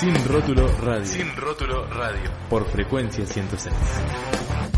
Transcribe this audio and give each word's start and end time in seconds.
Sin 0.00 0.14
rótulo 0.24 0.66
radio. 0.78 1.04
Sin 1.04 1.36
rótulo 1.36 1.86
radio. 1.88 2.30
Por 2.48 2.64
frecuencia 2.70 3.26
106. 3.26 4.69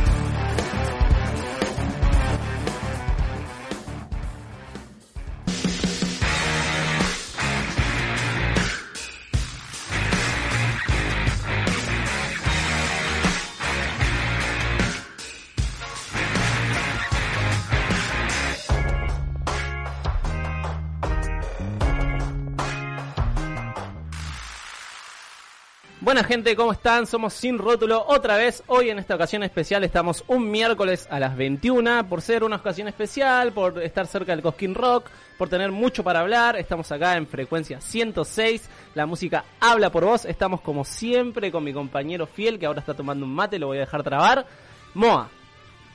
Buena 26.13 26.29
gente, 26.29 26.55
¿cómo 26.55 26.73
están? 26.73 27.07
Somos 27.07 27.33
Sin 27.33 27.57
Rótulo 27.57 28.05
otra 28.07 28.37
vez. 28.37 28.63
Hoy 28.67 28.91
en 28.91 28.99
esta 28.99 29.15
ocasión 29.15 29.43
especial 29.45 29.83
estamos 29.83 30.23
un 30.27 30.51
miércoles 30.51 31.09
a 31.11 31.19
las 31.19 31.35
21 31.35 32.07
por 32.07 32.21
ser 32.21 32.45
una 32.45 32.57
ocasión 32.57 32.87
especial, 32.87 33.55
por 33.55 33.83
estar 33.83 34.07
cerca 34.07 34.33
del 34.33 34.43
Cosquín 34.43 34.75
Rock, 34.75 35.07
por 35.39 35.49
tener 35.49 35.73
mucho 35.73 36.05
para 36.05 36.21
hablar. 36.21 36.59
Estamos 36.59 36.93
acá 36.93 37.17
en 37.17 37.27
frecuencia 37.27 37.81
106. 37.81 38.69
La 38.95 39.07
música 39.07 39.47
habla 39.59 39.91
por 39.91 40.05
vos. 40.05 40.27
Estamos 40.27 40.61
como 40.61 40.85
siempre 40.85 41.51
con 41.51 41.65
mi 41.65 41.73
compañero 41.73 42.27
fiel 42.27 42.59
que 42.59 42.67
ahora 42.67 42.81
está 42.81 42.93
tomando 42.93 43.25
un 43.25 43.35
mate, 43.35 43.59
lo 43.59 43.69
voy 43.69 43.79
a 43.79 43.81
dejar 43.81 44.03
trabar. 44.03 44.45
Moa, 44.93 45.31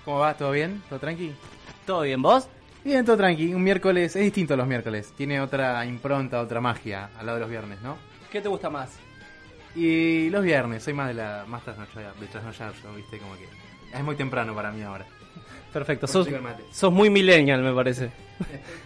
¿Cómo 0.03 0.17
va? 0.17 0.33
¿Todo 0.33 0.49
bien? 0.49 0.81
¿Todo 0.89 0.97
tranqui? 0.97 1.31
¿todo 1.85 2.01
bien 2.01 2.23
vos? 2.23 2.47
Bien, 2.83 3.05
todo 3.05 3.17
tranqui. 3.17 3.53
Un 3.53 3.61
miércoles 3.61 4.15
es 4.15 4.23
distinto 4.23 4.55
a 4.55 4.57
los 4.57 4.65
miércoles. 4.65 5.13
Tiene 5.15 5.39
otra 5.41 5.85
impronta, 5.85 6.41
otra 6.41 6.59
magia 6.59 7.11
al 7.19 7.27
lado 7.27 7.35
de 7.35 7.41
los 7.41 7.51
viernes, 7.51 7.81
¿no? 7.83 7.97
¿Qué 8.31 8.41
te 8.41 8.49
gusta 8.49 8.71
más? 8.71 8.97
Y 9.75 10.29
los 10.29 10.43
viernes, 10.43 10.83
soy 10.83 10.93
más 10.93 11.09
de 11.09 11.13
la 11.13 11.45
más 11.47 11.63
trasnochada, 11.63 12.13
de 12.19 12.27
trasnochar 12.27 12.73
yo, 12.83 12.93
¿viste? 12.93 13.17
Como 13.19 13.35
que 13.35 13.47
es 13.93 14.03
muy 14.03 14.15
temprano 14.15 14.55
para 14.55 14.71
mí 14.71 14.81
ahora. 14.81 15.05
Perfecto, 15.71 16.07
sos, 16.07 16.27
sos 16.71 16.91
muy 16.91 17.09
millennial 17.09 17.61
me 17.61 17.73
parece. 17.73 18.09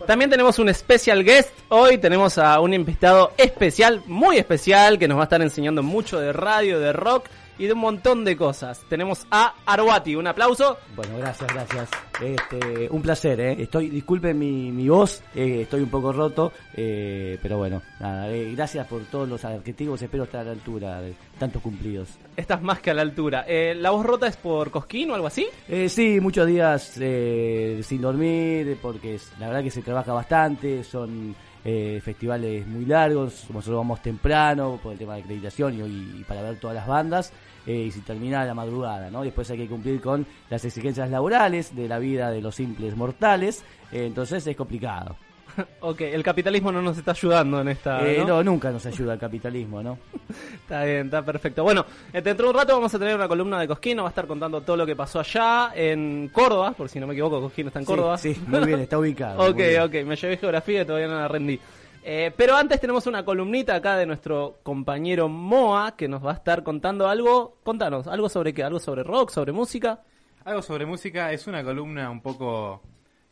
También 0.07 0.29
tenemos 0.29 0.59
un 0.59 0.73
special 0.73 1.23
guest. 1.23 1.51
Hoy 1.69 1.97
tenemos 1.97 2.37
a 2.37 2.59
un 2.59 2.73
invitado 2.73 3.33
especial, 3.37 4.01
muy 4.07 4.37
especial, 4.37 4.97
que 4.97 5.07
nos 5.07 5.17
va 5.17 5.21
a 5.21 5.25
estar 5.25 5.41
enseñando 5.41 5.83
mucho 5.83 6.19
de 6.19 6.33
radio, 6.33 6.79
de 6.79 6.91
rock 6.91 7.27
y 7.57 7.67
de 7.67 7.73
un 7.73 7.79
montón 7.79 8.23
de 8.23 8.35
cosas. 8.35 8.81
Tenemos 8.89 9.25
a 9.31 9.53
Arwati, 9.65 10.15
un 10.15 10.27
aplauso. 10.27 10.77
Bueno, 10.95 11.17
gracias, 11.17 11.53
gracias. 11.53 11.89
Este, 12.21 12.87
un 12.89 13.01
placer, 13.01 13.39
¿eh? 13.39 13.55
Estoy, 13.59 13.89
disculpen 13.89 14.37
mi, 14.37 14.71
mi 14.71 14.87
voz, 14.87 15.23
eh, 15.35 15.61
estoy 15.61 15.81
un 15.81 15.89
poco 15.89 16.11
roto, 16.13 16.51
eh, 16.75 17.39
pero 17.41 17.57
bueno, 17.57 17.81
nada, 17.99 18.29
eh, 18.29 18.51
gracias 18.53 18.85
por 18.87 19.01
todos 19.05 19.27
los 19.27 19.43
adjetivos, 19.43 20.01
espero 20.01 20.25
estar 20.25 20.41
a 20.41 20.43
la 20.45 20.51
altura 20.51 21.01
de 21.01 21.13
tantos 21.39 21.61
cumplidos. 21.61 22.09
Estás 22.37 22.61
más 22.61 22.79
que 22.79 22.91
a 22.91 22.93
la 22.93 23.01
altura. 23.01 23.45
Eh, 23.47 23.73
¿La 23.75 23.89
voz 23.89 24.05
rota 24.05 24.27
es 24.27 24.37
por 24.37 24.69
Cosquín 24.69 25.09
o 25.11 25.15
algo 25.15 25.27
así? 25.27 25.47
Eh, 25.67 25.89
sí, 25.89 26.19
muchos 26.19 26.45
días 26.45 26.93
eh, 26.99 27.81
sin 27.83 28.01
dormir, 28.01 28.77
porque 28.81 29.19
la 29.39 29.47
verdad 29.47 29.63
que 29.63 29.71
se 29.71 29.81
trabaja 29.81 30.13
bastante, 30.13 30.83
son 30.83 31.35
eh, 31.63 32.01
festivales 32.03 32.65
muy 32.67 32.85
largos, 32.85 33.45
nosotros 33.49 33.77
vamos 33.77 34.01
temprano 34.01 34.79
por 34.81 34.93
el 34.93 34.99
tema 34.99 35.15
de 35.15 35.21
acreditación 35.21 35.75
y, 35.75 36.21
y 36.21 36.23
para 36.27 36.41
ver 36.41 36.59
todas 36.59 36.75
las 36.75 36.87
bandas, 36.87 37.31
eh, 37.65 37.85
y 37.87 37.91
se 37.91 38.01
termina 38.01 38.43
la 38.43 38.55
madrugada, 38.55 39.11
¿no? 39.11 39.23
Después 39.23 39.49
hay 39.51 39.57
que 39.57 39.67
cumplir 39.67 40.01
con 40.01 40.25
las 40.49 40.65
exigencias 40.65 41.09
laborales 41.11 41.75
de 41.75 41.87
la 41.87 41.99
vida 41.99 42.31
de 42.31 42.41
los 42.41 42.55
simples 42.55 42.95
mortales, 42.95 43.63
eh, 43.91 44.05
entonces 44.05 44.45
es 44.47 44.55
complicado. 44.55 45.15
Ok, 45.81 46.01
el 46.01 46.23
capitalismo 46.23 46.71
no 46.71 46.81
nos 46.81 46.97
está 46.97 47.11
ayudando 47.11 47.61
en 47.61 47.69
esta. 47.69 48.07
Eh, 48.07 48.19
¿no? 48.19 48.27
no, 48.27 48.43
nunca 48.43 48.71
nos 48.71 48.85
ayuda 48.85 49.13
el 49.13 49.19
capitalismo, 49.19 49.81
¿no? 49.81 49.97
Está 50.53 50.83
bien, 50.85 51.07
está 51.07 51.21
perfecto. 51.23 51.63
Bueno, 51.63 51.85
eh, 52.13 52.21
dentro 52.21 52.45
de 52.45 52.51
un 52.51 52.57
rato 52.57 52.73
vamos 52.73 52.93
a 52.93 52.99
tener 52.99 53.15
una 53.15 53.27
columna 53.27 53.59
de 53.59 53.67
Cosquín, 53.67 53.97
nos 53.97 54.05
va 54.05 54.09
a 54.09 54.11
estar 54.11 54.27
contando 54.27 54.61
todo 54.61 54.77
lo 54.77 54.85
que 54.85 54.95
pasó 54.95 55.19
allá 55.19 55.71
en 55.75 56.29
Córdoba, 56.31 56.71
por 56.71 56.87
si 56.87 56.99
no 56.99 57.07
me 57.07 57.13
equivoco, 57.13 57.41
Cosquín 57.41 57.67
está 57.67 57.79
en 57.79 57.85
Córdoba. 57.85 58.17
Sí, 58.17 58.33
sí, 58.33 58.41
muy 58.47 58.65
bien, 58.65 58.79
está 58.79 58.97
ubicado. 58.99 59.49
Ok, 59.49 59.59
ok, 59.83 59.93
me 60.05 60.15
llevé 60.15 60.37
geografía 60.37 60.83
y 60.83 60.85
todavía 60.85 61.07
no 61.07 61.15
la 61.15 61.27
rendí. 61.27 61.59
Eh, 62.03 62.31
pero 62.35 62.55
antes 62.55 62.79
tenemos 62.79 63.05
una 63.05 63.23
columnita 63.23 63.75
acá 63.75 63.95
de 63.97 64.05
nuestro 64.05 64.59
compañero 64.63 65.29
Moa 65.29 65.95
que 65.95 66.07
nos 66.07 66.25
va 66.25 66.31
a 66.31 66.35
estar 66.35 66.63
contando 66.63 67.07
algo. 67.07 67.57
Contanos, 67.63 68.07
algo 68.07 68.29
sobre 68.29 68.53
qué, 68.53 68.63
algo 68.63 68.79
sobre 68.79 69.03
rock, 69.03 69.29
sobre 69.29 69.51
música. 69.51 70.01
Algo 70.43 70.61
sobre 70.61 70.85
música 70.85 71.31
es 71.31 71.45
una 71.45 71.63
columna 71.63 72.09
un 72.09 72.21
poco 72.21 72.81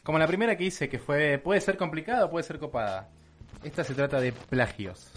como 0.03 0.17
la 0.19 0.27
primera 0.27 0.55
que 0.55 0.65
hice, 0.65 0.89
que 0.89 0.99
fue 0.99 1.37
puede 1.37 1.61
ser 1.61 1.77
complicada 1.77 2.25
o 2.25 2.29
puede 2.29 2.43
ser 2.43 2.59
copada. 2.59 3.09
Esta 3.63 3.83
se 3.83 3.93
trata 3.93 4.19
de 4.21 4.31
plagios. 4.31 5.11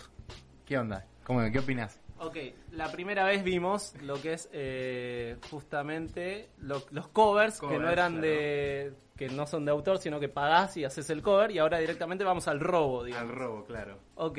¿Qué 0.66 0.78
onda? 0.78 1.04
¿Cómo, 1.24 1.40
¿Qué 1.52 1.58
opinas? 1.58 1.98
Ok, 2.18 2.36
la 2.72 2.90
primera 2.92 3.24
vez 3.24 3.42
vimos 3.42 3.94
lo 4.02 4.20
que 4.20 4.34
es 4.34 4.48
eh, 4.52 5.36
justamente 5.50 6.48
lo- 6.58 6.84
los 6.90 7.08
covers, 7.08 7.60
que 7.60 7.78
no 7.78 7.88
eran 7.90 8.20
de. 8.20 8.92
que 9.16 9.28
no 9.28 9.46
son 9.46 9.64
de 9.64 9.70
autor, 9.72 9.98
sino 9.98 10.20
que 10.20 10.28
pagás 10.28 10.76
y 10.76 10.84
haces 10.84 11.10
el 11.10 11.20
cover, 11.22 11.50
y 11.50 11.58
ahora 11.58 11.78
directamente 11.78 12.22
vamos 12.24 12.46
al 12.48 12.60
robo, 12.60 13.04
digamos. 13.04 13.28
Al 13.30 13.36
robo, 13.36 13.64
claro. 13.64 13.98
Ok, 14.16 14.38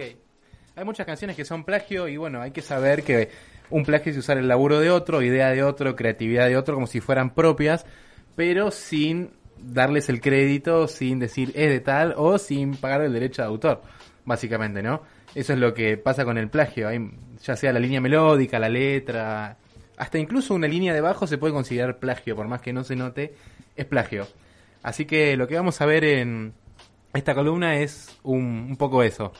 Hay 0.75 0.85
muchas 0.85 1.05
canciones 1.05 1.35
que 1.35 1.45
son 1.45 1.63
plagio 1.65 2.07
y 2.07 2.17
bueno, 2.17 2.41
hay 2.41 2.51
que 2.51 2.61
saber 2.61 3.03
que 3.03 3.29
un 3.69 3.83
plagio 3.85 4.11
es 4.11 4.17
usar 4.17 4.37
el 4.37 4.47
laburo 4.47 4.79
de 4.79 4.89
otro, 4.89 5.21
idea 5.21 5.49
de 5.51 5.61
otro, 5.63 5.95
creatividad 5.95 6.47
de 6.47 6.57
otro, 6.57 6.73
como 6.75 6.87
si 6.87 6.99
fueran 6.99 7.33
propias, 7.35 7.85
pero 8.35 8.71
sin 8.71 9.31
darles 9.58 10.09
el 10.09 10.22
crédito, 10.22 10.88
sin 10.88 11.19
decir 11.19 11.52
es 11.56 11.69
de 11.69 11.80
tal 11.80 12.14
o 12.18 12.38
sin 12.38 12.75
pagar 12.75 13.02
el 13.02 13.14
derecho 13.14 13.41
de 13.41 13.47
autor, 13.47 13.81
básicamente, 14.25 14.81
¿no? 14.81 15.02
Eso 15.36 15.53
es 15.53 15.59
lo 15.59 15.74
que 15.74 15.97
pasa 15.97 16.25
con 16.25 16.38
el 16.38 16.50
plagio, 16.50 16.90
ya 17.41 17.56
sea 17.56 17.74
la 17.74 17.80
línea 17.80 18.02
melódica, 18.02 18.59
la 18.59 18.69
letra, 18.69 19.58
hasta 19.97 20.18
incluso 20.18 20.53
una 20.53 20.68
línea 20.68 20.94
de 20.94 21.02
bajo 21.02 21.28
se 21.28 21.38
puede 21.38 21.53
considerar 21.53 21.97
plagio, 21.97 22.36
por 22.36 22.47
más 22.47 22.62
que 22.62 22.74
no 22.74 22.84
se 22.84 22.96
note, 22.96 23.34
es 23.75 23.86
plagio. 23.86 24.28
Así 24.81 25.06
que 25.06 25.38
lo 25.38 25.47
que 25.47 25.56
vamos 25.56 25.80
a 25.81 25.85
ver 25.85 26.03
en 26.03 26.53
esta 27.14 27.34
columna 27.34 27.78
es 27.78 28.20
un, 28.24 28.68
un 28.70 28.78
poco 28.78 29.03
eso. 29.03 29.31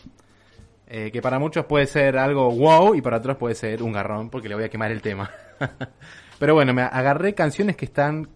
Eh, 0.88 1.12
que 1.12 1.22
para 1.22 1.40
muchos 1.40 1.66
puede 1.66 1.88
ser 1.88 2.18
algo 2.18 2.52
wow 2.52 2.94
y 2.94 3.02
para 3.02 3.18
otros 3.18 3.38
puede 3.38 3.56
ser 3.56 3.82
un 3.82 3.94
garrón 3.94 4.30
porque 4.30 4.48
le 4.48 4.56
voy 4.56 4.64
a 4.64 4.70
quemar 4.70 4.92
el 4.92 5.02
tema. 5.02 5.32
Pero 6.40 6.54
bueno, 6.54 6.74
me 6.74 6.84
agarré 6.84 7.34
canciones 7.34 7.76
que 7.76 7.86
están 7.86 8.28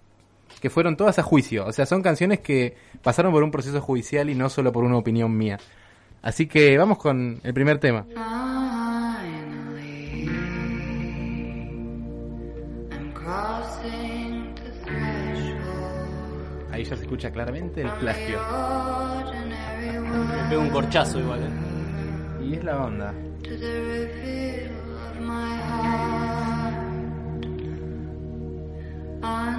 que 0.59 0.69
fueron 0.69 0.97
todas 0.97 1.19
a 1.19 1.23
juicio, 1.23 1.65
o 1.65 1.71
sea, 1.71 1.85
son 1.85 2.01
canciones 2.01 2.39
que 2.39 2.75
pasaron 3.03 3.31
por 3.31 3.43
un 3.43 3.51
proceso 3.51 3.79
judicial 3.81 4.29
y 4.29 4.35
no 4.35 4.49
solo 4.49 4.71
por 4.71 4.83
una 4.83 4.97
opinión 4.97 5.35
mía. 5.35 5.57
Así 6.21 6.47
que 6.47 6.77
vamos 6.77 6.97
con 6.97 7.39
el 7.43 7.53
primer 7.53 7.79
tema. 7.79 8.05
Ahí 16.71 16.83
ya 16.83 16.95
se 16.95 17.03
escucha 17.03 17.31
claramente 17.31 17.81
el 17.81 17.89
plagio. 17.93 18.39
Me 20.43 20.49
pego 20.49 20.61
un 20.61 20.69
corchazo 20.69 21.19
igual. 21.19 21.39
eh. 21.43 22.45
Y 22.45 22.53
es 22.55 22.63
la 22.63 22.83
onda. 22.83 23.13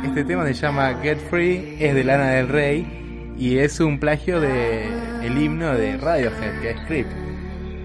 Este 0.05 0.25
tema 0.25 0.47
se 0.47 0.55
llama 0.55 0.95
Get 1.03 1.19
Free, 1.31 1.77
es 1.81 1.95
de 1.95 2.05
Lana 2.05 2.31
del 2.31 2.49
Rey 2.49 3.35
y 3.39 3.59
es 3.59 3.81
un 3.81 3.99
plagio 3.99 4.41
de 4.41 4.85
el 5.23 5.37
himno 5.41 5.75
de 5.75 5.97
Radiohead, 5.97 6.61
que 6.61 6.71
es 6.71 6.81
Creep. 6.87 7.07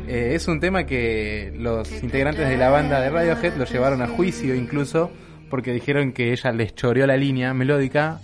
Eh, 0.07 0.31
es 0.35 0.47
un 0.47 0.59
tema 0.59 0.85
que 0.85 1.53
los 1.57 2.03
integrantes 2.03 2.47
de 2.47 2.57
la 2.57 2.69
banda 2.69 2.99
de 3.01 3.09
Radiohead 3.09 3.55
lo 3.57 3.65
llevaron 3.65 4.01
a 4.01 4.07
juicio 4.07 4.53
incluso 4.55 5.11
porque 5.49 5.71
dijeron 5.73 6.11
que 6.11 6.31
ella 6.31 6.51
les 6.51 6.75
choreó 6.75 7.07
la 7.07 7.17
línea 7.17 7.53
melódica 7.53 8.19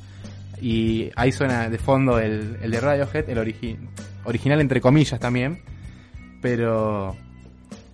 y 0.62 1.10
ahí 1.16 1.32
suena 1.32 1.70
de 1.70 1.78
fondo 1.78 2.20
el, 2.20 2.60
de 2.60 2.80
Radiohead, 2.82 3.30
el 3.30 3.38
origi- 3.38 3.78
original 4.26 4.62
entre 4.62 4.82
comillas 4.82 5.20
también, 5.20 5.62
pero 6.42 7.16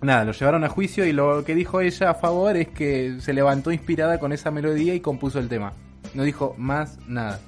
nada, 0.00 0.24
lo 0.24 0.32
llevaron 0.32 0.64
a 0.64 0.68
juicio 0.68 1.06
y 1.06 1.12
lo 1.12 1.44
que 1.44 1.54
dijo 1.54 1.80
ella 1.80 2.10
a 2.10 2.14
favor 2.14 2.56
es 2.56 2.68
que 2.68 3.16
se 3.20 3.32
levantó 3.32 3.72
inspirada 3.72 4.18
con 4.18 4.32
esa 4.32 4.50
melodía 4.50 4.94
y 4.94 5.00
compuso 5.00 5.38
el 5.38 5.48
tema. 5.48 5.72
No 6.14 6.22
dijo 6.22 6.54
más 6.58 6.98
nada. 7.06 7.40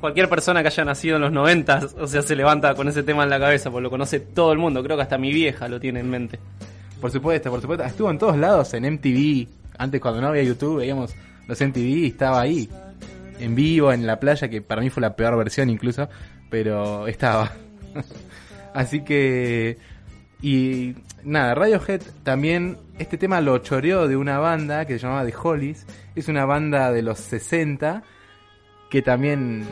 cualquier 0.00 0.28
persona 0.28 0.62
que 0.62 0.68
haya 0.68 0.84
nacido 0.84 1.16
en 1.16 1.22
los 1.22 1.32
90, 1.32 1.88
o 1.98 2.06
sea, 2.06 2.22
se 2.22 2.36
levanta 2.36 2.74
con 2.74 2.88
ese 2.88 3.02
tema 3.02 3.24
en 3.24 3.30
la 3.30 3.38
cabeza, 3.38 3.70
porque 3.70 3.84
lo 3.84 3.90
conoce 3.90 4.20
todo 4.20 4.52
el 4.52 4.58
mundo. 4.58 4.82
Creo 4.82 4.96
que 4.96 5.02
hasta 5.02 5.18
mi 5.18 5.32
vieja 5.32 5.68
lo 5.68 5.80
tiene 5.80 6.00
en 6.00 6.10
mente. 6.10 6.38
Por 7.00 7.10
supuesto, 7.10 7.50
por 7.50 7.60
supuesto. 7.60 7.84
Estuvo 7.84 8.10
en 8.10 8.18
todos 8.18 8.36
lados, 8.36 8.74
en 8.74 8.84
MTV. 8.94 9.48
Antes 9.78 10.00
cuando 10.00 10.20
no 10.20 10.28
había 10.28 10.42
YouTube 10.42 10.78
veíamos 10.78 11.14
los 11.46 11.60
MTV 11.60 11.78
y 11.78 12.06
estaba 12.06 12.40
ahí. 12.40 12.68
En 13.38 13.54
vivo, 13.54 13.92
en 13.92 14.06
la 14.06 14.18
playa, 14.18 14.48
que 14.48 14.60
para 14.62 14.80
mí 14.80 14.90
fue 14.90 15.00
la 15.00 15.14
peor 15.14 15.36
versión 15.36 15.70
incluso. 15.70 16.08
Pero 16.50 17.06
estaba. 17.06 17.52
Así 18.74 19.02
que... 19.04 19.78
Y 20.40 20.94
nada, 21.24 21.54
Radiohead 21.54 22.02
también, 22.22 22.78
este 22.98 23.18
tema 23.18 23.40
lo 23.40 23.58
choreó 23.58 24.08
de 24.08 24.16
una 24.16 24.38
banda 24.38 24.86
que 24.86 24.94
se 24.94 25.00
llamaba 25.00 25.24
The 25.24 25.34
Hollies. 25.40 25.86
Es 26.14 26.28
una 26.28 26.44
banda 26.44 26.92
de 26.92 27.02
los 27.02 27.18
60 27.18 28.02
que 28.90 29.02
también 29.02 29.66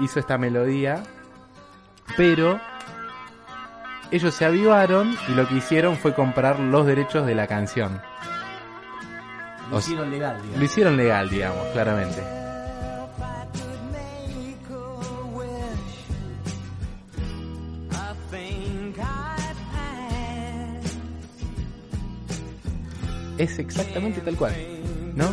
hizo 0.00 0.20
esta 0.20 0.38
melodía. 0.38 1.02
Pero 2.16 2.60
ellos 4.10 4.34
se 4.34 4.44
avivaron 4.44 5.16
y 5.28 5.34
lo 5.34 5.48
que 5.48 5.56
hicieron 5.56 5.96
fue 5.96 6.14
comprar 6.14 6.60
los 6.60 6.86
derechos 6.86 7.26
de 7.26 7.34
la 7.34 7.46
canción. 7.46 8.00
Lo 9.70 9.78
hicieron 9.78 10.10
legal, 10.10 10.36
digamos. 10.36 10.58
Lo 10.58 10.64
hicieron 10.64 10.96
legal, 10.96 11.30
digamos, 11.30 11.66
claramente. 11.68 12.41
Es 23.42 23.58
exactamente 23.58 24.20
tal 24.20 24.36
cual, 24.36 24.54
¿no? 25.16 25.26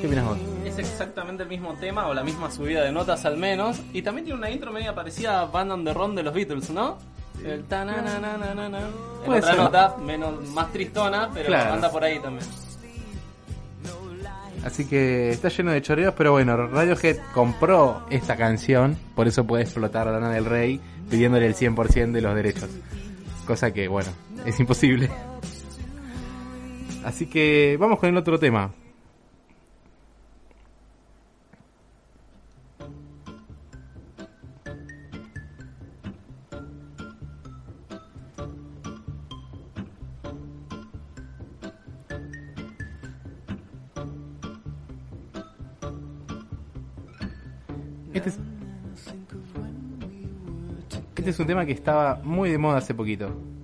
¿Qué 0.00 0.06
opinas 0.06 0.24
vos? 0.26 0.38
Es 0.64 0.78
exactamente 0.78 1.42
el 1.42 1.48
mismo 1.48 1.74
tema, 1.74 2.06
o 2.06 2.14
la 2.14 2.22
misma 2.22 2.50
subida 2.50 2.84
de 2.84 2.92
notas 2.92 3.24
al 3.24 3.36
menos. 3.36 3.80
Y 3.92 4.02
también 4.02 4.26
tiene 4.26 4.38
una 4.38 4.50
intro 4.50 4.70
media 4.72 4.94
parecida 4.94 5.40
a 5.40 5.44
Band 5.46 5.72
on 5.72 5.84
the 5.84 5.92
Run 5.92 6.14
de 6.14 6.22
los 6.22 6.32
Beatles, 6.34 6.70
¿no? 6.70 6.98
El 7.44 7.64
tananananana. 7.64 8.80
En 9.24 9.32
otra 9.32 9.42
ser. 9.42 9.56
nota, 9.56 9.96
menos, 10.04 10.48
más 10.50 10.72
tristona, 10.72 11.30
pero 11.34 11.46
Claro. 11.46 11.74
anda 11.74 11.90
por 11.90 12.04
ahí 12.04 12.18
también. 12.20 12.46
Así 14.64 14.86
que 14.86 15.30
está 15.30 15.48
lleno 15.48 15.70
de 15.70 15.80
choreos, 15.80 16.14
pero 16.16 16.32
bueno, 16.32 16.56
Radiohead 16.66 17.16
compró 17.32 18.02
esta 18.10 18.36
canción, 18.36 18.96
por 19.14 19.28
eso 19.28 19.44
puede 19.44 19.62
explotar 19.62 20.08
a 20.08 20.12
Lana 20.12 20.30
del 20.30 20.44
Rey 20.44 20.80
pidiéndole 21.08 21.46
el 21.46 21.54
100% 21.54 22.12
de 22.12 22.20
los 22.20 22.34
derechos. 22.34 22.68
Cosa 23.46 23.72
que, 23.72 23.86
bueno, 23.88 24.10
es 24.44 24.58
imposible. 24.60 25.08
Así 27.08 27.24
que 27.24 27.78
vamos 27.80 27.98
con 27.98 28.10
el 28.10 28.18
otro 28.18 28.38
tema. 28.38 28.70
Este 48.12 48.28
es, 48.28 48.38
este 51.16 51.30
es 51.30 51.38
un 51.38 51.46
tema 51.46 51.64
que 51.64 51.72
estaba 51.72 52.20
muy 52.22 52.50
de 52.50 52.58
moda 52.58 52.76
hace 52.76 52.92
poquito. 52.92 53.57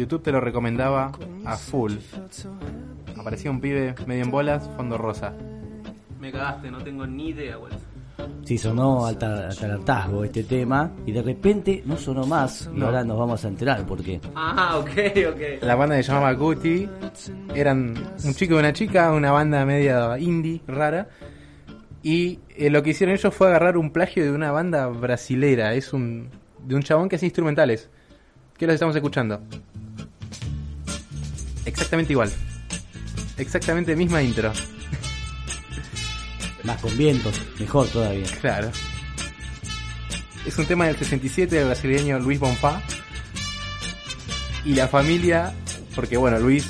YouTube 0.00 0.22
te 0.22 0.32
lo 0.32 0.40
recomendaba 0.40 1.12
a 1.44 1.56
full. 1.56 1.92
Aparecía 3.18 3.50
un 3.50 3.60
pibe 3.60 3.94
medio 4.06 4.24
en 4.24 4.30
bolas, 4.30 4.68
fondo 4.76 4.96
rosa. 4.98 5.32
Me 6.20 6.30
cagaste, 6.32 6.70
no 6.70 6.78
tengo 6.82 7.06
ni 7.06 7.28
idea, 7.28 7.56
güey. 7.56 7.72
Sí, 8.44 8.58
sonó 8.58 9.06
hasta, 9.06 9.48
hasta 9.48 9.66
el 9.66 9.72
hartazgo 9.72 10.24
este 10.24 10.44
tema 10.44 10.90
y 11.06 11.12
de 11.12 11.22
repente 11.22 11.82
no 11.86 11.96
sonó 11.96 12.26
más 12.26 12.68
y 12.74 12.78
No. 12.78 12.86
ahora 12.86 13.02
nos 13.04 13.18
vamos 13.18 13.44
a 13.44 13.48
enterar 13.48 13.86
por 13.86 14.02
qué. 14.02 14.20
Ah, 14.34 14.76
ok, 14.78 14.90
ok. 15.32 15.62
La 15.62 15.74
banda 15.74 15.96
se 15.96 16.02
llamaba 16.02 16.32
Gucci. 16.32 16.88
Eran 17.54 17.94
un 18.24 18.34
chico 18.34 18.54
y 18.54 18.58
una 18.58 18.72
chica, 18.72 19.12
una 19.12 19.30
banda 19.32 19.64
media 19.64 20.18
indie, 20.18 20.60
rara. 20.66 21.08
Y 22.02 22.40
eh, 22.56 22.70
lo 22.70 22.82
que 22.82 22.90
hicieron 22.90 23.14
ellos 23.14 23.34
fue 23.34 23.48
agarrar 23.48 23.76
un 23.76 23.90
plagio 23.90 24.24
de 24.24 24.32
una 24.32 24.50
banda 24.52 24.86
brasilera. 24.88 25.74
Es 25.74 25.92
un 25.92 26.28
de 26.66 26.74
un 26.74 26.82
chabón 26.82 27.08
que 27.08 27.16
hace 27.16 27.26
instrumentales. 27.26 27.88
¿Qué 28.58 28.66
los 28.66 28.74
estamos 28.74 28.94
escuchando? 28.94 29.40
Exactamente 31.64 32.12
igual. 32.12 32.30
Exactamente 33.36 33.94
misma 33.96 34.22
intro. 34.22 34.52
Más 36.64 36.80
con 36.80 36.96
vientos, 36.96 37.40
mejor 37.58 37.88
todavía. 37.88 38.26
Claro. 38.40 38.70
Es 40.46 40.56
un 40.58 40.66
tema 40.66 40.86
del 40.86 40.96
67 40.96 41.54
del 41.54 41.66
brasileño 41.66 42.18
Luis 42.18 42.38
Bonfá. 42.38 42.82
Y 44.64 44.74
la 44.74 44.88
familia, 44.88 45.54
porque 45.94 46.16
bueno, 46.18 46.38
Luis 46.38 46.66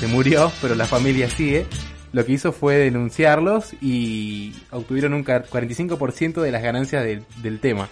se 0.00 0.06
murió, 0.06 0.50
pero 0.62 0.74
la 0.74 0.86
familia 0.86 1.28
sigue. 1.28 1.66
Lo 2.12 2.24
que 2.24 2.32
hizo 2.32 2.52
fue 2.52 2.76
denunciarlos 2.76 3.74
y 3.82 4.54
obtuvieron 4.70 5.14
un 5.14 5.24
car- 5.24 5.46
45% 5.50 6.40
de 6.40 6.52
las 6.52 6.62
ganancias 6.62 7.04
del, 7.04 7.24
del 7.42 7.60
tema. 7.60 7.88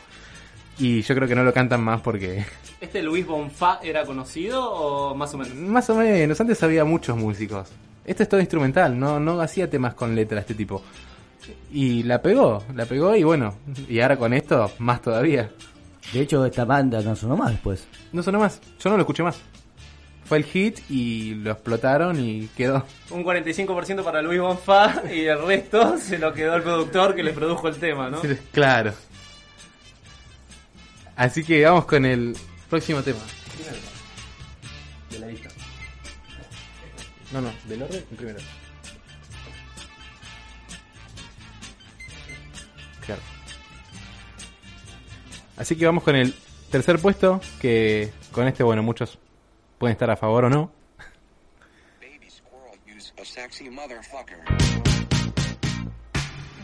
Y 0.83 1.01
yo 1.03 1.15
creo 1.15 1.29
que 1.29 1.37
no 1.37 1.45
lo 1.45 1.53
cantan 1.53 1.81
más 1.81 2.01
porque 2.01 2.45
¿Este 2.81 3.05
Luis 3.05 3.25
Bonfá 3.25 3.79
era 3.85 4.05
conocido 4.05 4.69
o 4.69 5.15
más 5.15 5.33
o 5.33 5.39
menos? 5.39 5.55
más 5.55 5.89
o 5.91 5.95
menos, 5.95 6.41
antes 6.41 6.61
había 6.65 6.85
muchos 6.85 7.17
músicos. 7.17 7.69
Esto 8.05 8.25
es 8.25 8.29
todo 8.29 8.41
instrumental, 8.41 8.99
no, 8.99 9.21
no 9.21 9.41
hacía 9.41 9.71
temas 9.71 9.95
con 9.95 10.17
letra 10.17 10.41
este 10.41 10.55
tipo. 10.55 10.83
Y 11.71 12.03
la 12.03 12.21
pegó, 12.21 12.65
la 12.75 12.85
pegó 12.85 13.15
y 13.15 13.23
bueno, 13.23 13.55
y 13.89 14.01
ahora 14.01 14.17
con 14.17 14.33
esto, 14.33 14.73
más 14.79 15.01
todavía. 15.01 15.53
De 16.13 16.21
hecho, 16.21 16.45
esta 16.45 16.65
banda 16.65 17.01
no 17.01 17.15
sonó 17.15 17.37
más 17.37 17.53
después. 17.53 17.87
No 18.13 18.21
sonó 18.25 18.41
más, 18.41 18.61
yo 18.81 18.91
no 18.91 18.97
lo 18.97 19.03
escuché 19.03 19.23
más. 19.23 19.41
Fue 20.25 20.39
el 20.39 20.45
hit 20.45 20.81
y 20.91 21.35
lo 21.35 21.53
explotaron 21.53 22.19
y 22.19 22.49
quedó. 22.57 22.85
Un 23.11 23.23
45% 23.23 24.03
para 24.03 24.21
Luis 24.21 24.41
Bonfá 24.41 25.03
y 25.15 25.27
el 25.27 25.47
resto 25.47 25.97
se 25.99 26.19
lo 26.19 26.33
quedó 26.33 26.57
el 26.57 26.63
productor 26.63 27.15
que 27.15 27.23
le 27.23 27.33
produjo 27.33 27.69
el 27.69 27.77
tema, 27.77 28.11
¿no? 28.11 28.19
Claro. 28.51 28.93
Así 31.23 31.45
que 31.45 31.65
vamos 31.65 31.85
con 31.85 32.05
el 32.05 32.37
próximo 32.69 33.01
tema. 33.01 33.21
De 35.09 35.21
la 35.21 35.29
lista. 35.29 35.51
No, 37.31 37.41
no, 37.41 37.53
del 37.69 37.81
orden 37.81 38.05
el 38.11 38.17
primero. 38.17 38.41
Claro. 43.07 43.23
Así 45.57 45.77
que 45.77 45.87
vamos 45.87 46.03
con 46.03 46.17
el 46.17 46.35
tercer 46.73 46.99
puesto, 46.99 47.41
que 47.61 48.13
con 48.33 48.49
este, 48.49 48.65
bueno, 48.65 48.83
muchos 48.83 49.17
pueden 49.79 49.93
estar 49.93 50.11
a 50.11 50.17
favor 50.17 50.47
o 50.47 50.51
no. 50.51 50.73
Baby 52.01 52.31
squirrel 52.31 52.97
use 52.97 53.13
a 53.17 53.25
sexy 53.25 53.71
motherfucker. 53.71 54.43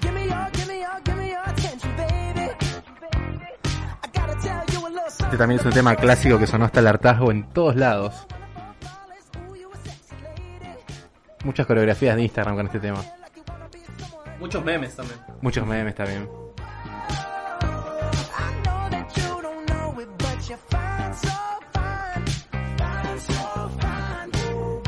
Give 0.00 0.12
me 0.12 0.26
your, 0.26 0.50
give 0.52 0.66
me 0.66 0.80
your, 0.80 1.00
give 1.04 1.16
me 1.16 1.28
your 1.28 1.48
attention, 1.48 1.96
baby. 1.96 2.27
Este 5.08 5.36
también 5.36 5.60
es 5.60 5.66
un 5.66 5.72
tema 5.72 5.96
clásico 5.96 6.38
que 6.38 6.46
sonó 6.46 6.66
hasta 6.66 6.80
el 6.80 6.86
hartazgo 6.86 7.30
en 7.30 7.48
todos 7.50 7.76
lados. 7.76 8.26
Muchas 11.44 11.66
coreografías 11.66 12.16
de 12.16 12.22
Instagram 12.22 12.56
con 12.56 12.66
este 12.66 12.80
tema. 12.80 13.02
Muchos 14.38 14.64
memes 14.64 14.94
también. 14.94 15.18
Muchos 15.40 15.66
memes 15.66 15.94
también. 15.94 16.28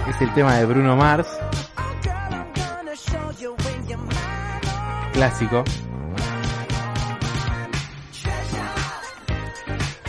Es 0.09 0.21
el 0.21 0.35
tema 0.35 0.57
de 0.57 0.67
Bruno 0.67 0.97
Mars, 0.97 1.29
Oh, 5.53 5.90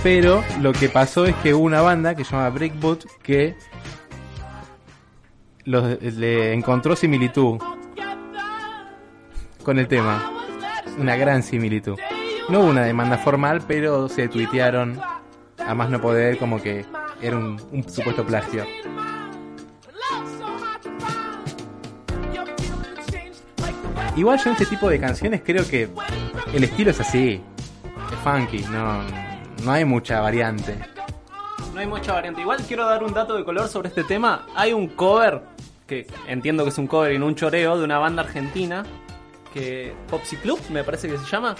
Pero 0.03 0.43
lo 0.61 0.73
que 0.73 0.89
pasó 0.89 1.25
es 1.25 1.35
que 1.37 1.53
hubo 1.53 1.63
una 1.63 1.81
banda 1.81 2.15
que 2.15 2.23
se 2.23 2.31
llama 2.31 2.49
Breakboot 2.49 3.05
que 3.21 3.55
le 5.65 6.53
encontró 6.53 6.95
similitud 6.95 7.59
con 9.63 9.77
el 9.77 9.87
tema. 9.87 10.23
Una 10.97 11.15
gran 11.15 11.43
similitud. 11.43 11.99
No 12.49 12.61
hubo 12.61 12.69
una 12.69 12.83
demanda 12.83 13.19
formal, 13.19 13.61
pero 13.67 14.09
se 14.09 14.27
tuitearon 14.27 14.99
a 15.59 15.75
más 15.75 15.91
no 15.91 16.01
poder 16.01 16.39
como 16.39 16.59
que 16.59 16.83
era 17.21 17.37
un, 17.37 17.61
un 17.71 17.87
supuesto 17.87 18.25
plagio. 18.25 18.65
Igual 24.15 24.39
yo 24.39 24.49
en 24.49 24.53
este 24.53 24.65
tipo 24.65 24.89
de 24.89 24.99
canciones 24.99 25.41
creo 25.45 25.65
que 25.67 25.87
el 26.53 26.63
estilo 26.63 26.89
es 26.89 26.99
así. 26.99 27.41
Es 28.11 28.19
funky, 28.23 28.65
no, 28.71 29.20
no 29.63 29.71
hay 29.71 29.85
mucha 29.85 30.19
variante. 30.21 30.77
No 31.73 31.79
hay 31.79 31.87
mucha 31.87 32.13
variante. 32.13 32.41
Igual 32.41 32.59
quiero 32.67 32.85
dar 32.85 33.03
un 33.03 33.13
dato 33.13 33.35
de 33.35 33.43
color 33.43 33.67
sobre 33.67 33.89
este 33.89 34.03
tema. 34.03 34.45
Hay 34.55 34.73
un 34.73 34.87
cover, 34.89 35.41
que 35.87 36.07
entiendo 36.27 36.63
que 36.63 36.69
es 36.69 36.77
un 36.77 36.87
cover 36.87 37.13
y 37.13 37.19
no 37.19 37.27
un 37.27 37.35
choreo, 37.35 37.77
de 37.77 37.83
una 37.83 37.97
banda 37.97 38.23
argentina, 38.23 38.83
que 39.53 39.93
Popsy 40.09 40.35
Club 40.37 40.59
me 40.69 40.83
parece 40.83 41.07
que 41.09 41.17
se 41.17 41.25
llama, 41.25 41.55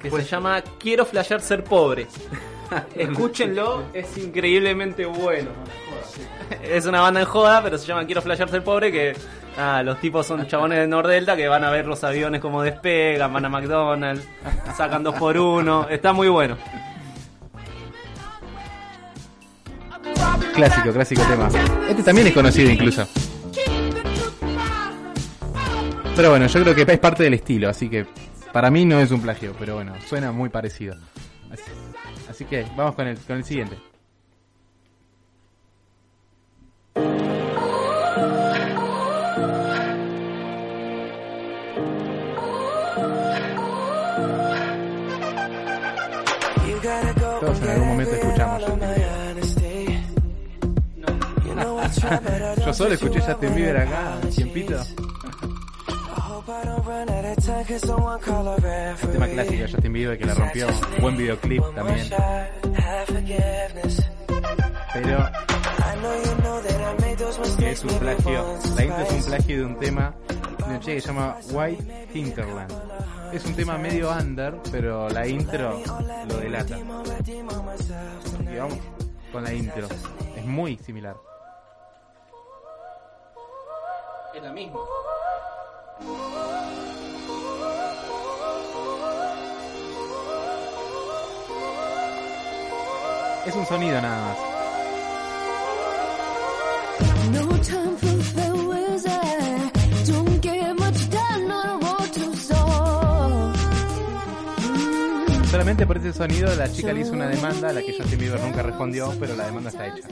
que 0.00 0.08
Pues- 0.10 0.24
se 0.24 0.30
llama 0.30 0.62
Quiero 0.78 1.04
flashear 1.04 1.40
ser 1.40 1.64
pobre. 1.64 2.06
Escúchenlo, 2.94 3.84
es 3.92 4.16
increíblemente 4.18 5.04
bueno. 5.06 5.50
Es 6.62 6.86
una 6.86 7.00
banda 7.02 7.20
en 7.20 7.26
joda, 7.26 7.62
pero 7.62 7.76
se 7.78 7.86
llama 7.86 8.06
Quiero 8.06 8.22
flashear 8.22 8.48
ser 8.48 8.62
pobre 8.64 8.90
que 8.90 9.14
ah, 9.58 9.82
los 9.82 9.98
tipos 10.00 10.26
son 10.26 10.46
chabones 10.46 10.78
de 10.78 10.86
Nordelta 10.86 11.36
que 11.36 11.48
van 11.48 11.64
a 11.64 11.70
ver 11.70 11.86
los 11.86 12.02
aviones 12.04 12.40
como 12.40 12.62
despegan, 12.62 13.32
van 13.32 13.44
a 13.44 13.48
McDonald's, 13.50 14.26
sacan 14.76 15.02
dos 15.02 15.14
por 15.16 15.36
uno, 15.36 15.86
está 15.90 16.12
muy 16.14 16.28
bueno. 16.28 16.56
Clásico, 20.58 20.92
clásico 20.92 21.22
tema. 21.22 21.48
Este 21.88 22.02
también 22.02 22.26
es 22.26 22.34
conocido 22.34 22.68
incluso. 22.68 23.06
Pero 26.16 26.30
bueno, 26.30 26.48
yo 26.48 26.62
creo 26.62 26.74
que 26.74 26.82
es 26.82 26.98
parte 26.98 27.22
del 27.22 27.34
estilo, 27.34 27.68
así 27.68 27.88
que 27.88 28.06
para 28.52 28.68
mí 28.68 28.84
no 28.84 28.98
es 28.98 29.12
un 29.12 29.20
plagio, 29.22 29.54
pero 29.56 29.76
bueno, 29.76 29.94
suena 30.08 30.32
muy 30.32 30.48
parecido. 30.48 30.96
Así, 32.28 32.44
que 32.44 32.66
vamos 32.76 32.96
con 32.96 33.06
el, 33.06 33.16
con 33.18 33.36
el 33.36 33.44
siguiente. 33.44 33.78
Yo 52.68 52.74
solo 52.74 52.92
escuché 52.92 53.18
Justin 53.22 53.54
Bieber 53.54 53.78
acá, 53.78 54.20
tiempito. 54.36 54.78
Un 59.02 59.10
tema 59.10 59.26
clásico 59.26 59.62
de 59.62 59.72
Justin 59.72 59.92
Bieber 59.94 60.18
que 60.18 60.26
la 60.26 60.34
rompió. 60.34 60.66
Buen 61.00 61.16
videoclip 61.16 61.62
también. 61.74 62.10
Pero 64.92 65.30
que 67.56 67.70
es 67.70 67.84
un 67.84 67.98
plagio. 67.98 68.58
La 68.76 68.84
intro 68.84 69.02
es 69.02 69.12
un 69.12 69.22
plagio 69.24 69.56
de 69.56 69.64
un 69.64 69.78
tema 69.78 70.14
de 70.58 70.74
un 70.74 70.80
chico 70.80 70.94
que 70.94 71.00
se 71.00 71.08
llama 71.08 71.36
White 71.50 72.08
Hinterland. 72.12 72.72
Es 73.32 73.46
un 73.46 73.54
tema 73.54 73.78
medio 73.78 74.10
under, 74.12 74.60
pero 74.70 75.08
la 75.08 75.26
intro 75.26 75.80
lo 76.28 76.36
delata. 76.36 76.78
Y 76.78 76.82
vamos 78.58 78.78
con 79.32 79.42
la 79.42 79.54
intro. 79.54 79.88
Es 80.36 80.44
muy 80.44 80.76
similar. 80.84 81.16
Es 84.38 84.44
la 84.44 84.52
misma. 84.52 84.78
Es 93.46 93.54
un 93.56 93.66
sonido 93.66 94.00
nada 94.00 94.28
más. 94.28 94.38
Soul. 102.36 103.52
Solamente 105.50 105.84
por 105.84 105.96
ese 105.96 106.12
sonido 106.12 106.54
la 106.54 106.70
chica 106.70 106.92
le 106.92 107.00
hizo 107.00 107.12
una 107.12 107.26
demanda 107.26 107.70
a 107.70 107.72
la 107.72 107.82
que 107.82 107.92
Justin 107.98 108.20
Bieber 108.20 108.38
nunca 108.38 108.62
respondió, 108.62 109.12
pero 109.18 109.34
la 109.34 109.46
demanda 109.46 109.70
está 109.70 109.88
hecha. 109.88 110.06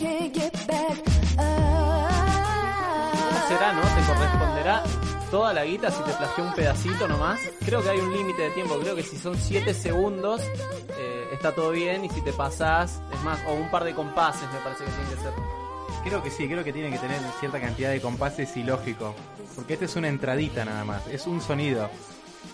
¿Cómo 0.00 0.08
será, 3.48 3.72
no? 3.74 3.82
¿Te 3.82 4.06
corresponderá 4.06 4.82
toda 5.30 5.52
la 5.52 5.64
guita 5.66 5.90
si 5.90 6.02
te 6.02 6.12
plagió 6.12 6.44
un 6.44 6.54
pedacito 6.54 7.06
nomás? 7.06 7.38
Creo 7.66 7.82
que 7.82 7.90
hay 7.90 7.98
un 7.98 8.10
límite 8.10 8.42
de 8.42 8.50
tiempo. 8.50 8.78
Creo 8.78 8.96
que 8.96 9.02
si 9.02 9.18
son 9.18 9.36
7 9.36 9.74
segundos 9.74 10.40
eh, 10.98 11.28
está 11.32 11.54
todo 11.54 11.70
bien. 11.72 12.06
Y 12.06 12.08
si 12.08 12.22
te 12.22 12.32
pasás, 12.32 13.02
es 13.12 13.22
más, 13.22 13.40
o 13.46 13.52
un 13.52 13.70
par 13.70 13.84
de 13.84 13.94
compases 13.94 14.50
me 14.50 14.60
parece 14.60 14.84
que 14.84 14.90
tiene 14.90 15.10
que 15.10 15.16
ser. 15.16 15.32
Creo 16.02 16.22
que 16.22 16.30
sí, 16.30 16.48
creo 16.48 16.64
que 16.64 16.72
tiene 16.72 16.90
que 16.90 16.98
tener 16.98 17.20
cierta 17.38 17.60
cantidad 17.60 17.90
de 17.90 18.00
compases 18.00 18.56
y 18.56 18.62
lógico. 18.62 19.14
Porque 19.54 19.74
este 19.74 19.84
es 19.84 19.96
una 19.96 20.08
entradita 20.08 20.64
nada 20.64 20.82
más, 20.86 21.06
es 21.08 21.26
un 21.26 21.42
sonido. 21.42 21.90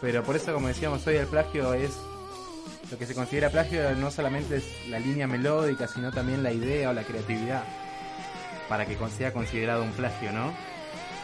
Pero 0.01 0.25
por 0.25 0.35
eso, 0.35 0.53
como 0.53 0.67
decíamos 0.67 1.07
hoy, 1.07 1.15
el 1.17 1.29
plagio 1.29 1.75
es. 1.75 1.97
Lo 2.91 2.99
que 2.99 3.07
se 3.07 3.15
considera 3.15 3.51
plagio 3.51 3.95
no 3.97 4.11
solamente 4.11 4.57
es 4.59 4.89
la 4.89 5.01
línea 5.01 5.27
melódica, 5.27 5.89
sino 5.89 6.13
también 6.13 6.43
la 6.43 6.53
idea 6.53 6.91
o 6.91 6.93
la 6.93 7.03
creatividad. 7.03 7.65
Para 8.69 8.87
que 8.87 8.97
sea 9.17 9.33
considerado 9.33 9.83
un 9.83 9.93
plagio, 9.93 10.33
¿no? 10.33 10.53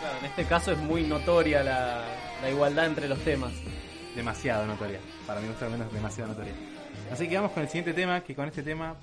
Claro, 0.00 0.18
en 0.18 0.24
este 0.24 0.44
caso 0.44 0.72
es 0.72 0.78
muy 0.78 1.04
notoria 1.04 1.62
la, 1.62 2.04
la 2.40 2.50
igualdad 2.50 2.86
entre 2.86 3.08
los 3.08 3.18
temas. 3.20 3.52
Demasiado 4.16 4.66
notoria. 4.66 4.98
Para 5.26 5.40
mí, 5.40 5.48
gusto 5.48 5.64
al 5.64 5.70
menos, 5.70 5.92
demasiado 5.92 6.30
notoria. 6.30 6.52
Así 7.12 7.28
que 7.28 7.36
vamos 7.36 7.52
con 7.52 7.62
el 7.62 7.68
siguiente 7.68 7.94
tema, 7.94 8.20
que 8.22 8.34
con 8.34 8.48
este 8.48 8.62
tema. 8.62 8.96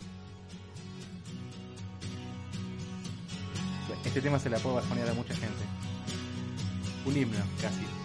Este 4.04 4.22
tema 4.22 4.40
se 4.40 4.50
la 4.50 4.58
puedo 4.58 4.76
bajonear 4.76 5.10
a 5.10 5.14
mucha 5.14 5.34
gente. 5.34 5.64
Un 7.06 7.16
himno, 7.16 7.40
casi. 7.62 7.99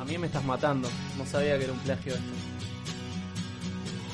A 0.00 0.04
mí 0.04 0.16
me 0.16 0.28
estás 0.28 0.42
matando. 0.44 0.88
No 1.18 1.26
sabía 1.26 1.58
que 1.58 1.64
era 1.64 1.74
un 1.74 1.78
plagio 1.80 2.14
esto. 2.14 2.24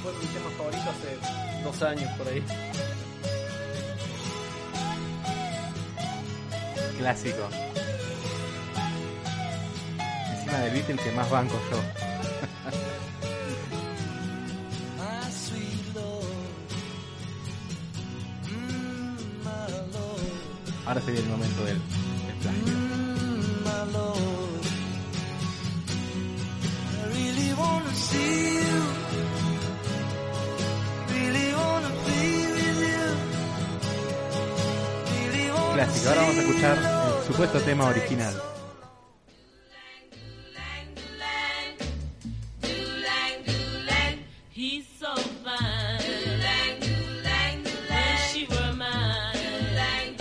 Fue 0.03 0.13
mi 0.15 0.27
tema 0.27 0.51
favorito 0.59 0.83
hace 0.83 1.63
dos 1.63 1.83
años 1.83 2.11
por 2.19 2.27
ahí. 2.27 2.43
Clásico. 6.99 7.49
Encima 10.35 10.59
del 10.59 10.73
beat 10.73 10.91
el 10.91 10.99
que 10.99 11.13
más 11.13 11.31
banco 11.31 11.55
yo. 11.71 11.81
Ahora 20.85 21.01
sería 21.01 21.21
el 21.21 21.27
momento 21.27 21.65
del, 21.65 21.79
del 21.79 22.37
plagio. 22.43 22.76
Ahora 36.09 36.21
vamos 36.21 36.37
a 36.37 36.41
escuchar 36.41 36.79
el 36.79 37.27
supuesto 37.27 37.61
tema 37.61 37.87
original. 37.87 38.35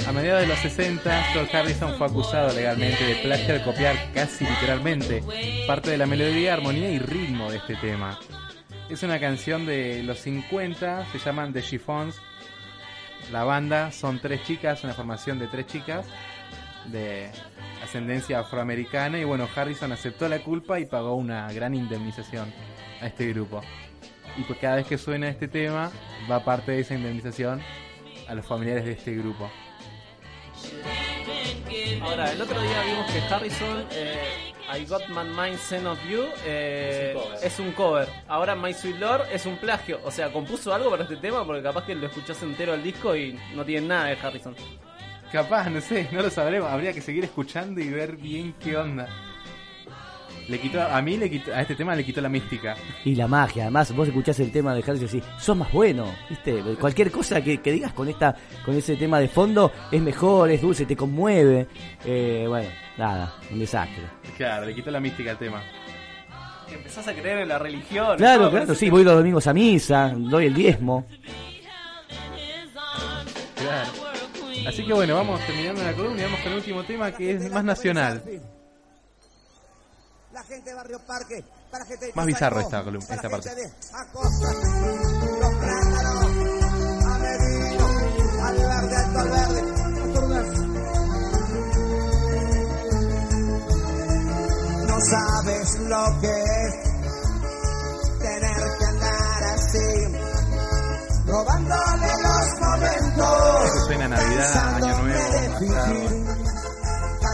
A 0.07 0.11
mediados 0.11 0.41
de 0.41 0.47
los 0.47 0.59
60, 0.59 1.23
George 1.33 1.57
Harrison 1.57 1.97
fue 1.97 2.07
acusado 2.07 2.53
legalmente 2.53 3.03
de 3.03 3.15
plagio 3.15 3.53
al 3.53 3.63
copiar 3.63 4.11
casi 4.13 4.43
literalmente 4.43 5.23
parte 5.67 5.91
de 5.91 5.97
la 5.97 6.07
melodía, 6.07 6.53
armonía 6.55 6.89
y 6.89 6.97
ritmo 6.97 7.51
de 7.51 7.57
este 7.57 7.75
tema. 7.75 8.19
Es 8.89 9.03
una 9.03 9.19
canción 9.19 9.67
de 9.67 10.01
los 10.01 10.19
50, 10.19 11.11
se 11.11 11.19
llaman 11.19 11.53
The 11.53 11.61
Chiffons. 11.61 12.19
La 13.32 13.44
banda 13.44 13.91
son 13.91 14.20
tres 14.20 14.44
chicas, 14.44 14.84
una 14.84 14.94
formación 14.94 15.39
de 15.39 15.48
tres 15.48 15.67
chicas 15.67 16.05
de 16.86 17.32
ascendencia 17.84 18.39
afroamericana 18.39 19.20
y 19.20 19.24
bueno, 19.24 19.48
Harrison 19.55 19.91
aceptó 19.91 20.27
la 20.29 20.39
culpa 20.39 20.79
y 20.79 20.86
pagó 20.86 21.15
una 21.15 21.51
gran 21.51 21.74
indemnización 21.74 22.53
a 23.01 23.08
este 23.08 23.27
grupo. 23.34 23.62
Y 24.38 24.44
pues 24.44 24.60
cada 24.60 24.75
vez 24.77 24.88
que 24.88 24.98
suena 24.98 25.29
este 25.29 25.48
tema, 25.48 25.91
va 26.29 26.44
parte 26.44 26.74
de 26.74 26.82
esa 26.82 26.96
indemnización 26.96 27.62
a 28.27 28.36
los 28.36 28.46
familiares 28.46 28.86
de 28.86 28.91
este 28.94 29.15
grupo. 29.15 29.50
Ahora, 32.01 32.32
el 32.32 32.41
otro 32.41 32.62
día 32.62 32.82
vimos 32.84 33.12
que 33.12 33.20
Harrison, 33.34 33.86
eh, 33.91 34.44
I 34.74 34.86
Got 34.86 35.07
My 35.10 35.24
Mind 35.24 35.57
Sent 35.57 35.86
of 35.86 36.00
You, 36.10 36.24
eh, 36.45 37.15
es, 37.41 37.60
un 37.60 37.72
cover. 37.74 38.07
Ahora 38.27 38.55
My 38.55 38.74
Sweet 38.74 38.98
Lord 38.98 39.25
es 39.31 39.45
un 39.45 39.57
plagio. 39.57 40.00
O 40.03 40.12
sea, 40.12 40.31
compuso 40.31 40.74
algo 40.74 40.89
para 40.89 41.03
este 41.03 41.17
tema 41.17 41.45
porque 41.45 41.62
capaz 41.62 41.86
que 41.86 41.95
lo 41.95 42.07
escuchás 42.07 42.41
entero 42.41 42.74
al 42.74 42.84
disco 42.84 43.15
y 43.15 43.39
no 43.53 43.63
tiene 43.63 43.88
nada 43.88 44.05
de 44.05 44.17
Harrison. 44.22 44.55
Capaz, 45.31 45.69
no 45.69 45.81
sé, 45.81 46.07
no 46.12 46.22
lo 46.22 46.29
sabremos. 46.29 46.72
Habría 46.72 46.93
que 46.93 47.01
seguir 47.01 47.24
escuchando 47.24 47.81
y 47.81 47.89
ver 47.89 48.15
bien 48.15 48.55
qué 48.60 48.77
onda. 48.77 49.07
Le 50.47 50.59
quitó, 50.59 50.81
a 50.81 51.01
mí 51.01 51.17
le 51.17 51.29
quitó, 51.29 51.53
a 51.53 51.61
este 51.61 51.75
tema 51.75 51.95
le 51.95 52.03
quitó 52.03 52.21
la 52.21 52.29
mística. 52.29 52.75
Y 53.03 53.15
la 53.15 53.27
magia, 53.27 53.63
además 53.63 53.91
vos 53.95 54.07
escuchás 54.07 54.39
el 54.39 54.51
tema 54.51 54.75
de 54.75 54.81
Harrison 54.81 55.07
y 55.07 55.19
decís, 55.19 55.23
sos 55.39 55.57
más 55.57 55.71
bueno, 55.71 56.05
¿viste? 56.29 56.61
Cualquier 56.79 57.09
cosa 57.09 57.41
que, 57.41 57.57
que 57.59 57.71
digas 57.71 57.93
con 57.93 58.07
esta 58.07 58.35
con 58.63 58.75
ese 58.75 58.95
tema 58.95 59.19
de 59.19 59.27
fondo 59.27 59.71
es 59.91 60.01
mejor, 60.01 60.51
es 60.51 60.61
dulce, 60.61 60.85
te 60.85 60.95
conmueve. 60.95 61.67
Eh, 62.05 62.45
bueno, 62.47 62.69
nada, 62.97 63.35
un 63.51 63.57
desastre. 63.57 64.03
Claro, 64.37 64.67
le 64.67 64.75
quitó 64.75 64.91
la 64.91 64.99
mística 64.99 65.31
al 65.31 65.37
tema. 65.39 65.63
Que 66.69 66.75
empezás 66.75 67.07
a 67.07 67.13
creer 67.13 67.39
en 67.39 67.47
la 67.47 67.57
religión. 67.57 68.17
Claro, 68.17 68.51
claro, 68.51 68.75
sí, 68.75 68.89
voy 68.89 69.03
los 69.03 69.15
domingos 69.15 69.47
a 69.47 69.53
misa, 69.53 70.13
doy 70.15 70.45
el 70.45 70.53
diezmo. 70.53 71.07
Claro. 73.55 73.89
Así 74.67 74.85
que 74.85 74.93
bueno, 74.93 75.15
vamos 75.15 75.39
terminando 75.45 75.83
la 75.83 75.93
columna 75.93 76.21
y 76.21 76.23
vamos 76.23 76.39
con 76.41 76.51
el 76.51 76.57
último 76.57 76.83
tema 76.83 77.11
que 77.11 77.31
es 77.31 77.51
más 77.51 77.63
nacional. 77.63 78.23
La 80.35 80.43
gente 80.43 80.69
de 80.69 80.75
Barrio 80.75 80.99
Parque, 81.07 81.45
para 81.71 81.85
gente 81.85 82.07
de 82.07 82.13
Más 82.13 82.25
bizarro 82.25 82.59
esta 82.59 82.83
columna- 82.83 83.07
esta 83.15 83.29
parte. 83.29 83.55
de 83.55 83.71
Acosta, 83.93 84.51
los 84.51 85.53
plátanos, 85.55 86.25
a 87.05 87.17
Medino, 87.19 87.87
al 88.43 88.57
verde, 88.57 88.95
alto 88.97 89.19
al 89.19 89.29
verde, 89.29 89.61
Astorgas. 90.03 90.47
No 94.89 94.99
sabes 94.99 95.79
lo 95.79 96.19
que 96.19 96.43
es 96.43 96.73
tener 98.19 98.77
que 98.77 98.85
andar 98.85 99.43
así, 99.55 99.89
robándole 101.27 102.07
los 102.23 102.47
momentos. 102.59 103.65
Eso 103.65 103.85
suena 103.85 104.03
a 104.05 104.07
Navidad, 104.09 104.75
Año 104.75 104.97
Nuevo, 105.01 106.44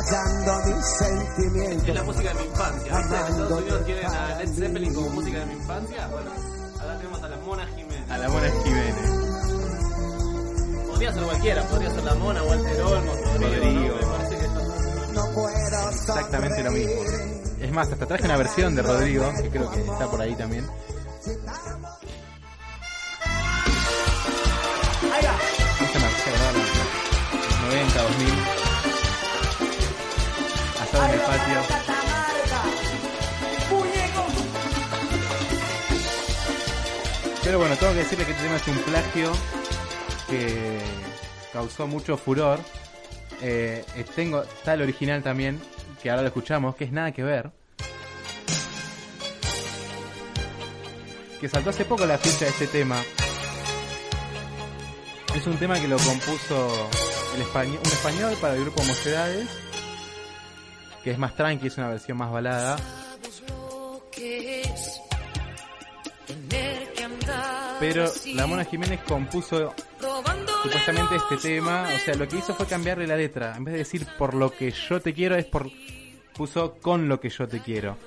callando 0.05 0.75
mis 0.75 0.85
sentimientos. 0.85 1.87
Es 1.89 1.95
la 1.95 2.03
música 2.03 2.29
de 2.33 2.35
mi 2.35 2.45
infancia. 2.45 2.97
¿viste? 2.97 3.15
En 3.15 3.21
Estados 3.27 3.51
Unidos 3.61 3.85
tienen 3.85 4.05
a 4.05 4.35
Led 4.37 4.49
Zeppelin 4.53 4.93
como 4.93 5.09
música 5.09 5.39
de 5.39 5.45
mi 5.45 5.53
infancia. 5.53 6.07
Bueno, 6.07 6.31
acá 6.79 6.97
tenemos 6.97 7.23
a 7.23 7.29
la 7.29 7.37
Mona 7.37 7.67
Jiménez. 7.67 8.11
A 8.11 8.17
la 8.17 8.29
Mona 8.29 8.47
Jiménez. 8.63 8.95
Podría 10.87 11.13
ser 11.13 11.23
cualquiera, 11.23 11.63
podría 11.67 11.91
ser 11.91 12.03
la 12.03 12.15
Mona, 12.15 12.43
Walter 12.43 12.81
Olmos, 12.81 13.17
Rodrigo. 13.39 13.95
Me 13.95 14.05
parece 14.05 14.37
que 14.37 14.45
está- 14.45 15.11
No 15.13 15.25
puedo 15.33 15.89
Exactamente 15.89 16.63
lo 16.63 16.71
mismo. 16.71 16.91
Es 17.59 17.71
más, 17.71 17.91
hasta 17.91 18.05
traje 18.07 18.25
una 18.25 18.37
versión 18.37 18.75
de 18.75 18.81
Rodrigo, 18.81 19.31
que 19.41 19.49
creo 19.49 19.69
que 19.71 19.81
está 19.81 20.09
por 20.09 20.21
ahí 20.21 20.35
también. 20.35 20.67
En 26.25 26.57
los 26.57 27.61
90, 27.61 28.01
2000. 28.03 28.40
En 30.93 31.11
el 31.11 31.19
patio. 31.21 31.61
Pero 37.43 37.57
bueno, 37.59 37.75
tengo 37.75 37.93
que 37.93 37.99
decirle 37.99 38.25
que 38.25 38.31
este 38.31 38.43
tema 38.43 38.55
es 38.57 38.67
un 38.67 38.77
plagio 38.77 39.31
que 40.29 40.79
causó 41.51 41.87
mucho 41.87 42.17
furor. 42.17 42.59
Eh, 43.41 43.83
eh, 43.95 44.05
tengo, 44.15 44.43
está 44.43 44.75
el 44.75 44.83
original 44.83 45.23
también, 45.23 45.59
que 46.01 46.09
ahora 46.09 46.21
lo 46.21 46.27
escuchamos, 46.27 46.75
que 46.75 46.83
es 46.85 46.91
nada 46.91 47.11
que 47.11 47.23
ver. 47.23 47.51
Que 51.39 51.49
saltó 51.49 51.71
hace 51.71 51.85
poco 51.85 52.05
la 52.05 52.17
ficha 52.17 52.45
de 52.45 52.51
este 52.51 52.67
tema. 52.67 53.01
Es 55.35 55.47
un 55.47 55.57
tema 55.57 55.79
que 55.79 55.87
lo 55.87 55.97
compuso 55.97 56.89
un 57.35 57.41
español 57.41 58.37
para 58.39 58.55
el 58.55 58.61
grupo 58.61 58.83
Mocedades, 58.83 59.47
que 61.03 61.11
es 61.11 61.17
más 61.17 61.35
tranqui, 61.35 61.67
es 61.67 61.77
una 61.77 61.89
versión 61.89 62.17
más 62.17 62.31
balada. 62.31 62.77
Pero 67.79 68.05
la 68.35 68.45
Mona 68.47 68.63
Jiménez 68.63 68.99
compuso 69.07 69.73
supuestamente 70.63 71.15
este 71.15 71.37
tema, 71.37 71.87
o 71.95 71.99
sea, 71.99 72.13
lo 72.15 72.27
que 72.27 72.37
hizo 72.37 72.53
fue 72.53 72.65
cambiarle 72.67 73.07
la 73.07 73.17
letra. 73.17 73.55
En 73.57 73.63
vez 73.63 73.73
de 73.73 73.79
decir 73.79 74.07
por 74.17 74.33
lo 74.33 74.51
que 74.51 74.71
yo 74.71 75.01
te 75.01 75.13
quiero, 75.13 75.35
es 75.35 75.45
por. 75.45 75.69
puso 76.33 76.75
con 76.75 77.07
lo 77.07 77.19
que 77.19 77.29
yo 77.29 77.47
te 77.47 77.59
quiero. 77.59 77.97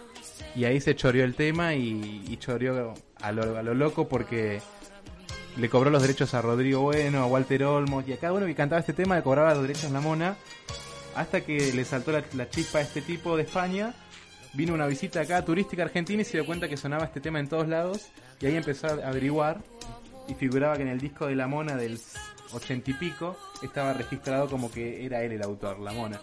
Y 0.54 0.64
ahí 0.64 0.80
se 0.80 0.94
choreó 0.94 1.24
el 1.24 1.34
tema 1.34 1.74
y, 1.74 2.24
y 2.28 2.36
choreó 2.36 2.94
a 3.20 3.32
lo, 3.32 3.58
a 3.58 3.62
lo 3.62 3.74
loco 3.74 4.06
porque 4.06 4.62
le 5.56 5.68
cobró 5.68 5.90
los 5.90 6.02
derechos 6.02 6.34
a 6.34 6.42
Rodrigo 6.42 6.80
Bueno, 6.82 7.22
a 7.22 7.26
Walter 7.26 7.64
Olmos 7.64 8.06
y 8.08 8.12
a 8.12 8.18
cada 8.18 8.32
uno 8.32 8.46
que 8.46 8.54
cantaba 8.54 8.80
este 8.80 8.92
tema 8.92 9.16
le 9.16 9.22
cobraba 9.22 9.54
los 9.54 9.62
derechos 9.62 9.90
la 9.90 10.00
mona. 10.00 10.36
Hasta 11.16 11.42
que 11.42 11.73
le 11.73 11.85
saltó 11.85 12.12
la, 12.12 12.25
la 12.35 12.49
chispa 12.49 12.78
a 12.78 12.83
este 12.83 13.00
tipo 13.02 13.37
de 13.37 13.44
España. 13.44 13.94
Vino 14.52 14.75
una 14.75 14.87
visita 14.87 15.21
acá 15.21 15.44
turística 15.44 15.83
Argentina 15.83 16.23
y 16.23 16.25
se 16.25 16.38
dio 16.38 16.47
cuenta 16.47 16.68
que 16.68 16.76
sonaba 16.76 17.04
este 17.04 17.21
tema 17.21 17.40
en 17.40 17.49
todos 17.49 17.68
lados. 17.68 18.09
Y 18.40 18.46
ahí 18.46 18.57
empezó 18.57 18.87
a 18.87 19.09
averiguar 19.09 19.61
y 20.29 20.35
figuraba 20.35 20.77
que 20.77 20.83
en 20.83 20.88
el 20.88 21.00
disco 21.00 21.27
de 21.27 21.35
La 21.35 21.46
Mona 21.46 21.77
del 21.77 21.98
ochenta 22.53 22.90
y 22.90 22.94
pico 22.94 23.37
estaba 23.62 23.92
registrado 23.92 24.48
como 24.48 24.70
que 24.70 25.05
era 25.05 25.22
él 25.22 25.33
el 25.33 25.42
autor, 25.42 25.81
La 25.81 25.92
Mona. 25.92 26.20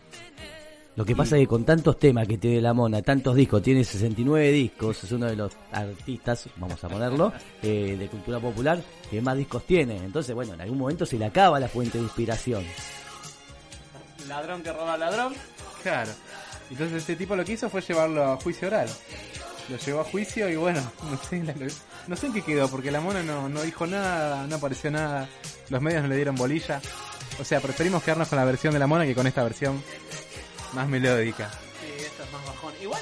Lo 0.95 1.05
que 1.05 1.15
pasa 1.15 1.37
es 1.37 1.43
que 1.43 1.47
con 1.47 1.63
tantos 1.63 1.97
temas 1.97 2.27
que 2.27 2.37
tiene 2.37 2.59
la 2.59 2.73
mona, 2.73 3.01
tantos 3.01 3.33
discos, 3.33 3.61
tiene 3.61 3.81
69 3.81 4.51
discos, 4.51 5.01
es 5.05 5.11
uno 5.13 5.25
de 5.25 5.37
los 5.37 5.53
artistas, 5.71 6.49
vamos 6.57 6.83
a 6.83 6.89
ponerlo, 6.89 7.31
eh, 7.63 7.95
de 7.97 8.07
cultura 8.07 8.39
popular 8.39 8.81
que 9.09 9.21
más 9.21 9.37
discos 9.37 9.63
tiene. 9.63 9.95
Entonces, 9.97 10.35
bueno, 10.35 10.53
en 10.53 10.61
algún 10.61 10.77
momento 10.77 11.05
se 11.05 11.17
le 11.17 11.25
acaba 11.25 11.61
la 11.61 11.69
fuente 11.69 11.97
de 11.97 12.03
inspiración. 12.03 12.63
Ladrón 14.27 14.63
que 14.63 14.71
roba 14.71 14.93
al 14.93 14.99
ladrón. 14.99 15.35
Claro. 15.83 16.11
Entonces 16.69 16.97
este 16.99 17.15
tipo 17.15 17.35
lo 17.35 17.43
que 17.43 17.53
hizo 17.53 17.69
fue 17.69 17.81
llevarlo 17.81 18.23
a 18.31 18.37
juicio 18.37 18.67
oral. 18.67 18.89
Lo 19.69 19.77
llevó 19.77 20.01
a 20.01 20.03
juicio 20.03 20.49
y 20.49 20.55
bueno, 20.55 20.81
no 21.03 21.17
sé, 21.23 21.43
la- 21.43 21.53
no 22.07 22.15
sé 22.15 22.27
en 22.27 22.33
qué 22.33 22.41
quedó, 22.41 22.67
porque 22.69 22.91
la 22.91 22.99
mona 23.01 23.23
no, 23.23 23.49
no 23.49 23.61
dijo 23.61 23.85
nada, 23.87 24.47
no 24.47 24.55
apareció 24.55 24.89
nada, 24.91 25.27
los 25.69 25.81
medios 25.81 26.01
no 26.03 26.07
le 26.09 26.15
dieron 26.15 26.35
bolilla. 26.35 26.81
O 27.39 27.43
sea, 27.45 27.59
preferimos 27.61 28.03
quedarnos 28.03 28.27
con 28.27 28.37
la 28.37 28.45
versión 28.45 28.73
de 28.73 28.79
la 28.79 28.87
mona 28.87 29.05
que 29.05 29.15
con 29.15 29.27
esta 29.27 29.43
versión 29.43 29.81
más 30.73 30.87
melódica. 30.87 31.49
Sí, 31.81 32.03
esta 32.03 32.23
es 32.23 32.31
más 32.31 32.45
bajón. 32.45 32.73
Igual, 32.81 33.01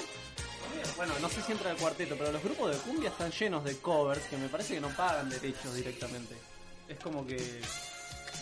bueno, 0.98 1.14
no 1.22 1.30
sé 1.30 1.42
si 1.42 1.52
entra 1.52 1.72
el 1.72 1.78
cuarteto, 1.78 2.16
pero 2.18 2.32
los 2.32 2.44
grupos 2.44 2.72
de 2.72 2.78
cumbia 2.78 3.10
están 3.10 3.32
llenos 3.32 3.64
de 3.64 3.78
covers 3.78 4.22
que 4.28 4.38
me 4.38 4.48
parece 4.50 4.76
que 4.76 4.82
no 4.82 4.90
pagan 4.90 5.30
derechos 5.30 5.74
directamente. 5.76 6.36
Es 6.88 6.98
como 7.00 7.26
que 7.26 7.38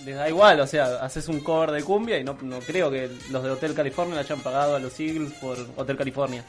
les 0.06 0.16
da 0.16 0.30
igual, 0.30 0.60
o 0.60 0.68
sea, 0.68 0.98
haces 1.04 1.28
un 1.28 1.40
cover 1.42 1.72
de 1.72 1.84
cumbia 1.84 2.18
y 2.20 2.24
no, 2.24 2.38
no 2.42 2.60
creo 2.60 2.90
que 2.92 3.10
los 3.32 3.44
de 3.44 3.50
Hotel 3.52 3.74
California 3.74 4.16
le 4.16 4.22
hayan 4.22 4.40
pagado 4.42 4.76
a 4.76 4.80
los 4.80 5.00
Eagles 5.00 5.34
por 5.34 5.58
Hotel 5.76 5.98
California. 5.98 6.44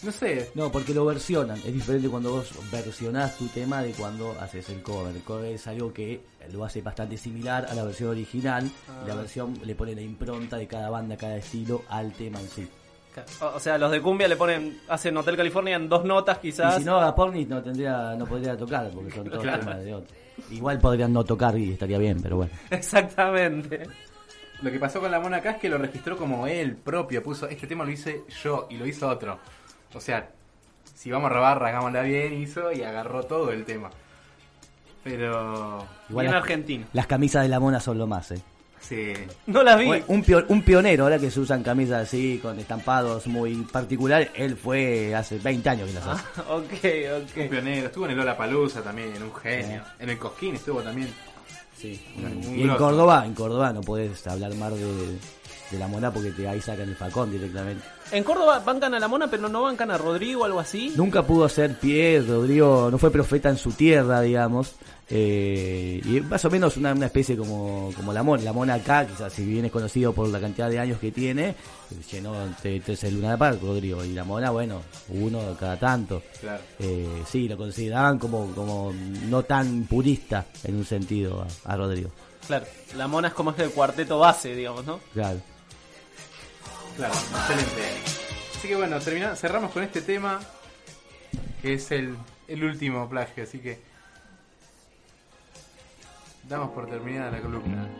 No 0.00 0.12
sé, 0.12 0.50
No, 0.54 0.70
porque 0.70 0.94
lo 0.94 1.04
versionan. 1.04 1.58
Es 1.58 1.72
diferente 1.74 2.08
cuando 2.08 2.30
vos 2.30 2.50
versionás 2.70 3.36
tu 3.36 3.48
tema 3.48 3.82
de 3.82 3.90
cuando 3.90 4.30
haces 4.40 4.68
el 4.68 4.80
cover. 4.80 5.16
El 5.16 5.22
cover 5.22 5.52
es 5.54 5.66
algo 5.66 5.92
que 5.92 6.20
lo 6.52 6.64
hace 6.64 6.82
bastante 6.82 7.16
similar 7.16 7.66
a 7.68 7.74
la 7.74 7.82
versión 7.82 8.10
original. 8.10 8.70
Y 9.04 9.08
la 9.08 9.16
versión 9.16 9.58
le 9.64 9.74
pone 9.74 9.96
la 9.96 10.02
impronta 10.02 10.56
de 10.56 10.68
cada 10.68 10.88
banda, 10.88 11.16
cada 11.16 11.36
estilo 11.38 11.82
al 11.88 12.12
tema 12.12 12.38
en 12.38 12.48
sí. 12.48 12.68
O, 13.40 13.58
sea, 13.58 13.76
los 13.76 13.90
de 13.90 14.00
cumbia 14.00 14.28
le 14.28 14.36
ponen, 14.36 14.80
hacen 14.86 15.16
Hotel 15.16 15.36
California 15.36 15.74
en 15.74 15.88
dos 15.88 16.04
notas 16.04 16.38
quizás. 16.38 16.76
Y 16.76 16.78
si 16.78 16.84
no, 16.84 17.00
Agapornis 17.00 17.48
no 17.48 17.60
tendría, 17.60 18.14
no 18.14 18.24
podría 18.24 18.56
tocar, 18.56 18.88
porque 18.94 19.10
son 19.10 19.24
todos 19.28 19.42
Claro. 19.42 19.58
temas 19.58 19.82
de 19.82 19.94
otro. 19.94 20.14
Igual 20.50 20.78
podrían 20.78 21.12
no 21.12 21.24
tocar 21.24 21.56
y 21.58 21.72
estaría 21.72 21.98
bien, 21.98 22.20
pero 22.22 22.36
bueno. 22.36 22.52
Exactamente. 22.70 23.82
lo 24.62 24.70
que 24.70 24.78
pasó 24.78 25.00
con 25.00 25.10
la 25.10 25.20
mona 25.20 25.38
acá 25.38 25.52
es 25.52 25.56
que 25.58 25.68
lo 25.68 25.78
registró 25.78 26.16
como 26.16 26.46
él 26.46 26.76
propio, 26.76 27.22
puso 27.22 27.48
este 27.48 27.66
tema 27.66 27.84
lo 27.84 27.90
hice 27.90 28.22
yo 28.42 28.66
y 28.70 28.76
lo 28.76 28.86
hizo 28.86 29.08
otro. 29.08 29.38
O 29.94 30.00
sea, 30.00 30.30
si 30.94 31.10
vamos 31.10 31.30
a 31.30 31.34
robar, 31.34 31.62
hagámosla 31.62 32.02
bien, 32.02 32.34
hizo 32.34 32.72
y 32.72 32.82
agarró 32.82 33.22
todo 33.22 33.52
el 33.52 33.64
tema. 33.64 33.90
Pero... 35.04 35.86
Igual 36.10 36.24
Bien 36.24 36.34
las, 36.34 36.42
argentino. 36.42 36.86
las 36.92 37.06
camisas 37.06 37.42
de 37.42 37.48
la 37.48 37.60
mona 37.60 37.80
son 37.80 37.98
lo 37.98 38.06
más, 38.06 38.32
eh. 38.32 38.42
Sí, 38.88 39.12
No 39.46 39.62
las 39.62 39.78
vi. 39.78 39.86
Bueno, 39.86 40.04
un, 40.08 40.24
pio- 40.24 40.44
un 40.48 40.62
pionero, 40.62 41.04
ahora 41.04 41.18
que 41.18 41.30
se 41.30 41.40
usan 41.40 41.62
camisas 41.62 42.04
así, 42.08 42.38
con 42.40 42.58
estampados 42.58 43.26
muy 43.26 43.54
particulares, 43.70 44.30
él 44.34 44.56
fue 44.56 45.14
hace 45.14 45.38
20 45.38 45.68
años 45.68 45.88
que 45.88 45.94
las 45.94 46.06
hace. 46.06 46.24
ok, 46.48 47.18
un 47.18 47.42
ok. 47.44 47.50
pionero. 47.50 47.86
Estuvo 47.88 48.04
en 48.06 48.12
el 48.12 48.16
Lola 48.16 48.36
Palusa 48.36 48.80
también, 48.82 49.12
un 49.22 49.34
genio. 49.34 49.82
En 49.98 50.08
el 50.08 50.18
Cosquín 50.18 50.54
estuvo 50.54 50.80
también. 50.80 51.08
Sí. 51.76 52.00
Un- 52.16 52.24
un 52.24 52.58
Y 52.58 52.62
en 52.62 52.66
grosso. 52.68 52.78
Córdoba, 52.84 53.24
en 53.26 53.34
Córdoba 53.34 53.72
no 53.72 53.82
podés 53.82 54.26
hablar 54.26 54.54
mal 54.54 54.72
de, 54.74 54.86
de 55.70 55.78
la 55.78 55.86
mona 55.86 56.10
porque 56.12 56.30
te 56.32 56.48
ahí 56.48 56.60
sacan 56.60 56.88
el 56.88 56.96
facón 56.96 57.30
directamente. 57.30 57.84
En 58.10 58.24
Córdoba 58.24 58.60
bancan 58.60 58.94
a 58.94 58.98
la 59.00 59.06
mona, 59.06 59.28
pero 59.30 59.48
no 59.50 59.62
bancan 59.62 59.90
a 59.90 59.98
Rodrigo 59.98 60.40
o 60.42 60.44
algo 60.46 60.60
así. 60.60 60.94
Nunca 60.96 61.22
pudo 61.24 61.44
hacer 61.44 61.74
pie, 61.78 62.24
Rodrigo 62.26 62.88
no 62.90 62.96
fue 62.98 63.10
profeta 63.10 63.50
en 63.50 63.58
su 63.58 63.72
tierra, 63.72 64.22
digamos. 64.22 64.74
Eh, 65.10 66.00
y 66.04 66.20
más 66.20 66.44
o 66.44 66.50
menos 66.50 66.76
una, 66.76 66.92
una 66.92 67.06
especie 67.06 67.36
como, 67.36 67.90
como 67.96 68.12
la 68.12 68.22
mona. 68.22 68.42
La 68.42 68.52
mona 68.52 68.74
acá, 68.74 69.06
quizás 69.06 69.32
si 69.32 69.44
bien 69.44 69.64
es 69.64 69.72
conocido 69.72 70.12
por 70.12 70.28
la 70.28 70.40
cantidad 70.40 70.68
de 70.68 70.78
años 70.78 70.98
que 71.00 71.10
tiene, 71.12 71.48
eh, 71.50 71.54
llenó 72.12 72.34
el 72.64 73.14
Luna 73.14 73.30
de 73.32 73.38
Park, 73.38 73.60
Rodrigo. 73.62 74.04
Y 74.04 74.12
la 74.12 74.24
mona, 74.24 74.50
bueno, 74.50 74.82
uno 75.08 75.56
cada 75.58 75.78
tanto. 75.78 76.22
Claro. 76.40 76.62
Eh, 76.78 77.22
sí, 77.30 77.48
lo 77.48 77.56
consideraban 77.56 78.18
como, 78.18 78.52
como 78.54 78.92
no 79.28 79.42
tan 79.44 79.84
purista 79.84 80.46
en 80.64 80.76
un 80.76 80.84
sentido 80.84 81.46
a, 81.64 81.72
a 81.72 81.76
Rodrigo. 81.76 82.10
Claro, 82.46 82.66
la 82.96 83.08
mona 83.08 83.28
es 83.28 83.34
como 83.34 83.50
es 83.50 83.58
el 83.58 83.70
cuarteto 83.70 84.18
base, 84.18 84.54
digamos, 84.54 84.84
¿no? 84.86 85.00
Claro. 85.12 85.40
Claro, 86.96 87.14
excelente. 87.14 87.82
Así 88.56 88.68
que 88.68 88.76
bueno, 88.76 88.98
termina- 88.98 89.36
cerramos 89.36 89.70
con 89.70 89.82
este 89.84 90.00
tema, 90.00 90.40
que 91.62 91.74
es 91.74 91.90
el, 91.92 92.16
el 92.48 92.64
último 92.64 93.08
plagio, 93.08 93.44
así 93.44 93.58
que 93.58 93.78
damos 96.48 96.70
por 96.70 96.88
terminada 96.88 97.30
la 97.30 97.40
columna. 97.40 97.86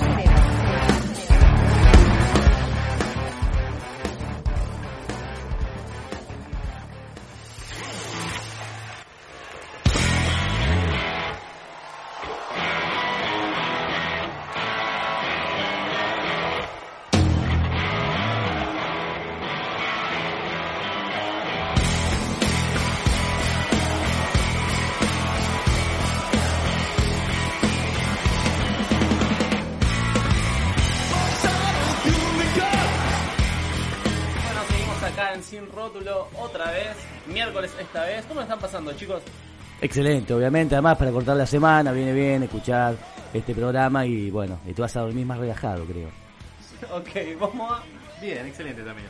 Excelente, 39.86 40.34
obviamente. 40.34 40.74
Además, 40.74 40.98
para 40.98 41.10
cortar 41.12 41.36
la 41.36 41.46
semana, 41.46 41.92
viene 41.92 42.12
bien 42.12 42.42
escuchar 42.42 42.96
este 43.32 43.54
programa 43.54 44.04
y 44.04 44.30
bueno, 44.30 44.58
y 44.66 44.72
tú 44.72 44.82
vas 44.82 44.96
a 44.96 45.00
dormir 45.00 45.24
más 45.26 45.38
relajado, 45.38 45.84
creo. 45.84 46.08
Ok, 46.92 47.40
vamos 47.40 47.72
a... 47.72 47.82
Bien, 48.20 48.44
excelente 48.46 48.82
también. 48.82 49.08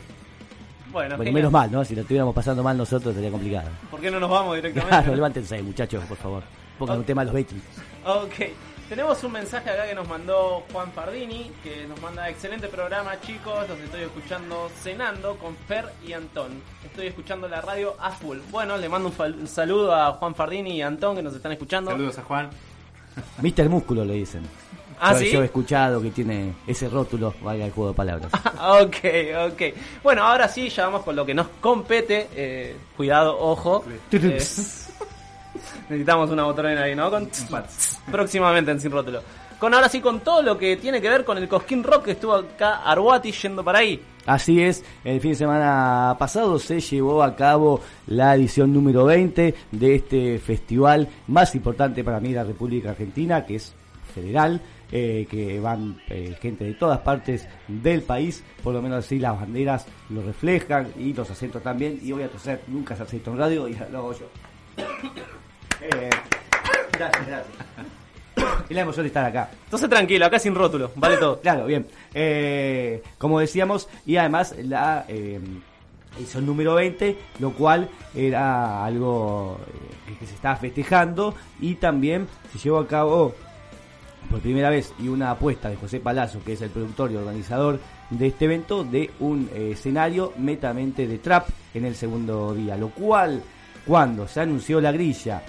Bueno, 0.91 1.17
Bueno, 1.17 1.31
menos 1.33 1.51
mal, 1.51 1.69
¿no? 1.71 1.83
Si 1.83 1.95
lo 1.95 2.01
estuviéramos 2.01 2.33
pasando 2.33 2.63
mal 2.63 2.77
nosotros 2.77 3.13
sería 3.15 3.29
complicado. 3.31 3.69
¿Por 3.91 3.99
qué 3.99 4.09
no 4.11 4.19
nos 4.19 4.29
vamos 4.29 4.55
directamente? 4.55 4.89
Claro, 4.89 5.15
levántense, 5.15 5.61
muchachos, 5.63 6.03
por 6.05 6.17
favor. 6.17 6.43
Pongan 6.79 6.95
Ok. 6.95 6.99
un 7.01 7.05
tema 7.05 7.21
a 7.23 7.25
los 7.25 7.33
Beatles. 7.33 7.61
Ok, 8.05 8.33
tenemos 8.89 9.23
un 9.23 9.31
mensaje 9.33 9.69
acá 9.69 9.87
que 9.87 9.95
nos 9.95 10.07
mandó 10.07 10.63
Juan 10.71 10.91
Fardini, 10.91 11.51
que 11.63 11.85
nos 11.87 12.01
manda 12.01 12.29
excelente 12.29 12.67
programa 12.67 13.19
chicos, 13.21 13.67
los 13.67 13.79
estoy 13.79 14.03
escuchando 14.03 14.69
cenando 14.81 15.35
con 15.37 15.55
Fer 15.67 15.85
y 16.05 16.13
Antón. 16.13 16.61
Estoy 16.83 17.07
escuchando 17.07 17.47
la 17.47 17.61
radio 17.61 17.95
a 17.99 18.11
full. 18.11 18.37
Bueno, 18.49 18.77
le 18.77 18.87
mando 18.87 19.11
un, 19.17 19.47
saludo 19.47 19.93
a 19.93 20.13
Juan 20.13 20.35
Fardini 20.35 20.77
y 20.77 20.81
a 20.81 20.87
Antón 20.87 21.15
que 21.17 21.21
nos 21.21 21.35
están 21.35 21.51
escuchando. 21.51 21.91
Saludos 21.91 22.17
a 22.17 22.23
Juan. 22.23 22.49
Mr. 23.41 23.69
Músculo 23.69 24.05
le 24.05 24.13
dicen. 24.13 24.43
¿Ah, 24.99 25.13
yo, 25.13 25.19
sí? 25.19 25.31
yo 25.31 25.41
he 25.41 25.45
escuchado 25.45 26.01
que 26.01 26.09
tiene 26.09 26.53
ese 26.65 26.89
rótulo, 26.89 27.33
valga 27.41 27.65
el 27.65 27.71
juego 27.71 27.91
de 27.91 27.95
palabras. 27.95 28.31
ok, 28.45 29.51
ok. 29.51 29.61
Bueno, 30.01 30.23
ahora 30.23 30.47
sí, 30.47 30.69
ya 30.69 30.85
vamos 30.85 31.03
con 31.03 31.15
lo 31.15 31.25
que 31.25 31.33
nos 31.33 31.47
compete. 31.61 32.29
Eh, 32.33 32.75
cuidado, 32.95 33.37
ojo. 33.37 33.83
Eh, 34.11 34.39
necesitamos 35.89 36.29
una 36.29 36.43
botonera 36.43 36.83
ahí, 36.83 36.95
¿no? 36.95 37.09
Con 37.09 37.29
próximamente 38.11 38.71
en 38.71 38.79
Sin 38.79 38.91
Rótulo. 38.91 39.21
Con 39.59 39.73
ahora 39.73 39.89
sí, 39.89 40.01
con 40.01 40.19
todo 40.19 40.43
lo 40.43 40.57
que 40.57 40.77
tiene 40.77 41.01
que 41.01 41.09
ver 41.09 41.25
con 41.25 41.37
el 41.37 41.47
Cosquín 41.47 41.83
Rock 41.83 42.05
que 42.05 42.11
estuvo 42.11 42.35
acá 42.35 42.83
Arwati 42.83 43.31
yendo 43.31 43.63
para 43.63 43.79
ahí. 43.79 43.99
Así 44.27 44.61
es, 44.61 44.83
el 45.03 45.19
fin 45.19 45.31
de 45.31 45.37
semana 45.37 46.15
pasado 46.19 46.59
se 46.59 46.79
llevó 46.79 47.23
a 47.23 47.35
cabo 47.35 47.81
la 48.07 48.35
edición 48.35 48.71
número 48.71 49.05
20 49.05 49.55
de 49.71 49.95
este 49.95 50.37
festival 50.37 51.07
más 51.27 51.55
importante 51.55 52.03
para 52.03 52.19
mí 52.19 52.29
de 52.29 52.35
la 52.35 52.43
República 52.43 52.91
Argentina, 52.91 53.45
que 53.45 53.55
es 53.55 53.73
federal, 54.13 54.61
eh, 54.91 55.25
que 55.29 55.59
van 55.59 56.01
eh, 56.09 56.35
gente 56.41 56.65
de 56.65 56.73
todas 56.73 56.99
partes 56.99 57.47
del 57.67 58.01
país, 58.01 58.43
por 58.61 58.73
lo 58.73 58.81
menos 58.81 59.05
así 59.05 59.17
las 59.17 59.39
banderas 59.39 59.87
lo 60.09 60.21
reflejan 60.21 60.91
y 60.99 61.13
los 61.13 61.31
acentos 61.31 61.63
también, 61.63 61.99
y 62.03 62.11
voy 62.11 62.23
a 62.23 62.29
toser, 62.29 62.61
nunca 62.67 62.95
se 62.95 63.03
acento 63.03 63.31
en 63.31 63.37
radio 63.37 63.67
y 63.67 63.75
lo 63.91 63.97
hago 63.97 64.13
yo. 64.13 64.27
Eh, 65.81 66.09
gracias, 66.91 67.27
gracias. 67.27 67.47
Y 68.69 68.73
la 68.73 68.81
emoción 68.81 69.03
de 69.03 69.07
estar 69.07 69.25
acá. 69.25 69.49
Entonces 69.63 69.89
tranquilo, 69.89 70.25
acá 70.25 70.39
sin 70.39 70.53
rótulo, 70.53 70.91
vale 70.95 71.17
todo. 71.17 71.39
Claro, 71.41 71.65
bien. 71.65 71.87
Eh, 72.13 73.01
como 73.17 73.39
decíamos, 73.39 73.87
y 74.05 74.17
además 74.17 74.55
la 74.57 75.05
eh, 75.07 75.39
edición 76.17 76.45
número 76.45 76.75
20, 76.75 77.17
lo 77.39 77.51
cual 77.51 77.89
era 78.15 78.83
algo 78.85 79.59
eh, 80.07 80.15
que 80.19 80.25
se 80.25 80.35
estaba 80.35 80.55
festejando 80.55 81.35
y 81.59 81.75
también 81.75 82.27
se 82.51 82.59
llevó 82.59 82.79
a 82.79 82.87
cabo 82.87 83.35
por 84.29 84.39
primera 84.39 84.69
vez 84.69 84.93
y 84.99 85.07
una 85.07 85.31
apuesta 85.31 85.69
de 85.69 85.77
José 85.77 85.99
Palazzo, 85.99 86.41
que 86.43 86.53
es 86.53 86.61
el 86.61 86.69
productor 86.69 87.11
y 87.11 87.15
organizador 87.15 87.79
de 88.09 88.27
este 88.27 88.45
evento, 88.45 88.83
de 88.83 89.11
un 89.19 89.49
eh, 89.53 89.71
escenario 89.73 90.33
netamente 90.37 91.07
de 91.07 91.17
trap 91.19 91.47
en 91.73 91.85
el 91.85 91.95
segundo 91.95 92.53
día, 92.53 92.77
lo 92.77 92.89
cual 92.89 93.41
cuando 93.85 94.27
se 94.27 94.41
anunció 94.41 94.81
la 94.81 94.91
grilla 94.91 95.41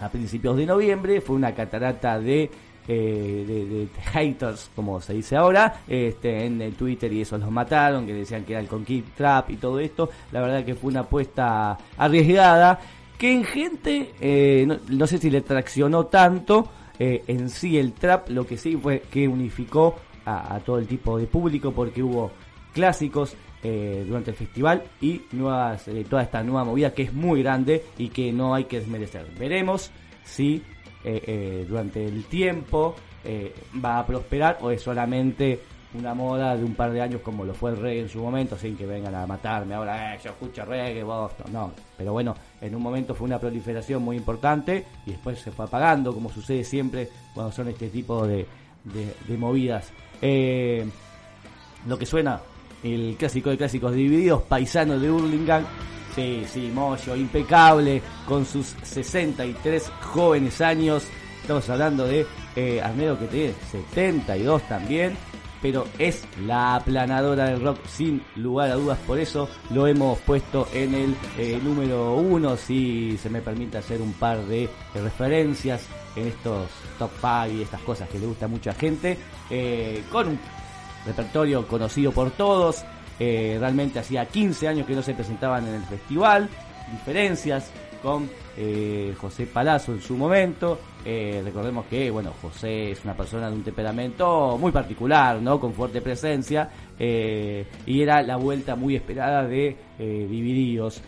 a 0.00 0.08
principios 0.08 0.56
de 0.56 0.66
noviembre, 0.66 1.20
fue 1.20 1.36
una 1.36 1.54
catarata 1.54 2.18
de, 2.18 2.50
eh, 2.86 3.44
de, 3.46 3.64
de 3.64 3.88
haters, 4.12 4.70
como 4.74 5.00
se 5.00 5.14
dice 5.14 5.36
ahora, 5.36 5.82
este, 5.88 6.46
en 6.46 6.60
el 6.60 6.74
Twitter 6.74 7.12
y 7.12 7.22
eso 7.22 7.38
los 7.38 7.50
mataron, 7.50 8.06
que 8.06 8.14
decían 8.14 8.44
que 8.44 8.52
era 8.52 8.60
el 8.60 8.68
Conquist 8.68 9.08
Trap 9.16 9.50
y 9.50 9.56
todo 9.56 9.78
esto. 9.80 10.10
La 10.32 10.40
verdad 10.40 10.64
que 10.64 10.74
fue 10.74 10.90
una 10.90 11.00
apuesta 11.00 11.78
arriesgada, 11.96 12.80
que 13.18 13.32
en 13.32 13.44
gente, 13.44 14.12
eh, 14.20 14.66
no, 14.88 15.06
sé 15.06 15.18
si 15.18 15.30
le 15.30 15.40
traccionó 15.40 16.06
tanto 16.06 16.68
eh, 16.98 17.22
en 17.26 17.48
sí 17.48 17.78
el 17.78 17.92
trap, 17.92 18.28
lo 18.30 18.46
que 18.46 18.56
sí 18.56 18.76
fue 18.76 19.00
que 19.00 19.28
unificó 19.28 19.96
a 20.26 20.58
todo 20.64 20.78
el 20.78 20.86
tipo 20.86 21.18
de 21.18 21.26
público, 21.26 21.70
porque 21.72 22.02
hubo 22.02 22.30
clásicos 22.72 23.36
eh, 23.64 24.04
durante 24.06 24.30
el 24.30 24.36
festival 24.36 24.82
y 25.00 25.22
nuevas 25.32 25.88
eh, 25.88 26.04
toda 26.08 26.22
esta 26.22 26.42
nueva 26.44 26.64
movida 26.64 26.92
que 26.94 27.02
es 27.02 27.12
muy 27.12 27.42
grande 27.42 27.82
y 27.98 28.08
que 28.10 28.30
no 28.32 28.54
hay 28.54 28.64
que 28.64 28.78
desmerecer. 28.80 29.26
Veremos 29.38 29.90
si 30.22 30.62
eh, 31.02 31.22
eh, 31.26 31.66
durante 31.68 32.04
el 32.04 32.24
tiempo 32.26 32.94
eh, 33.24 33.52
va 33.84 33.98
a 33.98 34.06
prosperar 34.06 34.58
o 34.60 34.70
es 34.70 34.82
solamente 34.82 35.58
una 35.94 36.12
moda 36.12 36.56
de 36.56 36.64
un 36.64 36.74
par 36.74 36.90
de 36.90 37.00
años 37.00 37.20
como 37.22 37.44
lo 37.44 37.54
fue 37.54 37.70
el 37.70 37.76
reggae 37.76 38.00
en 38.00 38.08
su 38.08 38.18
momento, 38.20 38.58
sin 38.58 38.76
que 38.76 38.84
vengan 38.84 39.14
a 39.14 39.26
matarme 39.28 39.74
ahora, 39.74 40.16
yo 40.20 40.30
escucho 40.30 40.64
reggae, 40.64 41.04
vos 41.04 41.30
no. 41.52 41.70
Pero 41.96 42.12
bueno, 42.12 42.34
en 42.60 42.74
un 42.74 42.82
momento 42.82 43.14
fue 43.14 43.26
una 43.26 43.38
proliferación 43.38 44.02
muy 44.02 44.16
importante 44.16 44.84
y 45.06 45.10
después 45.12 45.38
se 45.38 45.52
fue 45.52 45.66
apagando, 45.66 46.12
como 46.12 46.30
sucede 46.30 46.64
siempre 46.64 47.08
cuando 47.32 47.52
son 47.52 47.68
este 47.68 47.88
tipo 47.90 48.26
de, 48.26 48.44
de- 48.84 49.14
de 49.28 49.38
movidas. 49.38 49.92
Lo 51.86 51.96
que 51.98 52.06
suena, 52.06 52.40
el 52.84 53.16
clásico 53.18 53.50
de 53.50 53.56
clásicos 53.56 53.94
divididos, 53.94 54.42
paisano 54.42 54.98
de 54.98 55.10
Hurlingham. 55.10 55.64
Sí, 56.14 56.44
sí, 56.46 56.70
Moyo, 56.72 57.16
impecable, 57.16 58.00
con 58.28 58.44
sus 58.44 58.66
63 58.82 59.90
jóvenes 60.12 60.60
años. 60.60 61.04
Estamos 61.40 61.68
hablando 61.68 62.06
de 62.06 62.24
eh, 62.54 62.80
Arnedo 62.80 63.18
que 63.18 63.26
tiene 63.26 63.54
72 63.72 64.62
también, 64.68 65.16
pero 65.60 65.86
es 65.98 66.22
la 66.46 66.76
aplanadora 66.76 67.46
del 67.46 67.62
rock 67.62 67.78
sin 67.86 68.22
lugar 68.36 68.70
a 68.70 68.74
dudas. 68.74 68.98
Por 69.06 69.18
eso 69.18 69.48
lo 69.70 69.88
hemos 69.88 70.18
puesto 70.20 70.68
en 70.72 70.94
el 70.94 71.16
eh, 71.36 71.58
número 71.62 72.14
uno, 72.14 72.56
si 72.56 73.18
se 73.18 73.28
me 73.28 73.40
permite 73.40 73.78
hacer 73.78 74.00
un 74.00 74.12
par 74.12 74.44
de 74.46 74.68
referencias 74.94 75.88
en 76.14 76.28
estos 76.28 76.68
top 76.98 77.10
5 77.20 77.58
y 77.58 77.62
estas 77.62 77.80
cosas 77.80 78.08
que 78.08 78.20
le 78.20 78.26
gusta 78.26 78.44
a 78.44 78.48
mucha 78.48 78.72
gente, 78.72 79.18
eh, 79.50 80.04
con 80.12 80.28
un 80.28 80.38
repertorio 81.06 81.66
conocido 81.66 82.12
por 82.12 82.30
todos. 82.30 82.84
eh, 83.20 83.56
realmente 83.60 84.00
hacía 84.00 84.26
15 84.26 84.68
años 84.68 84.86
que 84.86 84.94
no 84.94 85.02
se 85.02 85.14
presentaban 85.14 85.66
en 85.68 85.74
el 85.74 85.82
festival. 85.82 86.48
Diferencias 86.90 87.70
con 88.02 88.28
eh, 88.56 89.14
José 89.18 89.46
Palazzo 89.46 89.92
en 89.92 90.00
su 90.02 90.16
momento. 90.16 90.78
Eh, 91.06 91.40
recordemos 91.44 91.86
que, 91.86 92.10
bueno, 92.10 92.32
José 92.42 92.90
es 92.90 93.02
una 93.04 93.14
persona 93.14 93.48
de 93.48 93.56
un 93.56 93.62
temperamento 93.62 94.58
muy 94.58 94.72
particular, 94.72 95.40
¿no? 95.40 95.58
Con 95.58 95.72
fuerte 95.72 96.02
presencia. 96.02 96.68
eh, 96.98 97.66
y 97.86 98.02
era 98.02 98.22
la 98.22 98.36
vuelta 98.36 98.76
muy 98.76 98.94
esperada 98.94 99.46
de 99.46 99.76
Divididos. 99.98 101.00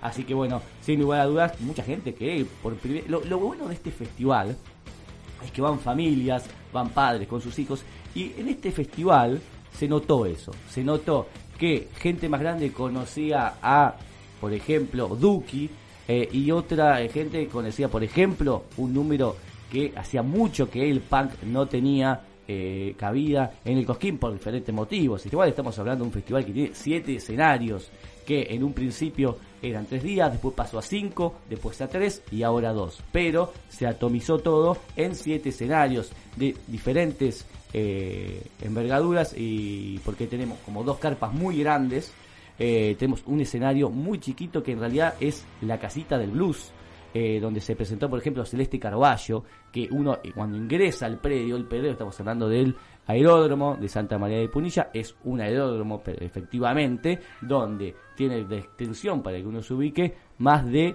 Así 0.00 0.24
que, 0.24 0.34
bueno, 0.34 0.62
sin 0.82 1.00
lugar 1.00 1.20
a 1.20 1.24
dudas, 1.26 1.60
mucha 1.60 1.82
gente 1.82 2.14
que 2.14 2.46
por 2.62 2.76
primer... 2.76 3.10
Lo 3.10 3.38
bueno 3.38 3.66
de 3.66 3.74
este 3.74 3.90
festival 3.90 4.56
es 5.44 5.50
que 5.50 5.60
van 5.60 5.78
familias, 5.78 6.44
van 6.72 6.90
padres 6.90 7.26
con 7.28 7.40
sus 7.40 7.58
hijos 7.58 7.82
y 8.14 8.32
en 8.38 8.48
este 8.48 8.72
festival 8.72 9.40
se 9.72 9.88
notó 9.88 10.26
eso, 10.26 10.52
se 10.68 10.82
notó 10.82 11.28
que 11.58 11.88
gente 11.98 12.28
más 12.28 12.40
grande 12.40 12.72
conocía 12.72 13.54
a, 13.60 13.94
por 14.40 14.52
ejemplo, 14.52 15.08
Duki 15.08 15.68
eh, 16.06 16.28
y 16.32 16.50
otra 16.50 17.02
eh, 17.02 17.08
gente 17.08 17.46
conocía, 17.48 17.88
por 17.88 18.02
ejemplo, 18.02 18.64
un 18.78 18.94
número 18.94 19.36
que 19.70 19.92
hacía 19.94 20.22
mucho 20.22 20.70
que 20.70 20.88
el 20.88 21.00
punk 21.00 21.42
no 21.42 21.66
tenía 21.66 22.22
eh, 22.46 22.94
cabida 22.96 23.52
en 23.62 23.76
el 23.76 23.84
Cosquín 23.84 24.16
por 24.16 24.32
diferentes 24.32 24.74
motivos. 24.74 25.26
Igual 25.26 25.50
estamos 25.50 25.78
hablando 25.78 26.04
de 26.04 26.08
un 26.08 26.12
festival 26.14 26.46
que 26.46 26.52
tiene 26.52 26.70
siete 26.72 27.16
escenarios, 27.16 27.90
que 28.28 28.48
en 28.50 28.62
un 28.62 28.74
principio 28.74 29.38
eran 29.62 29.86
tres 29.86 30.02
días, 30.02 30.30
después 30.30 30.54
pasó 30.54 30.78
a 30.78 30.82
cinco, 30.82 31.36
después 31.48 31.80
a 31.80 31.88
tres 31.88 32.22
y 32.30 32.42
ahora 32.42 32.74
dos. 32.74 33.02
Pero 33.10 33.54
se 33.70 33.86
atomizó 33.86 34.36
todo 34.36 34.76
en 34.96 35.14
siete 35.14 35.48
escenarios 35.48 36.12
de 36.36 36.54
diferentes 36.66 37.46
eh, 37.72 38.42
envergaduras 38.60 39.32
y 39.34 39.98
porque 40.04 40.26
tenemos 40.26 40.58
como 40.58 40.84
dos 40.84 40.98
carpas 40.98 41.32
muy 41.32 41.58
grandes. 41.60 42.12
eh, 42.58 42.96
tenemos 42.98 43.22
un 43.24 43.40
escenario 43.40 43.88
muy 43.88 44.18
chiquito 44.18 44.62
que 44.62 44.72
en 44.72 44.80
realidad 44.80 45.14
es 45.20 45.46
la 45.62 45.78
casita 45.78 46.18
del 46.18 46.32
blues 46.32 46.70
eh, 47.14 47.40
donde 47.40 47.62
se 47.62 47.74
presentó, 47.74 48.10
por 48.10 48.18
ejemplo, 48.18 48.44
Celeste 48.44 48.78
Carballo, 48.78 49.42
que 49.72 49.88
uno 49.90 50.18
cuando 50.34 50.58
ingresa 50.58 51.06
al 51.06 51.18
predio, 51.18 51.56
el 51.56 51.64
predio, 51.64 51.92
estamos 51.92 52.20
hablando 52.20 52.46
del 52.46 52.76
aeródromo 53.08 53.76
de 53.76 53.88
Santa 53.88 54.18
María 54.18 54.38
de 54.38 54.48
Punilla, 54.48 54.90
es 54.94 55.16
un 55.24 55.40
aeródromo 55.40 56.00
pero 56.04 56.24
efectivamente, 56.24 57.18
donde 57.40 57.96
tiene 58.14 58.44
de 58.44 58.58
extensión, 58.58 59.22
para 59.22 59.38
que 59.38 59.46
uno 59.46 59.62
se 59.62 59.74
ubique, 59.74 60.14
más 60.38 60.64
de, 60.66 60.94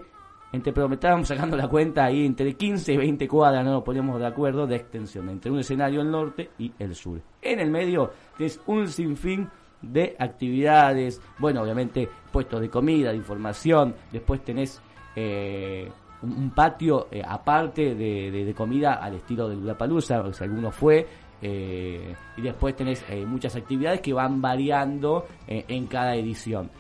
entre, 0.54 0.72
pero 0.72 0.92
estábamos 0.94 1.28
sacando 1.28 1.58
la 1.58 1.68
cuenta 1.68 2.06
ahí, 2.06 2.26
entre 2.26 2.54
15 2.54 2.94
y 2.94 2.98
20 2.98 3.28
cuadras, 3.28 3.66
no 3.66 3.72
nos 3.72 3.84
ponemos 3.84 4.20
de 4.20 4.28
acuerdo, 4.28 4.66
de 4.68 4.78
extensión, 4.78 5.30
entre 5.30 5.52
un 5.52 5.60
escenario 5.60 6.02
el 6.02 6.12
norte 6.12 6.52
y 6.60 6.72
el 6.80 6.96
sur. 6.96 7.20
En 7.42 7.60
el 7.60 7.72
medio 7.72 8.12
es 8.40 8.62
un 8.68 8.88
sinfín 8.88 9.50
de 9.82 10.16
actividades, 10.18 11.22
bueno, 11.40 11.62
obviamente 11.62 12.08
puestos 12.32 12.62
de 12.62 12.70
comida, 12.70 13.10
de 13.10 13.18
información, 13.18 13.96
después 14.12 14.44
tenés 14.44 14.82
eh, 15.16 15.92
un, 16.22 16.52
patio 16.52 17.08
eh, 17.12 17.22
aparte 17.26 17.96
de, 17.96 18.54
comida 18.56 18.94
al 18.96 19.16
estilo 19.16 19.50
del 19.50 19.60
Lollapalooza, 19.60 20.22
o 20.22 20.34
sea, 20.34 20.48
alguno 20.48 20.72
fue, 20.72 21.06
eh, 21.46 22.16
y 22.38 22.42
después 22.42 22.74
tenés 22.74 23.04
eh, 23.10 23.26
muchas 23.26 23.54
actividades 23.58 24.00
que 24.00 24.14
van 24.14 24.42
variando 24.42 25.26
eh, 25.46 25.66
en 25.68 25.88
cada 25.88 26.16
edición. 26.16 26.72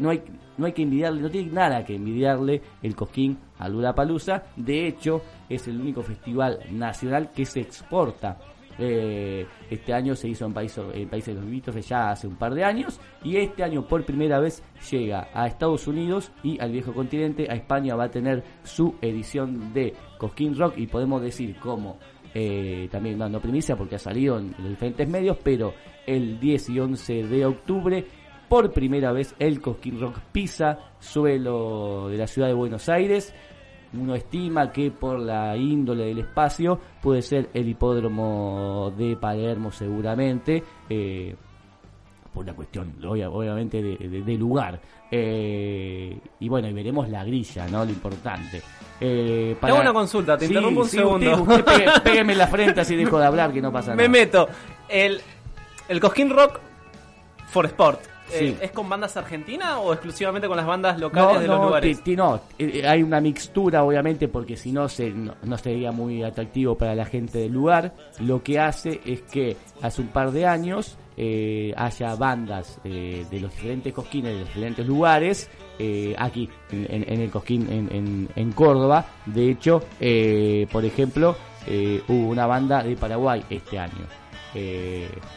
No 0.00 0.10
hay 0.10 0.22
no 0.56 0.66
hay 0.66 0.72
que 0.72 0.82
envidiarle, 0.82 1.20
no 1.20 1.30
tiene 1.30 1.52
nada 1.52 1.84
que 1.84 1.94
envidiarle 1.94 2.60
el 2.82 2.96
Cosquín 2.96 3.38
a 3.58 3.68
Lollapalooza, 3.68 4.42
de 4.56 4.88
hecho 4.88 5.20
es 5.48 5.68
el 5.68 5.78
único 5.78 6.02
festival 6.02 6.58
nacional 6.70 7.30
que 7.32 7.44
se 7.44 7.60
exporta. 7.60 8.38
Este 8.78 9.92
año 9.92 10.14
se 10.14 10.28
hizo 10.28 10.46
en 10.46 10.54
Países 10.54 11.36
Limítrofes 11.36 11.88
ya 11.88 12.10
hace 12.10 12.28
un 12.28 12.36
par 12.36 12.54
de 12.54 12.64
años 12.64 12.98
y 13.24 13.36
este 13.36 13.62
año 13.62 13.86
por 13.86 14.04
primera 14.04 14.38
vez 14.38 14.62
llega 14.90 15.28
a 15.34 15.48
Estados 15.48 15.86
Unidos 15.86 16.30
y 16.42 16.58
al 16.60 16.70
viejo 16.70 16.94
continente, 16.94 17.48
a 17.50 17.54
España 17.54 17.96
va 17.96 18.04
a 18.04 18.10
tener 18.10 18.44
su 18.62 18.94
edición 19.02 19.74
de 19.74 19.94
Cosquín 20.16 20.56
Rock 20.56 20.78
y 20.78 20.86
podemos 20.86 21.20
decir 21.20 21.56
como 21.56 21.98
eh, 22.34 22.88
también 22.90 23.18
dando 23.18 23.40
primicia 23.40 23.76
porque 23.76 23.96
ha 23.96 23.98
salido 23.98 24.38
en 24.38 24.54
los 24.58 24.70
diferentes 24.70 25.08
medios, 25.08 25.38
pero 25.42 25.74
el 26.06 26.38
10 26.38 26.68
y 26.70 26.80
11 26.80 27.22
de 27.24 27.46
octubre 27.46 28.06
por 28.48 28.72
primera 28.72 29.12
vez 29.12 29.34
el 29.38 29.60
Cosquín 29.60 30.00
Rock 30.00 30.18
pisa 30.32 30.78
suelo 30.98 32.08
de 32.08 32.16
la 32.16 32.26
ciudad 32.26 32.48
de 32.48 32.54
Buenos 32.54 32.88
Aires. 32.88 33.34
Uno 33.92 34.14
estima 34.14 34.70
que 34.70 34.90
por 34.90 35.18
la 35.18 35.56
índole 35.56 36.06
del 36.06 36.18
espacio 36.18 36.78
puede 37.00 37.22
ser 37.22 37.48
el 37.54 37.68
hipódromo 37.68 38.92
de 38.96 39.16
Palermo 39.16 39.70
seguramente, 39.70 40.62
eh, 40.90 41.34
por 42.32 42.44
una 42.44 42.54
cuestión 42.54 42.94
obvia- 43.04 43.30
obviamente 43.30 43.82
de, 43.82 43.96
de- 43.96 44.22
de 44.22 44.34
lugar. 44.34 44.80
Eh, 45.10 46.18
y 46.40 46.48
bueno, 46.48 46.68
y 46.68 46.72
veremos 46.72 47.08
la 47.08 47.24
grilla, 47.24 47.66
¿no? 47.68 47.84
Lo 47.84 47.90
importante. 47.90 48.62
Eh, 49.00 49.56
Te 49.60 49.66
hago 49.66 49.80
una 49.80 49.92
consulta, 49.92 50.36
te 50.36 50.46
interrumpo 50.46 50.82
un 50.82 50.88
segundo. 50.88 51.42
Usted, 51.42 51.58
usted 51.60 51.64
pegue- 51.64 52.00
pégueme 52.04 52.32
en 52.32 52.38
la 52.38 52.46
frente 52.48 52.80
así 52.80 52.94
dejo 52.96 53.18
de 53.18 53.26
hablar 53.26 53.52
que 53.52 53.60
no 53.62 53.72
pasa 53.72 53.92
Me 53.92 53.96
nada. 54.04 54.08
meto. 54.08 54.48
El, 54.88 55.20
el 55.88 56.00
Cosquín 56.00 56.30
Rock 56.30 56.60
for 57.46 57.64
Sport. 57.66 58.00
eh. 58.32 58.58
¿Es 58.60 58.70
con 58.72 58.88
bandas 58.88 59.16
argentinas 59.16 59.78
o 59.82 59.92
exclusivamente 59.94 60.46
con 60.48 60.56
las 60.58 60.66
bandas 60.66 60.98
locales 61.00 61.34
No, 61.36 61.40
de 61.40 61.46
los 61.46 61.58
no, 61.58 61.64
lugares? 61.66 61.96
ti- 61.98 62.02
ti- 62.02 62.16
no, 62.16 62.36
eh, 62.58 62.80
eh, 62.82 62.86
hay 62.86 63.02
una 63.02 63.20
mixtura 63.20 63.82
obviamente 63.84 64.28
porque 64.28 64.56
si 64.56 64.70
no, 64.72 64.88
se, 64.90 65.08
no 65.10 65.34
no 65.42 65.56
sería 65.56 65.90
muy 65.92 66.22
atractivo 66.22 66.76
para 66.76 66.94
la 66.94 67.06
gente 67.06 67.38
del 67.38 67.52
lugar. 67.52 67.94
Lo 68.20 68.42
que 68.42 68.58
hace 68.60 69.00
es 69.06 69.22
que 69.22 69.56
hace 69.80 70.02
un 70.02 70.08
par 70.08 70.30
de 70.32 70.44
años 70.46 70.98
eh, 71.20 71.74
haya 71.76 72.14
bandas 72.14 72.78
eh, 72.84 73.26
de 73.28 73.40
los 73.40 73.50
diferentes 73.52 73.92
cosquines 73.92 74.32
de 74.34 74.38
los 74.38 74.48
diferentes 74.48 74.86
lugares 74.86 75.50
eh, 75.80 76.14
aquí 76.16 76.48
en, 76.70 77.20
el 77.20 77.30
cosquín 77.30 77.66
en, 77.70 78.28
en- 78.36 78.52
Córdoba. 78.52 79.04
De 79.26 79.50
hecho, 79.50 79.82
eh, 80.00 80.66
por 80.72 80.84
ejemplo, 80.84 81.36
hubo 82.08 82.28
una 82.28 82.46
banda 82.46 82.82
de 82.84 82.96
Paraguay 82.96 83.42
este 83.50 83.78
año. 83.78 84.06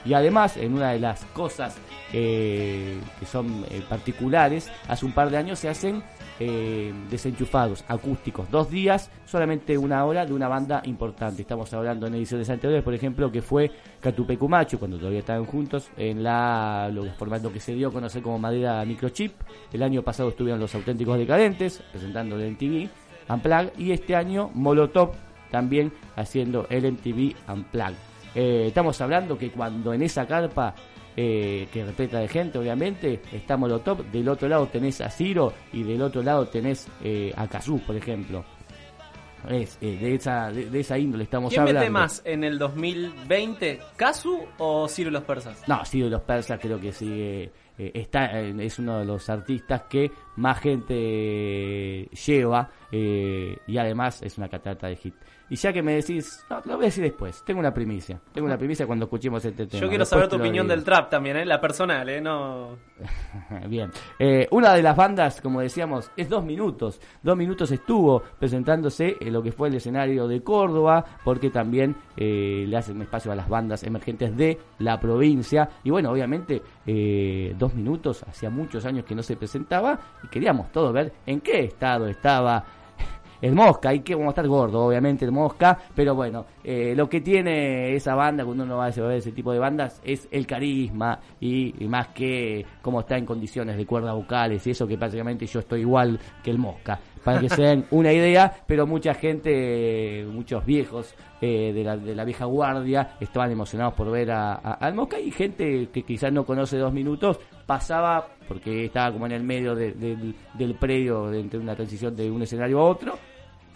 Y 0.06 0.14
además, 0.14 0.56
en 0.58 0.74
una 0.74 0.92
de 0.92 1.00
las 1.00 1.26
cosas 1.26 1.76
que 2.12 2.98
son 3.30 3.66
particulares, 3.90 4.70
hace 4.88 5.06
un 5.06 5.12
par 5.14 5.30
de 5.30 5.38
años 5.38 5.60
se 5.60 5.70
hacen 5.70 6.02
eh, 6.44 6.92
desenchufados 7.12 7.86
acústicos, 7.88 8.50
dos 8.50 8.68
días, 8.72 9.12
solamente 9.26 9.78
una 9.78 10.04
hora 10.06 10.26
de 10.26 10.34
una 10.34 10.48
banda 10.48 10.82
importante. 10.86 11.44
Estamos 11.44 11.72
hablando 11.72 12.08
en 12.08 12.16
ediciones 12.16 12.50
anteriores, 12.50 12.84
por 12.84 12.96
ejemplo, 12.96 13.32
que 13.32 13.44
fue 13.44 13.70
Catupecumacho, 14.00 14.80
cuando 14.80 14.98
todavía 14.98 15.20
estaban 15.20 15.46
juntos, 15.46 15.92
en 15.98 16.24
la 16.24 16.90
lo, 16.92 17.06
formato 17.14 17.54
que 17.54 17.60
se 17.60 17.76
dio 17.76 17.90
a 17.90 17.92
conocer 17.92 18.24
como 18.24 18.40
Madera 18.40 18.84
Microchip. 18.86 19.34
El 19.72 19.84
año 19.84 20.02
pasado 20.02 20.30
estuvieron 20.30 20.60
los 20.60 20.74
auténticos 20.74 21.16
decadentes, 21.20 21.84
presentando 21.92 22.40
el 22.40 22.54
MTV 22.54 22.90
Unplugged, 23.30 23.74
y 23.78 23.92
este 23.92 24.16
año 24.16 24.50
Molotov 24.56 25.12
también 25.52 25.94
haciendo 26.16 26.66
el 26.72 26.92
MTV 26.92 27.36
Unplugged. 27.54 27.98
Eh, 28.34 28.66
estamos 28.68 29.00
hablando 29.00 29.38
que 29.38 29.52
cuando 29.52 29.94
en 29.94 30.02
esa 30.02 30.26
carpa 30.26 30.74
eh, 31.18 31.68
que 31.72 31.86
repleta 31.86 32.20
de 32.20 32.28
gente, 32.28 32.58
obviamente, 32.58 33.22
está 33.32 33.58
Molotov, 33.58 34.06
del 34.12 34.28
otro 34.30 34.48
lado 34.48 34.68
tenés 34.68 35.02
a 35.02 35.10
Ciro 35.10 35.54
y 35.74 35.84
del 35.84 36.02
otro 36.02 36.22
lado 36.24 36.48
tenés 36.48 36.88
eh, 37.04 37.34
a 37.36 37.48
Kazoo, 37.48 37.80
por 37.80 37.96
ejemplo. 37.96 38.44
Es, 39.50 39.80
eh, 39.82 39.98
de, 40.00 40.14
esa, 40.14 40.52
de, 40.52 40.70
de 40.70 40.80
esa 40.82 41.00
índole 41.00 41.24
estamos 41.24 41.50
¿Quién 41.50 41.62
hablando. 41.62 41.80
mete 41.80 41.90
más 41.90 42.22
en 42.26 42.44
el 42.44 42.60
2020? 42.60 43.80
¿Casu 43.96 44.46
o 44.60 44.88
Ciro 44.88 45.10
y 45.10 45.14
los 45.14 45.24
persas? 45.24 45.64
No, 45.68 45.84
Ciro 45.84 46.06
y 46.06 46.10
los 46.12 46.22
persas 46.22 46.60
creo 46.62 46.80
que 46.80 46.92
sigue. 46.92 47.52
eh, 47.78 47.92
está, 47.96 48.40
es 48.40 48.78
uno 48.78 49.00
de 49.00 49.06
los 49.06 49.28
artistas 49.32 49.84
que 49.90 50.12
más 50.36 50.60
gente 50.60 52.08
lleva 52.26 52.70
eh, 52.92 53.58
y 53.66 53.78
además 53.80 54.22
es 54.22 54.38
una 54.38 54.48
catata 54.48 54.88
de 54.88 54.96
hit. 54.96 55.16
Y 55.52 55.58
ya 55.58 55.74
que 55.74 55.84
me 55.84 55.96
decís, 55.96 56.46
no, 56.50 56.62
lo 56.64 56.76
voy 56.78 56.86
a 56.86 56.88
decir 56.88 57.04
después. 57.04 57.44
Tengo 57.44 57.60
una 57.60 57.74
primicia. 57.74 58.18
Tengo 58.32 58.48
una 58.48 58.58
primicia 58.58 58.88
cuando 58.88 59.04
escuchemos 59.04 59.44
este 59.44 59.68
tema. 59.68 59.82
Yo 59.82 59.90
quiero 59.90 60.04
Después 60.04 60.08
saber 60.08 60.30
tu 60.30 60.38
opinión 60.38 60.66
del 60.66 60.82
trap 60.82 61.10
también, 61.10 61.36
¿eh? 61.36 61.46
La 61.46 61.60
personal, 61.60 62.08
¿eh? 62.08 62.22
No... 62.22 62.78
Bien. 63.68 63.92
Eh, 64.18 64.48
una 64.52 64.74
de 64.74 64.82
las 64.82 64.96
bandas, 64.96 65.42
como 65.42 65.60
decíamos, 65.60 66.10
es 66.16 66.30
Dos 66.30 66.46
Minutos. 66.46 67.02
Dos 67.22 67.36
Minutos 67.36 67.70
estuvo 67.70 68.24
presentándose 68.40 69.18
en 69.20 69.34
lo 69.34 69.44
que 69.44 69.52
fue 69.52 69.68
el 69.68 69.76
escenario 69.76 70.26
de 70.26 70.42
Córdoba, 70.42 71.04
porque 71.26 71.50
también 71.50 71.98
eh, 72.16 72.64
le 72.66 72.78
hacen 72.78 73.02
espacio 73.02 73.34
a 73.34 73.36
las 73.36 73.50
bandas 73.50 73.84
emergentes 73.84 74.38
de 74.38 74.58
la 74.80 75.02
provincia. 75.02 75.68
Y 75.84 75.90
bueno, 75.90 76.12
obviamente, 76.12 76.62
eh, 76.88 77.54
Dos 77.60 77.76
Minutos 77.76 78.24
hacía 78.24 78.50
muchos 78.50 78.86
años 78.86 79.04
que 79.04 79.16
no 79.16 79.22
se 79.22 79.36
presentaba 79.36 80.00
y 80.24 80.30
queríamos 80.30 80.72
todos 80.72 80.94
ver 80.94 81.12
en 81.26 81.42
qué 81.42 81.66
estado 81.66 82.08
estaba 82.08 82.64
el 83.42 83.54
Mosca, 83.56 83.94
y 83.94 84.02
que 84.02 84.14
vamos 84.16 84.28
a 84.28 84.32
estar 84.32 84.48
gordo, 84.48 84.86
obviamente, 84.86 85.26
el 85.26 85.32
Mosca, 85.32 85.78
pero 85.96 86.14
bueno, 86.16 86.46
eh, 86.64 86.94
lo 86.96 87.10
que 87.10 87.22
tiene 87.22 87.96
esa 87.96 88.16
banda, 88.16 88.46
cuando 88.46 88.64
uno 88.64 88.78
va 88.78 88.86
a 88.88 88.92
ver 88.92 89.18
ese 89.18 89.32
tipo 89.32 89.52
de 89.52 89.60
bandas, 89.60 90.02
es 90.04 90.28
el 90.32 90.46
carisma 90.46 91.20
y, 91.40 91.84
y 91.84 91.88
más 91.88 92.10
que 92.10 92.66
cómo 92.82 93.00
está 93.02 93.18
en 93.18 93.26
condiciones 93.26 93.78
de 93.78 93.86
cuerdas 93.86 94.14
vocales 94.16 94.66
y 94.68 94.72
eso, 94.72 94.88
que 94.88 94.98
prácticamente 94.98 95.46
yo 95.46 95.60
estoy 95.60 95.82
igual 95.82 96.20
que 96.44 96.52
el 96.52 96.58
Mosca, 96.60 97.00
para 97.24 97.40
que 97.40 97.50
se 97.50 97.62
den 97.64 97.86
una 97.92 98.14
idea, 98.14 98.52
pero 98.68 98.86
mucha 98.88 99.14
gente, 99.14 100.26
muchos 100.32 100.66
viejos 100.66 101.14
eh, 101.42 101.72
de, 101.74 101.84
la, 101.84 101.98
de 101.98 102.14
la 102.16 102.24
vieja 102.24 102.46
guardia 102.46 103.16
estaban 103.20 103.52
emocionados 103.52 103.94
por 103.96 104.12
ver 104.12 104.32
a, 104.32 104.54
a- 104.54 104.74
al 104.74 104.94
Mosca 104.94 105.20
y 105.20 105.32
gente 105.32 105.90
que 105.92 106.04
quizás 106.04 106.32
no 106.32 106.46
conoce 106.46 106.78
dos 106.78 106.94
minutos 106.94 107.40
pasaba 107.66 108.28
porque 108.48 108.86
estaba 108.86 109.12
como 109.12 109.26
en 109.26 109.32
el 109.32 109.44
medio 109.44 109.74
de- 109.76 109.94
del- 109.94 110.36
del 110.54 110.76
predio 110.76 111.28
de 111.30 111.40
entre 111.40 111.60
una 111.60 111.76
transición 111.76 112.16
de 112.16 112.30
un 112.30 112.42
escenario 112.44 112.80
a 112.80 112.84
otro 112.84 113.14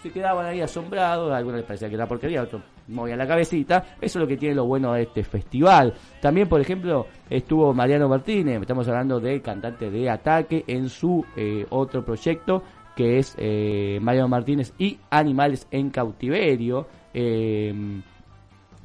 se 0.02 0.12
quedaban 0.12 0.46
ahí 0.46 0.62
asombrados, 0.62 1.32
a 1.32 1.38
algunos 1.38 1.58
les 1.58 1.66
parecía 1.66 1.90
que 1.90 1.96
era 1.96 2.08
porquería, 2.08 2.42
a 2.42 2.44
otros 2.44 2.62
movían 2.88 3.18
la 3.18 3.28
cabecita. 3.28 3.96
Eso 4.00 4.20
es 4.20 4.24
lo 4.24 4.28
que 4.28 4.38
tiene 4.38 4.56
lo 4.56 4.66
bueno 4.66 4.94
de 4.94 5.04
este 5.04 5.24
festival. 5.24 5.94
También, 6.22 6.48
por 6.48 6.62
ejemplo, 6.62 7.08
estuvo 7.30 7.74
Mariano 7.74 8.08
Martínez, 8.08 8.62
estamos 8.62 8.88
hablando 8.88 9.20
del 9.20 9.42
cantante 9.42 9.90
de 9.90 10.10
Ataque, 10.10 10.64
en 10.68 10.90
su 10.90 11.26
eh, 11.36 11.66
otro 11.70 12.04
proyecto, 12.06 12.64
que 12.96 13.18
es 13.18 13.36
eh, 13.38 14.00
Mariano 14.02 14.28
Martínez 14.28 14.74
y 14.78 14.98
Animales 15.10 15.68
en 15.72 15.90
Cautiverio. 15.90 16.88
Eh, 17.14 18.02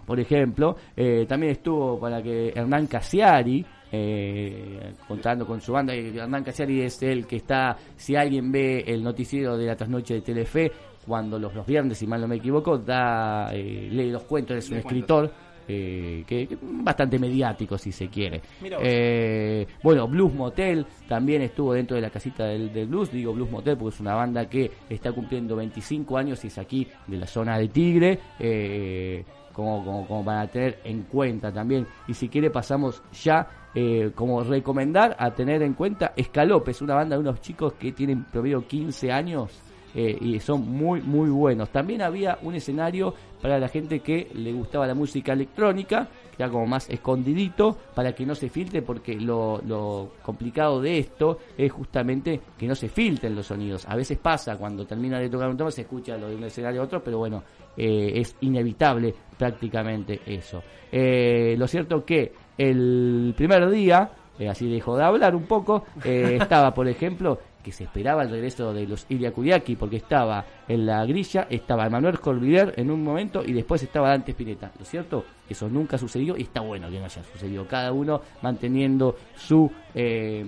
por 0.06 0.18
ejemplo, 0.18 0.76
eh, 0.96 1.24
también 1.28 1.52
estuvo 1.52 2.00
para 2.00 2.20
que 2.20 2.48
Hernán 2.48 2.88
Casiari, 2.88 3.64
eh, 3.92 4.92
contando 5.06 5.46
con 5.46 5.60
su 5.60 5.72
banda, 5.72 5.94
Hernán 5.94 6.42
Casiari 6.42 6.82
es 6.82 7.00
el 7.04 7.28
que 7.28 7.36
está, 7.36 7.76
si 7.94 8.16
alguien 8.16 8.50
ve 8.50 8.82
el 8.88 9.04
noticiero 9.04 9.56
de 9.56 9.66
la 9.66 9.76
trasnoche 9.76 10.14
de 10.14 10.20
Telefe, 10.22 10.72
cuando 11.10 11.40
los, 11.40 11.52
los 11.52 11.66
viernes, 11.66 11.98
si 11.98 12.06
mal 12.06 12.20
no 12.20 12.28
me 12.28 12.36
equivoco, 12.36 12.78
da, 12.78 13.52
eh, 13.52 13.88
lee 13.90 14.12
los 14.12 14.22
cuentos, 14.22 14.56
es 14.56 14.70
un 14.70 14.76
escritor, 14.76 15.28
eh, 15.66 16.22
que, 16.24 16.46
que 16.46 16.56
bastante 16.62 17.18
mediático 17.18 17.76
si 17.76 17.90
se 17.90 18.06
quiere. 18.06 18.40
Eh, 18.62 19.66
bueno, 19.82 20.06
Blues 20.06 20.32
Motel 20.32 20.86
también 21.08 21.42
estuvo 21.42 21.72
dentro 21.72 21.96
de 21.96 22.02
la 22.02 22.10
casita 22.10 22.44
del, 22.46 22.72
del 22.72 22.86
blues, 22.86 23.10
digo 23.10 23.32
Blues 23.32 23.50
Motel 23.50 23.76
porque 23.76 23.96
es 23.96 24.00
una 24.00 24.14
banda 24.14 24.48
que 24.48 24.70
está 24.88 25.10
cumpliendo 25.10 25.56
25 25.56 26.16
años 26.16 26.44
y 26.44 26.46
es 26.46 26.58
aquí 26.58 26.86
de 27.08 27.16
la 27.16 27.26
zona 27.26 27.58
de 27.58 27.66
Tigre. 27.66 28.18
eh, 28.38 29.24
como, 29.52 29.84
como, 29.84 30.06
como 30.06 30.24
para 30.24 30.46
tener 30.46 30.78
en 30.84 31.02
cuenta 31.02 31.52
también. 31.52 31.84
Y 32.06 32.14
si 32.14 32.28
quiere 32.28 32.50
pasamos 32.50 33.02
ya 33.12 33.48
eh, 33.74 34.12
como 34.14 34.42
recomendar 34.44 35.16
a 35.18 35.32
tener 35.32 35.62
en 35.62 35.74
cuenta 35.74 36.12
Escalope, 36.16 36.70
es 36.70 36.80
una 36.80 36.94
banda 36.94 37.16
de 37.16 37.20
unos 37.20 37.40
chicos 37.40 37.72
que 37.74 37.90
tienen 37.90 38.24
promedio 38.24 38.66
15 38.66 39.10
años 39.12 39.60
eh, 39.94 40.16
y 40.20 40.38
son 40.40 40.68
muy 40.68 41.00
muy 41.00 41.30
buenos. 41.30 41.70
También 41.70 42.02
había 42.02 42.38
un 42.42 42.54
escenario 42.54 43.14
para 43.40 43.58
la 43.58 43.68
gente 43.68 44.00
que 44.00 44.28
le 44.34 44.52
gustaba 44.52 44.86
la 44.86 44.94
música 44.94 45.32
electrónica, 45.32 46.08
que 46.36 46.42
era 46.42 46.52
como 46.52 46.66
más 46.66 46.88
escondidito, 46.90 47.76
para 47.94 48.14
que 48.14 48.26
no 48.26 48.34
se 48.34 48.48
filtre, 48.48 48.82
porque 48.82 49.14
lo, 49.14 49.60
lo 49.66 50.12
complicado 50.22 50.80
de 50.80 50.98
esto 50.98 51.38
es 51.56 51.72
justamente 51.72 52.40
que 52.58 52.66
no 52.66 52.74
se 52.74 52.88
filtren 52.88 53.34
los 53.34 53.46
sonidos. 53.46 53.86
A 53.88 53.96
veces 53.96 54.18
pasa 54.18 54.56
cuando 54.56 54.84
termina 54.86 55.18
de 55.18 55.30
tocar 55.30 55.48
un 55.48 55.56
tema, 55.56 55.70
se 55.70 55.82
escucha 55.82 56.16
lo 56.16 56.28
de 56.28 56.36
un 56.36 56.44
escenario 56.44 56.82
a 56.82 56.84
otro, 56.84 57.02
pero 57.02 57.18
bueno, 57.18 57.42
eh, 57.76 58.12
es 58.16 58.36
inevitable 58.40 59.14
prácticamente 59.38 60.20
eso. 60.26 60.62
Eh, 60.90 61.54
lo 61.56 61.66
cierto 61.66 62.04
que 62.04 62.32
el 62.58 63.32
primer 63.36 63.70
día, 63.70 64.10
eh, 64.38 64.48
así 64.48 64.68
dejó 64.68 64.96
de 64.96 65.04
hablar 65.04 65.34
un 65.34 65.44
poco, 65.44 65.84
estaba, 66.04 66.74
por 66.74 66.88
ejemplo, 66.88 67.38
que 67.62 67.72
se 67.72 67.84
esperaba 67.84 68.22
el 68.22 68.30
regreso 68.30 68.72
de 68.72 68.86
los 68.86 69.06
Ilia 69.08 69.32
Kuriaki, 69.32 69.76
porque 69.76 69.96
estaba 69.96 70.44
en 70.68 70.86
la 70.86 71.04
grilla, 71.04 71.46
estaba 71.50 71.86
Emanuel 71.86 72.20
Corbiler 72.20 72.74
en 72.76 72.90
un 72.90 73.02
momento 73.02 73.42
y 73.44 73.52
después 73.52 73.82
estaba 73.82 74.10
Dante 74.10 74.32
Spinetta. 74.32 74.72
¿Lo 74.78 74.84
cierto? 74.84 75.24
Eso 75.48 75.68
nunca 75.68 75.98
sucedió 75.98 76.36
y 76.36 76.42
está 76.42 76.60
bueno 76.60 76.88
que 76.90 76.98
no 76.98 77.04
haya 77.04 77.22
sucedido. 77.22 77.66
Cada 77.66 77.92
uno 77.92 78.20
manteniendo 78.42 79.16
su, 79.34 79.70
eh, 79.94 80.44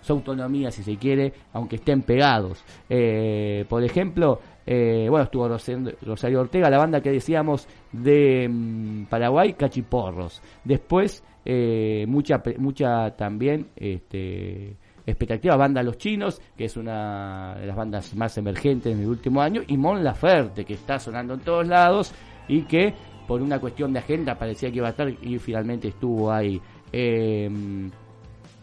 su 0.00 0.12
autonomía, 0.12 0.70
si 0.70 0.82
se 0.82 0.96
quiere, 0.96 1.32
aunque 1.52 1.76
estén 1.76 2.02
pegados. 2.02 2.64
Eh, 2.88 3.64
por 3.68 3.84
ejemplo, 3.84 4.40
eh, 4.66 5.06
bueno, 5.10 5.24
estuvo 5.24 5.48
Rosario 5.48 6.40
Ortega, 6.40 6.70
la 6.70 6.78
banda 6.78 7.00
que 7.00 7.10
decíamos 7.10 7.68
de 7.92 8.48
mm, 8.48 9.04
Paraguay, 9.04 9.52
Cachiporros. 9.54 10.42
Después, 10.64 11.22
eh, 11.44 12.04
mucha, 12.08 12.42
mucha 12.58 13.10
también 13.16 13.68
este, 13.76 14.76
expectativa, 15.06 15.56
banda 15.56 15.82
Los 15.82 15.98
Chinos, 15.98 16.40
que 16.56 16.64
es 16.64 16.76
una 16.76 17.56
de 17.58 17.66
las 17.66 17.76
bandas 17.76 18.14
más 18.14 18.36
emergentes 18.38 18.92
en 18.92 19.00
el 19.00 19.08
último 19.08 19.40
año, 19.40 19.62
y 19.66 19.76
Mon 19.76 20.02
Laferte, 20.02 20.64
que 20.64 20.74
está 20.74 20.98
sonando 20.98 21.34
en 21.34 21.40
todos 21.40 21.66
lados 21.66 22.12
y 22.48 22.62
que 22.62 22.94
por 23.26 23.40
una 23.40 23.58
cuestión 23.58 23.92
de 23.92 24.00
agenda 24.00 24.34
parecía 24.34 24.70
que 24.70 24.78
iba 24.78 24.88
a 24.88 24.90
estar 24.90 25.08
y 25.08 25.38
finalmente 25.38 25.88
estuvo 25.88 26.30
ahí. 26.30 26.60
Eh, 26.92 27.50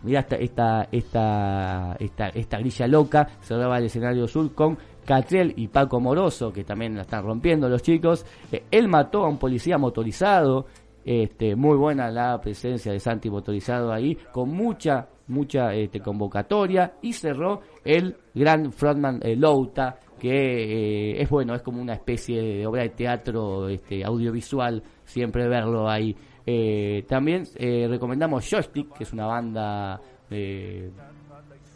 Mirá 0.03 0.21
esta, 0.21 0.35
esta, 0.37 0.87
esta, 0.91 1.95
esta, 1.99 2.29
esta 2.29 2.57
grilla 2.57 2.87
loca, 2.87 3.27
cerraba 3.41 3.77
el 3.77 3.85
escenario 3.85 4.27
sur 4.27 4.51
con 4.55 4.77
Catriel 5.05 5.53
y 5.55 5.67
Paco 5.67 5.99
Moroso, 5.99 6.51
que 6.51 6.63
también 6.63 6.95
la 6.95 7.01
están 7.01 7.23
rompiendo 7.23 7.69
los 7.69 7.83
chicos. 7.83 8.25
Eh, 8.51 8.63
él 8.71 8.87
mató 8.87 9.23
a 9.23 9.29
un 9.29 9.37
policía 9.37 9.77
motorizado, 9.77 10.65
este, 11.05 11.55
muy 11.55 11.77
buena 11.77 12.09
la 12.09 12.41
presencia 12.41 12.91
de 12.91 12.99
Santi 12.99 13.29
motorizado 13.29 13.93
ahí, 13.93 14.17
con 14.31 14.49
mucha, 14.49 15.07
mucha 15.31 15.73
este, 15.73 15.99
convocatoria, 15.99 16.93
y 17.01 17.13
cerró 17.13 17.61
el 17.83 18.15
gran 18.35 18.71
frontman 18.71 19.19
eh, 19.23 19.35
Louta, 19.35 19.97
que 20.19 20.29
eh, 20.29 21.21
es 21.21 21.29
bueno, 21.29 21.55
es 21.55 21.63
como 21.63 21.81
una 21.81 21.93
especie 21.93 22.39
de 22.41 22.67
obra 22.67 22.83
de 22.83 22.89
teatro 22.89 23.67
este, 23.67 24.03
audiovisual, 24.03 24.83
siempre 25.03 25.47
verlo 25.47 25.89
ahí. 25.89 26.15
Eh, 26.45 27.03
también 27.07 27.43
eh, 27.55 27.87
recomendamos 27.89 28.47
Joystick, 28.47 28.93
que 28.97 29.03
es 29.03 29.13
una 29.13 29.25
banda 29.25 29.99
eh, 30.29 30.91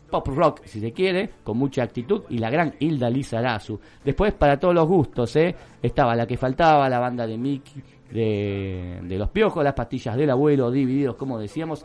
pop 0.10 0.28
rock, 0.28 0.62
si 0.66 0.80
se 0.80 0.92
quiere, 0.92 1.30
con 1.44 1.58
mucha 1.58 1.84
actitud, 1.84 2.24
y 2.30 2.38
la 2.38 2.50
gran 2.50 2.76
Hilda 2.80 3.10
Lizarazu. 3.10 3.80
Después, 4.04 4.34
para 4.34 4.60
todos 4.60 4.76
los 4.76 4.88
gustos, 4.88 5.36
¿eh? 5.36 5.56
estaba 5.82 6.16
la 6.16 6.28
que 6.28 6.38
faltaba, 6.38 6.88
la 6.88 7.00
banda 7.00 7.26
de 7.26 7.38
Mickey, 7.38 7.82
de, 8.12 9.00
de 9.04 9.18
Los 9.18 9.30
Piojos, 9.30 9.64
las 9.64 9.74
pastillas 9.74 10.16
del 10.16 10.30
abuelo, 10.30 10.70
divididos, 10.70 11.16
como 11.16 11.40
decíamos, 11.40 11.84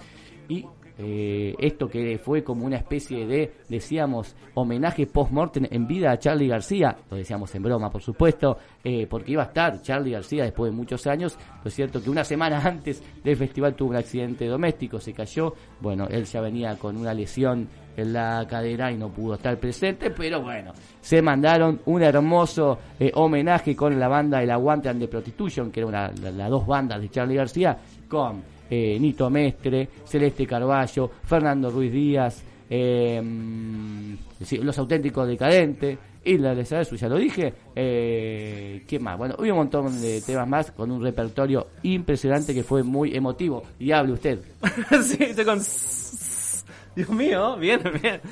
y 0.48 0.64
eh, 1.02 1.54
esto 1.58 1.88
que 1.88 2.18
fue 2.18 2.44
como 2.44 2.66
una 2.66 2.76
especie 2.76 3.26
de, 3.26 3.52
decíamos, 3.68 4.36
homenaje 4.54 5.06
post-mortem 5.06 5.66
en 5.70 5.86
vida 5.86 6.12
a 6.12 6.18
Charlie 6.18 6.48
García, 6.48 6.94
lo 7.10 7.16
decíamos 7.16 7.54
en 7.54 7.62
broma, 7.62 7.88
por 7.90 8.02
supuesto, 8.02 8.58
eh, 8.84 9.06
porque 9.08 9.32
iba 9.32 9.42
a 9.44 9.46
estar 9.46 9.80
Charlie 9.80 10.12
García 10.12 10.44
después 10.44 10.70
de 10.70 10.76
muchos 10.76 11.06
años, 11.06 11.38
lo 11.64 11.70
cierto 11.70 12.02
que 12.02 12.10
una 12.10 12.24
semana 12.24 12.60
antes 12.64 13.02
del 13.24 13.36
festival 13.36 13.74
tuvo 13.74 13.90
un 13.90 13.96
accidente 13.96 14.46
doméstico, 14.46 14.98
se 14.98 15.14
cayó, 15.14 15.54
bueno, 15.80 16.06
él 16.10 16.24
ya 16.24 16.40
venía 16.42 16.76
con 16.76 16.96
una 16.96 17.14
lesión 17.14 17.66
en 17.96 18.12
la 18.12 18.46
cadera 18.48 18.92
y 18.92 18.96
no 18.96 19.08
pudo 19.08 19.34
estar 19.34 19.58
presente, 19.58 20.10
pero 20.10 20.40
bueno, 20.42 20.72
se 21.00 21.20
mandaron 21.22 21.80
un 21.86 22.02
hermoso 22.02 22.78
eh, 22.98 23.10
homenaje 23.14 23.74
con 23.74 23.98
la 23.98 24.08
banda 24.08 24.42
El 24.42 24.50
Aguante 24.50 24.88
and 24.88 25.00
the 25.00 25.08
Prostitution, 25.08 25.70
que 25.70 25.80
era 25.80 25.86
una, 25.88 26.08
la- 26.22 26.30
las 26.30 26.50
dos 26.50 26.66
bandas 26.66 27.00
de 27.00 27.08
Charlie 27.08 27.36
García, 27.36 27.78
con 28.08 28.42
eh, 28.70 28.96
Nito 29.00 29.28
Mestre, 29.28 29.88
Celeste 30.04 30.46
Carballo, 30.46 31.10
Fernando 31.24 31.70
Ruiz 31.70 31.92
Díaz, 31.92 32.42
eh, 32.70 33.20
mm, 33.20 34.14
Los 34.62 34.78
Auténticos 34.78 35.26
Decadentes, 35.26 35.98
Isla 36.24 36.54
de 36.54 36.64
Sarazu, 36.64 36.96
ya 36.96 37.08
lo 37.08 37.16
dije, 37.16 37.52
eh, 37.74 38.84
¿qué 38.86 38.98
más? 38.98 39.16
Bueno, 39.16 39.34
hubo 39.38 39.44
un 39.48 39.56
montón 39.56 40.00
de 40.00 40.20
temas 40.20 40.46
más 40.46 40.70
con 40.70 40.90
un 40.90 41.02
repertorio 41.02 41.66
impresionante 41.82 42.54
que 42.54 42.62
fue 42.62 42.82
muy 42.82 43.16
emotivo. 43.16 43.62
Y 43.78 43.90
hable 43.92 44.12
usted. 44.12 44.38
sí, 45.02 45.16
estoy 45.20 45.44
con... 45.44 45.60
Dios 46.96 47.08
mío, 47.10 47.56
bien, 47.56 47.80
bien. 48.00 48.20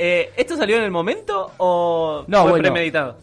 Eh, 0.00 0.30
¿Esto 0.36 0.56
salió 0.56 0.76
en 0.76 0.84
el 0.84 0.90
momento 0.92 1.50
o 1.58 2.24
No, 2.28 2.42
fue 2.42 2.50
bueno. 2.52 2.62
premeditado? 2.62 3.18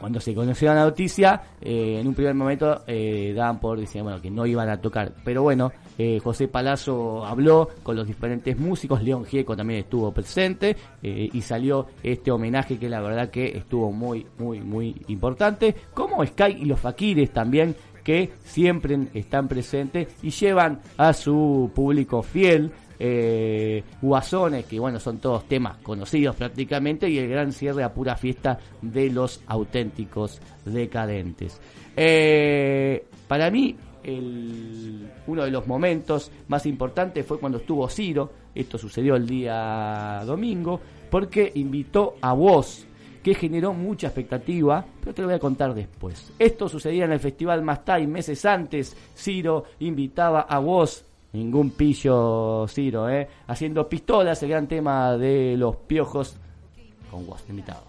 Cuando 0.00 0.18
se 0.18 0.34
conoció 0.34 0.72
la 0.72 0.84
noticia, 0.84 1.42
eh, 1.60 1.98
en 2.00 2.08
un 2.08 2.14
primer 2.14 2.34
momento 2.34 2.82
eh, 2.86 3.34
daban 3.36 3.60
por 3.60 3.78
decían, 3.78 4.04
bueno, 4.04 4.20
que 4.20 4.30
no 4.30 4.46
iban 4.46 4.70
a 4.70 4.80
tocar. 4.80 5.12
Pero 5.22 5.42
bueno, 5.42 5.70
eh, 5.98 6.18
José 6.18 6.48
Palazzo 6.48 7.26
habló 7.26 7.68
con 7.82 7.94
los 7.94 8.06
diferentes 8.06 8.58
músicos, 8.58 9.02
León 9.02 9.26
Gieco 9.26 9.54
también 9.54 9.80
estuvo 9.80 10.10
presente 10.12 10.74
eh, 11.02 11.28
y 11.30 11.42
salió 11.42 11.88
este 12.02 12.30
homenaje 12.30 12.78
que 12.78 12.88
la 12.88 13.02
verdad 13.02 13.28
que 13.28 13.58
estuvo 13.58 13.92
muy, 13.92 14.26
muy, 14.38 14.60
muy 14.60 14.96
importante. 15.08 15.76
Como 15.92 16.24
Sky 16.24 16.56
y 16.60 16.64
los 16.64 16.80
Fakires 16.80 17.30
también 17.32 17.76
que 18.02 18.32
siempre 18.44 18.98
están 19.12 19.46
presentes 19.46 20.08
y 20.22 20.30
llevan 20.30 20.80
a 20.96 21.12
su 21.12 21.70
público 21.74 22.22
fiel 22.22 22.72
eh, 23.00 23.82
Guasones, 24.00 24.66
que 24.66 24.78
bueno, 24.78 25.00
son 25.00 25.18
todos 25.18 25.48
temas 25.48 25.78
conocidos 25.78 26.36
prácticamente, 26.36 27.08
y 27.08 27.18
el 27.18 27.28
gran 27.28 27.52
cierre 27.52 27.82
a 27.82 27.92
pura 27.92 28.14
fiesta 28.16 28.58
de 28.82 29.10
los 29.10 29.42
auténticos 29.46 30.40
decadentes. 30.64 31.60
Eh, 31.96 33.06
para 33.26 33.50
mí, 33.50 33.74
uno 35.26 35.44
de 35.44 35.50
los 35.50 35.66
momentos 35.66 36.30
más 36.48 36.66
importantes 36.66 37.26
fue 37.26 37.40
cuando 37.40 37.58
estuvo 37.58 37.88
Ciro, 37.88 38.30
esto 38.54 38.78
sucedió 38.78 39.16
el 39.16 39.26
día 39.26 40.22
domingo, 40.26 40.80
porque 41.10 41.50
invitó 41.54 42.16
a 42.20 42.32
vos 42.32 42.86
que 43.22 43.34
generó 43.34 43.74
mucha 43.74 44.06
expectativa, 44.06 44.84
pero 45.00 45.14
te 45.14 45.22
lo 45.22 45.28
voy 45.28 45.36
a 45.36 45.40
contar 45.40 45.74
después. 45.74 46.32
Esto 46.38 46.68
sucedía 46.68 47.04
en 47.04 47.12
el 47.12 47.20
Festival 47.20 47.62
Mastai 47.62 48.06
meses 48.06 48.44
antes. 48.46 48.96
Ciro 49.14 49.64
invitaba 49.80 50.42
a 50.42 50.58
vos, 50.58 51.04
ningún 51.32 51.70
pillo 51.70 52.66
Ciro, 52.68 53.08
¿eh? 53.08 53.28
haciendo 53.46 53.88
pistolas, 53.88 54.42
el 54.42 54.48
gran 54.50 54.66
tema 54.66 55.16
de 55.16 55.56
los 55.56 55.76
piojos, 55.76 56.36
con 57.10 57.26
vos 57.26 57.44
invitado. 57.48 57.84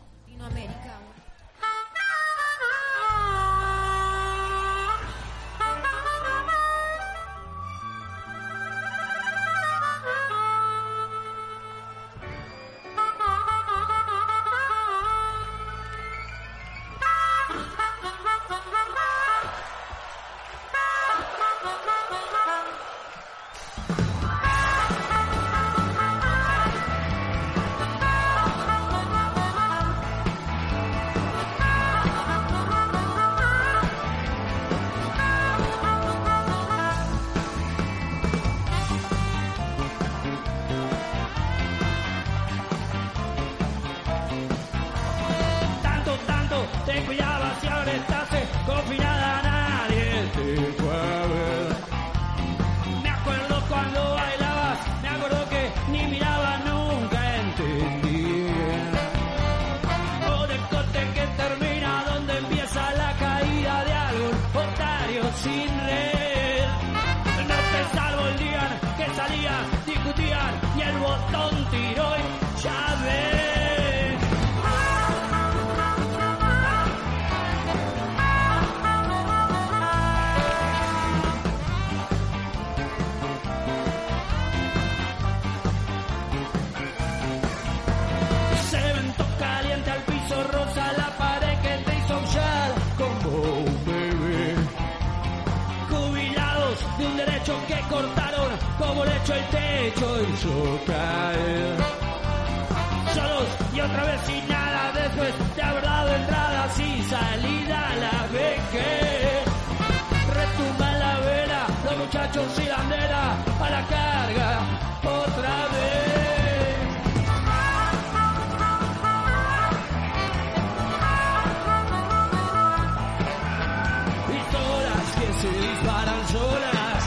Se 125.41 125.49
disparan 125.49 126.27
solas, 126.27 127.03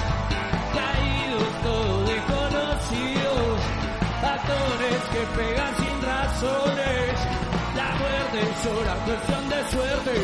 caídos 0.74 1.48
todos 1.62 2.08
desconocidos, 2.08 3.60
actores 4.22 5.00
que 5.12 5.22
pegan 5.38 5.72
sin 5.76 5.96
razones, 6.02 7.12
la 7.76 7.90
muerte 8.00 8.38
es 8.42 8.56
sola 8.64 8.94
cuestión 9.06 9.48
de 9.50 9.60
suerte, 9.70 10.14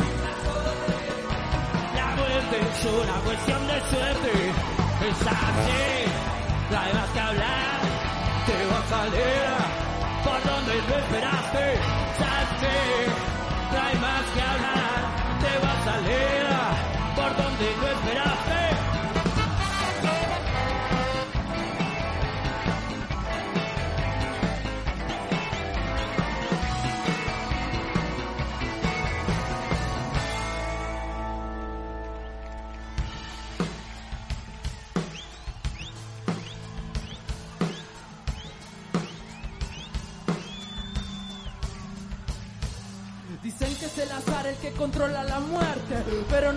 la 1.95 2.07
muerte 2.16 2.55
es 2.61 2.86
una 2.86 3.18
cuestión 3.28 3.61
de 3.68 3.78
suerte, 3.91 4.32
es 5.09 5.28
así 5.28 5.93
más 6.93 7.09
que 7.11 7.20
hablar, 7.20 7.82
te 8.45 8.65
vas 8.65 8.91
a 8.91 9.05
leer 9.09 9.83
por 10.23 10.39
donde 10.49 10.75
lo 10.75 10.95
esperaste, 11.03 11.65
salte, 12.19 12.75
trae 13.71 13.95
más 13.95 14.23
que 14.33 14.41
hablar, 14.41 14.99
te 15.43 15.53
vas 15.65 15.87
a 15.87 16.01
leer. 16.01 16.43
Por 17.15 17.37
donde 17.37 17.75
lo 17.79 17.87
esperaste. 17.87 18.72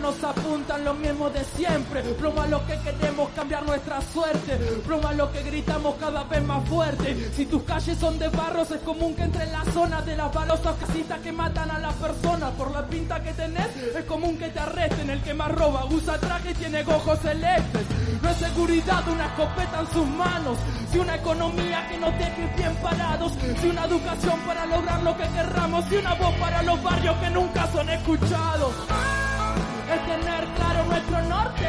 Nos 0.07 0.23
apuntan 0.23 0.85
lo 0.85 0.95
mismo 0.95 1.29
de 1.31 1.43
siempre. 1.57 2.01
Lo 2.49 2.65
que 2.65 2.79
queremos 2.79 3.29
cambiar 3.31 3.65
nuestra 3.65 4.01
suerte, 4.01 4.57
lo 5.17 5.33
que 5.33 5.43
gritamos 5.43 5.97
cada 5.99 6.23
vez 6.25 6.45
más 6.45 6.69
fuerte. 6.69 7.31
Si 7.35 7.47
tus 7.47 7.63
calles 7.65 7.99
son 7.99 8.17
de 8.17 8.29
barros, 8.29 8.71
es 8.71 8.81
común 8.83 9.17
que 9.17 9.23
entre 9.23 9.43
en 9.45 9.53
la 9.53 9.65
zona 9.73 10.01
de 10.03 10.15
las 10.17 10.33
balosas 10.33 10.77
casitas 10.77 11.19
que 11.21 11.33
matan 11.33 11.71
a 11.73 11.79
las 11.81 11.95
personas. 11.95 12.53
Por 12.53 12.71
la 12.71 12.87
pinta 12.87 13.21
que 13.21 13.33
tenés, 13.33 13.67
es 13.77 14.05
común 14.05 14.39
que 14.39 14.49
te 14.49 14.61
arresten. 14.61 15.11
El 15.11 15.21
que 15.23 15.35
más 15.35 15.51
roba 15.51 15.85
usa 15.87 16.19
traje 16.21 16.53
y 16.53 16.55
tiene 16.55 16.85
ojos 16.85 17.19
celestes. 17.21 17.83
No 18.23 18.31
es 18.31 18.37
seguridad, 18.37 19.09
una 19.09 19.27
escopeta 19.27 19.81
en 19.81 19.87
sus 19.93 20.07
manos. 20.07 20.59
Si 20.93 20.99
una 20.99 21.17
economía 21.17 21.89
que 21.89 21.99
nos 21.99 22.13
deje 22.17 22.53
bien 22.57 22.77
parados, 22.77 23.33
si 23.61 23.69
una 23.69 23.85
educación 23.87 24.39
para 24.47 24.67
lograr 24.67 25.03
lo 25.03 25.17
que 25.17 25.27
querramos, 25.29 25.85
si 25.89 25.97
una 25.97 26.15
voz 26.15 26.35
para 26.37 26.63
los 26.63 26.81
barrios 26.81 27.17
que 27.17 27.31
nunca 27.31 27.67
son 27.73 27.89
escuchados. 27.91 28.73
Es 29.93 30.07
tener 30.07 30.45
claro 30.57 30.84
nuestro 30.84 31.22
norte, 31.22 31.66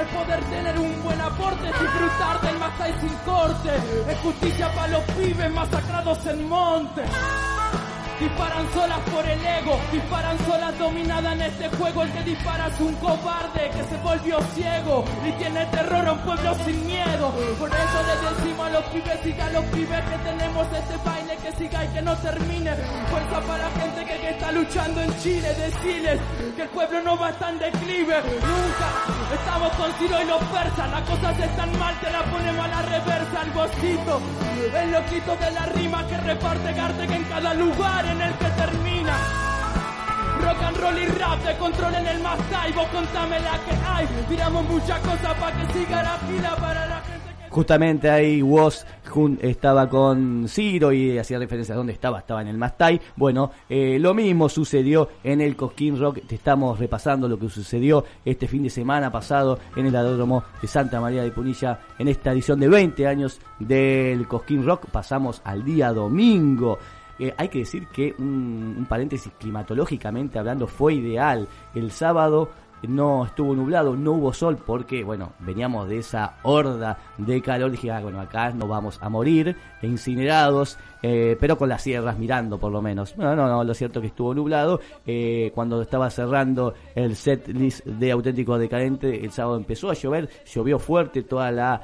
es 0.00 0.08
poder 0.08 0.40
tener 0.44 0.78
un 0.78 1.02
buen 1.02 1.20
aporte, 1.20 1.66
disfrutar 1.66 2.40
del 2.40 2.58
Masai 2.58 2.92
sin 3.00 3.14
corte, 3.24 3.70
es 4.10 4.18
justicia 4.18 4.72
para 4.74 4.88
los 4.88 5.02
pibes 5.02 5.50
masacrados 5.52 6.26
en 6.26 6.48
monte. 6.48 7.02
Disparan 8.20 8.66
solas 8.74 8.98
por 9.14 9.24
el 9.24 9.46
ego, 9.46 9.78
disparan 9.92 10.36
solas 10.44 10.76
dominada 10.76 11.32
en 11.34 11.42
este 11.42 11.68
juego. 11.68 12.02
El 12.02 12.10
que 12.10 12.22
dispara 12.24 12.66
es 12.66 12.80
un 12.80 12.94
cobarde 12.96 13.70
que 13.70 13.84
se 13.84 13.96
volvió 14.02 14.40
ciego 14.54 15.04
y 15.24 15.30
tiene 15.32 15.64
terror 15.66 16.08
a 16.08 16.12
un 16.12 16.18
pueblo 16.20 16.54
sin 16.64 16.84
miedo. 16.84 17.32
Por 17.60 17.68
eso 17.68 17.98
le 18.08 18.28
decimos 18.28 18.66
a 18.66 18.70
los 18.70 18.84
pibes, 18.86 19.20
siga 19.22 19.46
a 19.46 19.50
los 19.50 19.64
pibes 19.66 20.00
que 20.00 20.18
tenemos 20.18 20.66
este 20.66 20.96
baile 21.04 21.36
que 21.36 21.52
siga 21.52 21.84
y 21.84 21.88
que 21.88 22.02
no 22.02 22.16
termine. 22.16 22.74
Fuerza 23.08 23.40
para 23.46 23.58
la 23.58 23.70
gente 23.70 24.04
que, 24.04 24.30
está 24.30 24.52
luchando 24.52 25.00
en 25.00 25.20
Chile, 25.20 25.54
decirles 25.54 26.20
que 26.56 26.62
el 26.62 26.68
pueblo 26.70 27.00
no 27.02 27.16
va 27.16 27.28
a 27.28 27.30
estar 27.30 27.52
en 27.52 27.58
declive. 27.60 28.16
Nunca 28.24 28.88
estamos 29.32 29.72
con 29.74 29.92
Ciro 29.92 30.20
y 30.20 30.26
los 30.26 30.42
persas, 30.42 30.90
las 30.90 31.02
cosas 31.02 31.38
están 31.38 31.78
mal, 31.78 31.94
te 32.00 32.10
la 32.10 32.24
ponemos 32.24 32.64
a 32.64 32.68
la 32.68 32.82
reversa, 32.82 33.42
el 33.44 33.52
gocito. 33.52 34.20
El 34.74 34.90
loquito 34.90 35.36
de 35.36 35.50
la 35.52 35.66
rima 35.66 36.06
que 36.08 36.16
reparte 36.18 36.72
Garte 36.72 37.06
que 37.06 37.14
en 37.14 37.24
cada 37.24 37.54
lugar 37.54 38.07
en 38.12 38.20
el 38.22 38.32
que 38.34 38.50
termina. 38.62 39.16
Rock 40.42 40.62
and 40.62 40.76
roll 40.76 40.98
y 40.98 41.06
rap 41.06 41.42
te 41.44 41.56
controlen 41.56 42.06
el 42.06 42.22
más 42.22 42.38
vos 42.74 42.86
contame 42.88 43.36
que 43.38 43.74
hay. 43.86 44.06
Tiramos 44.28 44.68
muchas 44.68 45.00
cosas 45.00 45.34
para 45.34 45.56
que 45.56 45.72
siga 45.72 46.02
la 46.02 46.16
fila 46.18 46.56
para 46.56 46.86
la 46.86 47.00
gente. 47.00 47.28
Justamente 47.50 48.10
ahí 48.10 48.42
Woz 48.42 48.84
estaba 49.40 49.88
con 49.88 50.46
Ciro 50.48 50.92
y 50.92 51.18
hacía 51.18 51.38
referencia 51.38 51.74
a 51.74 51.78
dónde 51.78 51.92
estaba, 51.92 52.18
estaba 52.18 52.42
en 52.42 52.48
el 52.48 52.58
Mastai. 52.58 53.00
Bueno, 53.16 53.50
eh, 53.68 53.98
lo 53.98 54.14
mismo 54.14 54.48
sucedió 54.48 55.08
en 55.24 55.40
el 55.40 55.56
Cosquín 55.56 55.98
Rock. 55.98 56.20
Te 56.26 56.34
estamos 56.34 56.78
repasando 56.78 57.26
lo 57.26 57.38
que 57.38 57.48
sucedió 57.48 58.04
este 58.24 58.46
fin 58.46 58.62
de 58.62 58.70
semana 58.70 59.10
pasado 59.10 59.58
en 59.74 59.86
el 59.86 59.96
Aeródromo 59.96 60.44
de 60.60 60.68
Santa 60.68 61.00
María 61.00 61.22
de 61.22 61.30
Punilla 61.30 61.80
en 61.98 62.08
esta 62.08 62.32
edición 62.32 62.60
de 62.60 62.68
20 62.68 63.06
años 63.06 63.40
del 63.58 64.28
Cosquín 64.28 64.64
Rock. 64.64 64.86
Pasamos 64.90 65.40
al 65.44 65.64
día 65.64 65.92
domingo. 65.92 66.78
Eh, 67.18 67.34
hay 67.36 67.48
que 67.48 67.60
decir 67.60 67.88
que 67.88 68.14
un, 68.18 68.86
paréntesis 68.88 69.32
climatológicamente 69.38 70.38
hablando 70.38 70.66
fue 70.66 70.94
ideal. 70.94 71.48
El 71.74 71.90
sábado 71.90 72.50
no 72.86 73.24
estuvo 73.24 73.56
nublado, 73.56 73.96
no 73.96 74.12
hubo 74.12 74.32
sol 74.32 74.56
porque, 74.64 75.02
bueno, 75.02 75.32
veníamos 75.40 75.88
de 75.88 75.98
esa 75.98 76.36
horda 76.44 76.96
de 77.16 77.42
calor. 77.42 77.72
Dije, 77.72 77.90
ah, 77.90 78.00
bueno, 78.00 78.20
acá 78.20 78.50
nos 78.50 78.68
vamos 78.68 78.98
a 79.02 79.08
morir, 79.08 79.56
incinerados, 79.82 80.78
eh, 81.02 81.36
pero 81.40 81.58
con 81.58 81.68
las 81.68 81.82
sierras 81.82 82.16
mirando 82.18 82.58
por 82.58 82.70
lo 82.70 82.80
menos. 82.80 83.16
No, 83.16 83.34
no, 83.34 83.48
no, 83.48 83.64
lo 83.64 83.74
cierto 83.74 84.00
que 84.00 84.06
estuvo 84.06 84.32
nublado. 84.32 84.80
Eh, 85.04 85.50
cuando 85.56 85.82
estaba 85.82 86.08
cerrando 86.08 86.74
el 86.94 87.16
set 87.16 87.48
list 87.48 87.84
de 87.84 88.12
Auténtico 88.12 88.56
Decadente, 88.56 89.24
el 89.24 89.32
sábado 89.32 89.56
empezó 89.56 89.90
a 89.90 89.94
llover, 89.94 90.28
llovió 90.46 90.78
fuerte 90.78 91.24
toda 91.24 91.50
la 91.50 91.82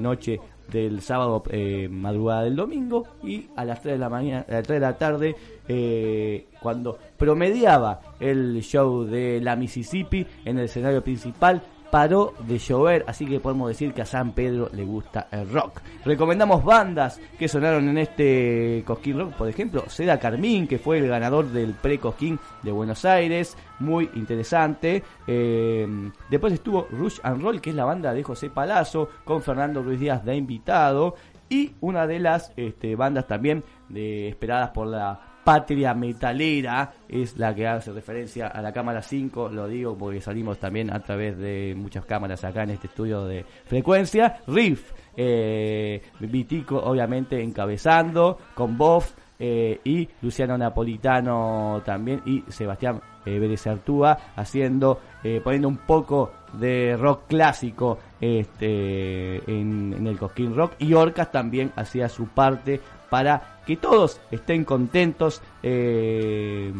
noche 0.00 0.40
del 0.70 1.00
sábado 1.00 1.42
eh, 1.50 1.88
madrugada 1.90 2.42
del 2.42 2.56
domingo 2.56 3.04
y 3.22 3.46
a 3.56 3.64
las 3.64 3.82
3 3.82 3.94
de 3.94 3.98
la 3.98 4.08
mañana 4.08 4.44
a 4.48 4.52
las 4.52 4.62
3 4.64 4.80
de 4.80 4.86
la 4.86 4.98
tarde 4.98 5.36
eh, 5.68 6.46
cuando 6.60 6.98
promediaba 7.16 8.00
el 8.20 8.60
show 8.62 9.04
de 9.04 9.40
la 9.40 9.56
Mississippi 9.56 10.26
en 10.44 10.58
el 10.58 10.64
escenario 10.64 11.02
principal 11.02 11.62
paró 11.90 12.34
de 12.40 12.58
llover, 12.58 13.04
así 13.06 13.26
que 13.26 13.40
podemos 13.40 13.68
decir 13.68 13.92
que 13.92 14.02
a 14.02 14.06
San 14.06 14.32
Pedro 14.32 14.68
le 14.72 14.84
gusta 14.84 15.28
el 15.30 15.48
rock. 15.50 15.80
Recomendamos 16.04 16.64
bandas 16.64 17.20
que 17.38 17.48
sonaron 17.48 17.88
en 17.88 17.98
este 17.98 18.82
Cosquín 18.86 19.18
Rock, 19.18 19.34
por 19.34 19.48
ejemplo, 19.48 19.84
Seda 19.88 20.18
Carmín, 20.18 20.66
que 20.66 20.78
fue 20.78 20.98
el 20.98 21.08
ganador 21.08 21.46
del 21.46 21.74
pre-Cosquín 21.74 22.38
de 22.62 22.72
Buenos 22.72 23.04
Aires, 23.04 23.56
muy 23.78 24.10
interesante. 24.14 25.02
Eh, 25.26 25.86
después 26.30 26.52
estuvo 26.52 26.86
Rush 26.90 27.18
and 27.22 27.42
Roll, 27.42 27.60
que 27.60 27.70
es 27.70 27.76
la 27.76 27.84
banda 27.84 28.12
de 28.12 28.22
José 28.22 28.50
Palazzo, 28.50 29.08
con 29.24 29.42
Fernando 29.42 29.82
Ruiz 29.82 30.00
Díaz 30.00 30.24
de 30.24 30.36
invitado, 30.36 31.14
y 31.48 31.74
una 31.80 32.06
de 32.06 32.18
las 32.18 32.52
este, 32.56 32.96
bandas 32.96 33.26
también 33.26 33.62
de, 33.88 34.28
esperadas 34.28 34.70
por 34.70 34.88
la 34.88 35.35
patria 35.46 35.94
metalera 35.94 36.92
es 37.08 37.38
la 37.38 37.54
que 37.54 37.68
hace 37.68 37.92
referencia 37.92 38.48
a 38.48 38.60
la 38.60 38.72
cámara 38.72 39.00
5, 39.00 39.48
lo 39.50 39.68
digo 39.68 39.96
porque 39.96 40.20
salimos 40.20 40.58
también 40.58 40.92
a 40.92 40.98
través 40.98 41.38
de 41.38 41.72
muchas 41.76 42.04
cámaras 42.04 42.42
acá 42.42 42.64
en 42.64 42.70
este 42.70 42.88
estudio 42.88 43.24
de 43.24 43.44
frecuencia. 43.64 44.40
Riff, 44.48 44.90
eh, 45.16 46.02
Vitico 46.18 46.78
obviamente 46.78 47.40
encabezando, 47.40 48.38
con 48.56 48.76
Boff, 48.76 49.14
eh, 49.38 49.80
y 49.84 50.08
Luciano 50.22 50.58
Napolitano 50.58 51.80
también 51.84 52.22
y 52.24 52.42
Sebastián 52.48 53.00
eh, 53.24 53.56
Artúa 53.66 54.18
haciendo, 54.34 55.00
eh, 55.22 55.40
poniendo 55.44 55.68
un 55.68 55.76
poco 55.76 56.32
de 56.54 56.96
rock 56.96 57.28
clásico 57.28 57.98
este, 58.20 59.36
en, 59.48 59.92
en 59.92 60.06
el 60.06 60.18
Cosquín 60.18 60.56
Rock 60.56 60.72
y 60.78 60.94
Orcas 60.94 61.30
también 61.30 61.70
hacía 61.76 62.08
su 62.08 62.28
parte 62.28 62.80
para 63.10 63.55
que 63.66 63.76
todos 63.76 64.20
estén 64.30 64.64
contentos. 64.64 65.42
eh, 65.62 66.72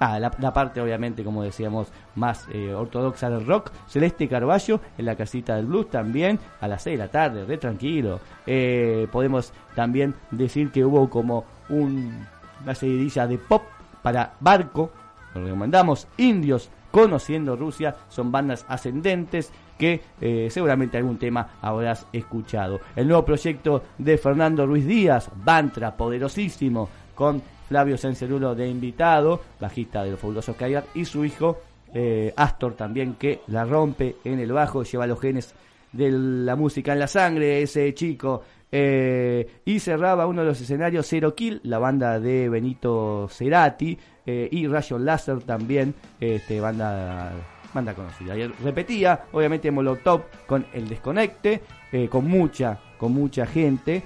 Ah, 0.00 0.20
la, 0.20 0.30
parte 0.30 0.80
obviamente, 0.80 1.24
como 1.24 1.42
decíamos, 1.42 1.88
más 2.14 2.46
eh, 2.52 2.72
ortodoxa 2.72 3.30
del 3.30 3.44
rock. 3.44 3.72
Celeste 3.88 4.28
Carballo 4.28 4.80
en 4.96 5.04
la 5.06 5.16
casita 5.16 5.56
del 5.56 5.66
blues 5.66 5.90
también 5.90 6.38
a 6.60 6.68
las 6.68 6.82
6 6.84 6.96
de 6.96 7.04
la 7.04 7.10
tarde, 7.10 7.44
re 7.44 7.58
tranquilo. 7.58 8.20
Eh, 8.46 9.08
podemos 9.10 9.52
también 9.74 10.14
decir 10.30 10.70
que 10.70 10.84
hubo 10.84 11.10
como 11.10 11.44
un- 11.68 12.24
una 12.62 12.76
seguidilla 12.76 13.26
de 13.26 13.38
pop 13.38 13.64
para 14.00 14.34
Barco. 14.38 14.92
Lo 15.34 15.42
recomendamos. 15.42 16.06
Indios 16.16 16.70
conociendo 16.90 17.56
Rusia 17.56 17.96
son 18.08 18.30
bandas 18.32 18.64
ascendentes 18.68 19.52
que 19.78 20.00
eh, 20.20 20.48
seguramente 20.50 20.98
algún 20.98 21.18
tema 21.18 21.58
habrás 21.62 22.06
escuchado. 22.12 22.80
El 22.96 23.06
nuevo 23.06 23.24
proyecto 23.24 23.84
de 23.96 24.18
Fernando 24.18 24.66
Ruiz 24.66 24.86
Díaz, 24.86 25.30
Bantra, 25.44 25.96
poderosísimo, 25.96 26.88
con 27.14 27.40
Flavio 27.68 27.96
Cencerulo 27.96 28.54
de 28.54 28.68
invitado, 28.68 29.40
bajista 29.60 30.02
de 30.02 30.12
los 30.12 30.20
fabulosos 30.20 30.56
Cadillac, 30.56 30.86
y 30.94 31.04
su 31.04 31.24
hijo 31.24 31.58
eh, 31.94 32.32
Astor 32.36 32.74
también, 32.74 33.14
que 33.14 33.40
la 33.46 33.64
rompe 33.64 34.16
en 34.24 34.40
el 34.40 34.52
bajo, 34.52 34.82
lleva 34.82 35.06
los 35.06 35.20
genes 35.20 35.54
de 35.92 36.10
la 36.10 36.56
música 36.56 36.92
en 36.92 36.98
la 36.98 37.06
sangre, 37.06 37.62
ese 37.62 37.94
chico. 37.94 38.42
Eh, 38.70 39.60
y 39.64 39.80
cerraba 39.80 40.26
uno 40.26 40.42
de 40.42 40.48
los 40.48 40.60
escenarios 40.60 41.06
Zero 41.06 41.34
Kill, 41.34 41.60
la 41.64 41.78
banda 41.78 42.20
de 42.20 42.48
Benito 42.48 43.28
Cerati, 43.30 43.98
eh, 44.26 44.48
y 44.50 44.66
Rayon 44.66 45.04
Laser 45.04 45.42
también, 45.42 45.94
este, 46.20 46.60
banda 46.60 47.32
banda 47.72 47.94
conocida. 47.94 48.34
Repetía, 48.62 49.24
obviamente 49.32 49.70
Molotov 49.70 50.22
con 50.46 50.66
el 50.72 50.88
desconecte, 50.88 51.62
eh, 51.92 52.08
con 52.08 52.26
mucha, 52.26 52.78
con 52.98 53.12
mucha 53.12 53.46
gente. 53.46 54.02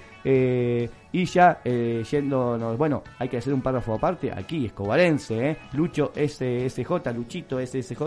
Y 1.12 1.24
ya 1.26 1.60
eh, 1.64 2.02
yéndonos, 2.10 2.76
bueno, 2.76 3.02
hay 3.18 3.28
que 3.28 3.36
hacer 3.36 3.52
un 3.52 3.60
párrafo 3.60 3.94
aparte, 3.94 4.32
aquí 4.32 4.66
escobarense, 4.66 5.50
¿eh? 5.50 5.56
Lucho 5.74 6.12
SSJ, 6.14 7.12
Luchito 7.14 7.64
SSJ 7.64 8.02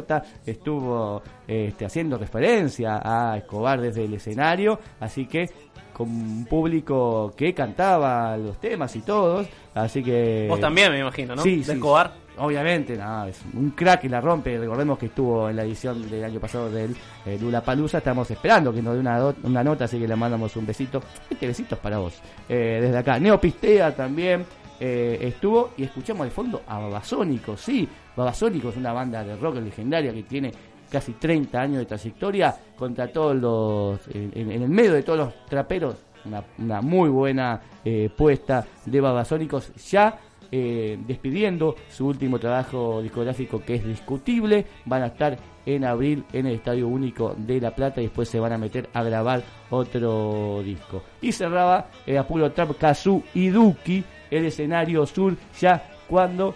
estuvo 0.45 1.21
este, 1.47 1.85
haciendo 1.85 2.17
referencia 2.17 3.01
a 3.03 3.37
Escobar 3.37 3.79
desde 3.79 4.05
el 4.05 4.13
escenario, 4.15 4.79
así 4.99 5.25
que 5.27 5.49
con 5.93 6.09
un 6.09 6.45
público 6.45 7.33
que 7.37 7.53
cantaba 7.53 8.35
los 8.37 8.59
temas 8.59 8.95
y 8.95 9.01
todos, 9.01 9.47
así 9.73 10.03
que... 10.03 10.47
Vos 10.49 10.59
también, 10.59 10.91
me 10.91 10.99
imagino, 10.99 11.35
¿no? 11.35 11.41
Sí, 11.41 11.57
De 11.57 11.63
sí, 11.63 11.71
Escobar. 11.71 12.24
Obviamente, 12.37 12.97
nada, 12.97 13.29
es 13.29 13.41
un 13.53 13.71
crack 13.71 14.03
y 14.03 14.09
la 14.09 14.19
rompe. 14.19 14.57
Recordemos 14.57 14.97
que 14.97 15.07
estuvo 15.07 15.49
en 15.49 15.55
la 15.55 15.63
edición 15.63 16.09
del 16.09 16.23
año 16.23 16.39
pasado 16.39 16.69
del 16.69 16.95
eh, 17.25 17.37
Lula 17.39 17.61
Palusa. 17.61 17.99
Estamos 17.99 18.29
esperando 18.29 18.73
que 18.73 18.81
nos 18.81 18.93
dé 18.93 18.99
una, 18.99 19.33
una 19.43 19.63
nota, 19.63 19.85
así 19.85 19.99
que 19.99 20.07
le 20.07 20.15
mandamos 20.15 20.55
un 20.55 20.65
besito. 20.65 21.01
Este 21.29 21.47
besito 21.47 21.75
es 21.75 21.81
para 21.81 21.97
vos. 21.97 22.19
Eh, 22.49 22.79
desde 22.81 22.97
acá, 22.97 23.19
Neopistea 23.19 23.95
también 23.95 24.45
eh, 24.79 25.17
estuvo 25.21 25.71
y 25.77 25.83
escuchamos 25.83 26.25
de 26.25 26.31
fondo 26.31 26.61
a 26.67 26.79
Babasónicos. 26.79 27.61
Sí, 27.61 27.87
Babasónicos 28.15 28.73
es 28.73 28.77
una 28.77 28.91
banda 28.91 29.23
de 29.23 29.35
rock 29.37 29.55
legendaria 29.55 30.13
que 30.13 30.23
tiene 30.23 30.51
casi 30.91 31.13
30 31.13 31.59
años 31.61 31.77
de 31.79 31.85
trayectoria 31.85 32.55
contra 32.75 33.07
todos 33.07 33.35
los. 33.35 33.99
en 34.13 34.51
el 34.51 34.69
medio 34.69 34.93
de 34.93 35.03
todos 35.03 35.19
los 35.19 35.45
traperos. 35.45 35.95
Una, 36.25 36.43
una 36.57 36.81
muy 36.81 37.09
buena 37.09 37.61
eh, 37.83 38.09
puesta 38.15 38.65
de 38.83 38.99
Babasónicos 38.99 39.71
ya 39.75 40.17
eh, 40.57 40.97
despidiendo 41.05 41.75
su 41.89 42.07
último 42.07 42.39
trabajo 42.39 43.01
discográfico 43.01 43.61
que 43.61 43.75
es 43.75 43.85
discutible. 43.85 44.65
Van 44.85 45.03
a 45.03 45.07
estar 45.07 45.37
en 45.65 45.83
abril 45.83 46.23
en 46.31 46.45
el 46.45 46.55
Estadio 46.55 46.87
Único 46.87 47.35
de 47.37 47.59
La 47.59 47.75
Plata 47.75 47.99
y 47.99 48.05
después 48.05 48.29
se 48.29 48.39
van 48.39 48.53
a 48.53 48.57
meter 48.57 48.89
a 48.93 49.03
grabar 49.03 49.43
otro 49.69 50.61
disco. 50.63 51.03
Y 51.19 51.33
cerraba 51.33 51.89
eh, 52.07 52.17
a 52.17 52.25
puro 52.25 52.53
trap 52.53 52.77
Kazu 52.77 53.21
y 53.33 53.49
Duki, 53.49 54.01
el 54.31 54.45
escenario 54.45 55.05
sur, 55.05 55.35
ya 55.59 55.91
cuando 56.07 56.55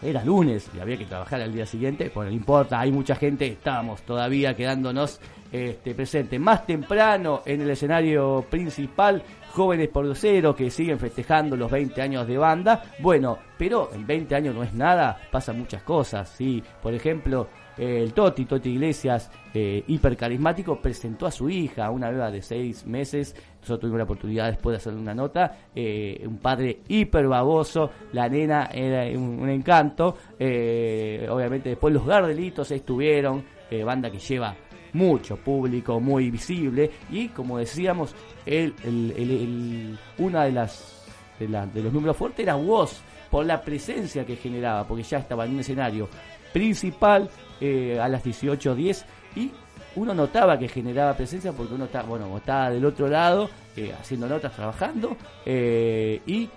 era 0.00 0.24
lunes 0.24 0.70
y 0.76 0.78
había 0.78 0.96
que 0.96 1.06
trabajar 1.06 1.40
al 1.40 1.52
día 1.52 1.66
siguiente, 1.66 2.12
bueno, 2.14 2.30
no 2.30 2.36
importa, 2.36 2.78
hay 2.78 2.92
mucha 2.92 3.16
gente, 3.16 3.48
estábamos 3.48 4.02
todavía 4.02 4.54
quedándonos 4.54 5.20
este, 5.50 5.94
presentes. 5.94 6.38
Más 6.40 6.66
temprano 6.66 7.42
en 7.44 7.60
el 7.62 7.70
escenario 7.70 8.44
principal, 8.48 9.22
jóvenes 9.52 9.88
por 9.88 10.14
cero 10.16 10.54
que 10.54 10.70
siguen 10.70 10.98
festejando 10.98 11.56
los 11.56 11.70
20 11.70 12.00
años 12.02 12.26
de 12.26 12.38
banda. 12.38 12.82
Bueno, 13.00 13.38
pero 13.56 13.90
en 13.92 14.06
20 14.06 14.34
años 14.34 14.54
no 14.54 14.62
es 14.62 14.72
nada, 14.74 15.18
pasan 15.30 15.58
muchas 15.58 15.82
cosas, 15.82 16.28
¿sí? 16.28 16.62
Por 16.82 16.94
ejemplo, 16.94 17.48
el 17.76 18.12
Toti, 18.12 18.44
Toti 18.44 18.70
Iglesias, 18.70 19.30
eh, 19.54 19.84
hiper 19.86 20.16
carismático, 20.16 20.80
presentó 20.80 21.26
a 21.26 21.30
su 21.30 21.48
hija, 21.48 21.90
una 21.90 22.10
beba 22.10 22.30
de 22.30 22.42
6 22.42 22.86
meses. 22.86 23.34
Nosotros 23.60 23.80
tuvimos 23.80 23.98
la 23.98 24.04
oportunidad 24.04 24.50
después 24.50 24.72
de 24.72 24.76
hacerle 24.78 25.00
una 25.00 25.14
nota. 25.14 25.56
eh, 25.74 26.24
un 26.26 26.38
padre 26.38 26.80
hiper 26.88 27.28
baboso, 27.28 27.90
la 28.12 28.28
nena 28.28 28.68
era 28.72 29.04
un, 29.16 29.40
un 29.40 29.48
encanto. 29.48 30.16
eh, 30.38 31.26
obviamente, 31.30 31.70
después 31.70 31.94
los 31.94 32.04
Gardelitos 32.04 32.70
estuvieron, 32.70 33.44
eh, 33.70 33.84
banda 33.84 34.10
que 34.10 34.18
lleva 34.18 34.54
mucho 34.92 35.36
público, 35.36 36.00
muy 36.00 36.30
visible. 36.30 36.90
Y 37.10 37.28
como 37.28 37.58
decíamos, 37.58 38.14
el, 38.46 38.74
el- 38.84 39.98
una 40.18 40.44
de 40.44 40.52
las 40.52 40.94
de, 41.38 41.48
la- 41.48 41.66
de 41.66 41.82
los 41.82 41.92
números 41.92 42.16
fuertes 42.16 42.40
era 42.40 42.56
Woz, 42.56 43.00
por 43.30 43.44
la 43.46 43.60
presencia 43.62 44.24
que 44.26 44.36
generaba, 44.36 44.84
porque 44.86 45.02
ya 45.04 45.18
estaba 45.18 45.44
en 45.44 45.52
un 45.54 45.60
escenario 45.60 46.08
principal 46.52 47.28
eh, 47.60 47.98
a 48.00 48.08
las 48.08 48.24
18.10 48.24 49.04
y 49.36 49.50
uno 49.96 50.14
notaba 50.14 50.58
que 50.58 50.68
generaba 50.68 51.14
presencia 51.14 51.52
porque 51.52 51.74
uno 51.74 51.84
está, 51.86 52.02
bueno, 52.02 52.36
estaba 52.36 52.70
del 52.70 52.84
otro 52.84 53.06
lado 53.08 53.50
eh, 53.76 53.92
haciendo 54.00 54.26
notas, 54.28 54.54
trabajando 54.54 55.16
eh, 55.44 56.20
y 56.26 56.48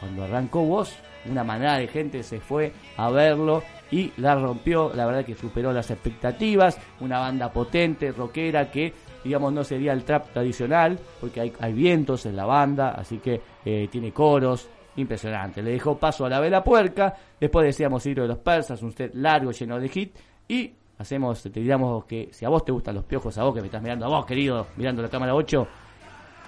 cuando 0.00 0.24
arrancó 0.24 0.60
Woz, 0.62 0.90
una 1.26 1.42
manada 1.44 1.78
de 1.78 1.88
gente 1.88 2.22
se 2.22 2.40
fue 2.40 2.72
a 2.96 3.10
verlo 3.10 3.62
y 3.90 4.12
la 4.16 4.34
rompió, 4.34 4.92
la 4.94 5.06
verdad 5.06 5.24
que 5.24 5.34
superó 5.34 5.72
las 5.72 5.90
expectativas, 5.90 6.78
una 7.00 7.18
banda 7.18 7.52
potente, 7.52 8.12
rockera 8.12 8.70
que 8.70 8.92
digamos 9.22 9.52
no 9.52 9.64
sería 9.64 9.92
el 9.92 10.04
trap 10.04 10.32
tradicional 10.32 10.98
porque 11.20 11.40
hay, 11.40 11.52
hay 11.60 11.72
vientos 11.72 12.26
en 12.26 12.36
la 12.36 12.44
banda, 12.44 12.90
así 12.90 13.18
que 13.18 13.40
eh, 13.64 13.88
tiene 13.90 14.12
coros, 14.12 14.68
impresionante. 14.96 15.62
Le 15.62 15.72
dejó 15.72 15.98
paso 15.98 16.24
a 16.24 16.28
la 16.28 16.40
vela 16.40 16.62
puerca, 16.62 17.14
después 17.40 17.66
decíamos 17.66 18.04
Hilo 18.06 18.22
de 18.22 18.28
los 18.28 18.38
Persas, 18.38 18.82
un 18.82 18.92
set 18.92 19.14
largo 19.14 19.50
lleno 19.50 19.78
de 19.78 19.88
hit 19.88 20.16
y 20.48 20.72
hacemos, 20.98 21.42
te 21.42 21.50
diríamos 21.50 22.04
que 22.04 22.28
si 22.32 22.44
a 22.44 22.48
vos 22.48 22.64
te 22.64 22.72
gustan 22.72 22.94
los 22.94 23.04
piojos, 23.04 23.36
a 23.38 23.44
vos 23.44 23.54
que 23.54 23.60
me 23.60 23.66
estás 23.66 23.82
mirando, 23.82 24.06
a 24.06 24.08
vos 24.08 24.26
querido, 24.26 24.68
mirando 24.76 25.02
la 25.02 25.08
cámara 25.08 25.34
8, 25.34 25.66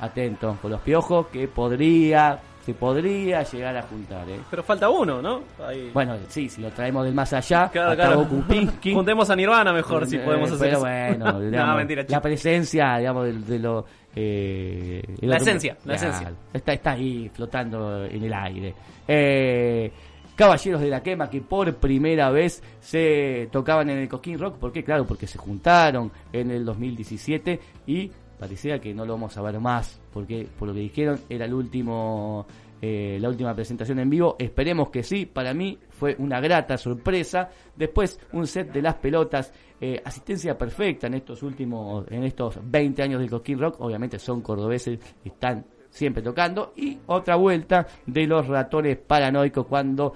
atento 0.01 0.57
con 0.61 0.71
los 0.71 0.81
piojos 0.83 1.27
que 1.29 1.49
podría, 1.49 2.39
se 2.67 2.75
podría 2.75 3.45
llegar 3.45 3.77
a 3.77 3.83
juntar, 3.83 4.29
¿eh? 4.29 4.41
Pero 4.51 4.65
falta 4.65 4.89
uno, 4.91 5.23
¿no? 5.23 5.43
Ahí. 5.65 5.89
Bueno, 5.95 6.17
sí, 6.29 6.49
si 6.49 6.61
lo 6.61 6.71
traemos 6.73 7.05
del 7.05 7.15
más 7.15 7.33
allá, 7.33 7.69
Claro, 7.71 7.95
claro. 7.95 8.27
Juntemos 8.93 9.31
a 9.31 9.37
Nirvana 9.37 9.73
mejor, 9.73 10.05
si 10.07 10.17
Eh, 10.17 10.19
podemos 10.19 10.51
hacer 10.51 10.59
pero 10.59 10.73
eso. 10.73 10.81
bueno, 10.81 11.41
digamos, 11.49 11.69
no, 11.71 11.77
mentira, 11.77 12.05
la 12.09 12.21
presencia, 12.21 12.97
digamos, 12.99 13.25
de, 13.25 13.33
de 13.35 13.59
lo... 13.61 13.87
eh, 14.17 15.01
La 15.21 15.37
esencia, 15.37 15.77
la 15.85 15.95
esencia. 15.95 16.33
Está, 16.53 16.73
está 16.73 16.91
ahí 16.91 17.31
flotando 17.33 18.05
en 18.05 18.25
el 18.25 18.33
aire. 18.35 18.75
Eh, 19.07 19.93
Caballeros 20.35 20.81
de 20.83 20.89
la 20.91 21.03
Quema 21.03 21.31
que 21.31 21.41
por 21.41 21.73
primera 21.77 22.29
vez 22.31 22.63
se 22.81 23.49
tocaban 23.53 23.89
en 23.91 23.99
el 23.99 24.09
Cosquín 24.09 24.39
Rock. 24.39 24.57
¿Por 24.59 24.71
qué? 24.73 24.85
Claro, 24.85 25.07
porque 25.07 25.27
se 25.27 25.39
juntaron 25.39 26.11
en 26.33 26.51
el 26.51 26.65
2017 26.65 27.59
y 27.87 28.11
parecía 28.39 28.79
que 28.81 28.95
no 28.95 29.05
lo 29.05 29.15
vamos 29.15 29.37
a 29.37 29.43
ver 29.43 29.61
más. 29.61 30.01
Porque 30.13 30.47
por 30.59 30.69
lo 30.69 30.75
que 30.75 30.81
dijeron 30.81 31.21
era 31.29 31.45
el 31.45 31.55
último 31.55 32.47
eh, 32.81 33.19
la 33.21 33.29
última 33.29 33.55
presentación 33.55 33.99
en 33.99 34.11
vivo. 34.11 34.37
Esperemos 34.39 34.91
que 34.91 35.03
sí. 35.03 35.27
Para 35.27 35.55
mí 35.55 35.79
fue 35.91 36.15
una 36.19 36.41
grata 36.41 36.77
sorpresa. 36.77 37.51
Después 37.75 38.21
un 38.33 38.47
set 38.47 38.73
de 38.73 38.83
las 38.83 38.95
pelotas. 38.97 39.53
eh, 39.81 40.01
asistencia 40.05 40.57
perfecta 40.57 41.07
en 41.07 41.15
estos 41.15 41.43
últimos, 41.43 42.07
en 42.11 42.25
estos 42.25 42.59
20 42.63 43.03
años 43.03 43.21
del 43.21 43.31
Cosquín 43.31 43.59
Rock. 43.59 43.81
Obviamente 43.81 44.19
son 44.19 44.41
cordobeses, 44.41 44.99
están 45.25 45.67
siempre 45.91 46.23
tocando. 46.23 46.73
Y 46.77 46.99
otra 47.07 47.37
vuelta 47.37 47.87
de 48.07 48.27
los 48.27 48.47
ratones 48.47 48.99
paranoicos 48.99 49.67
cuando 49.67 50.15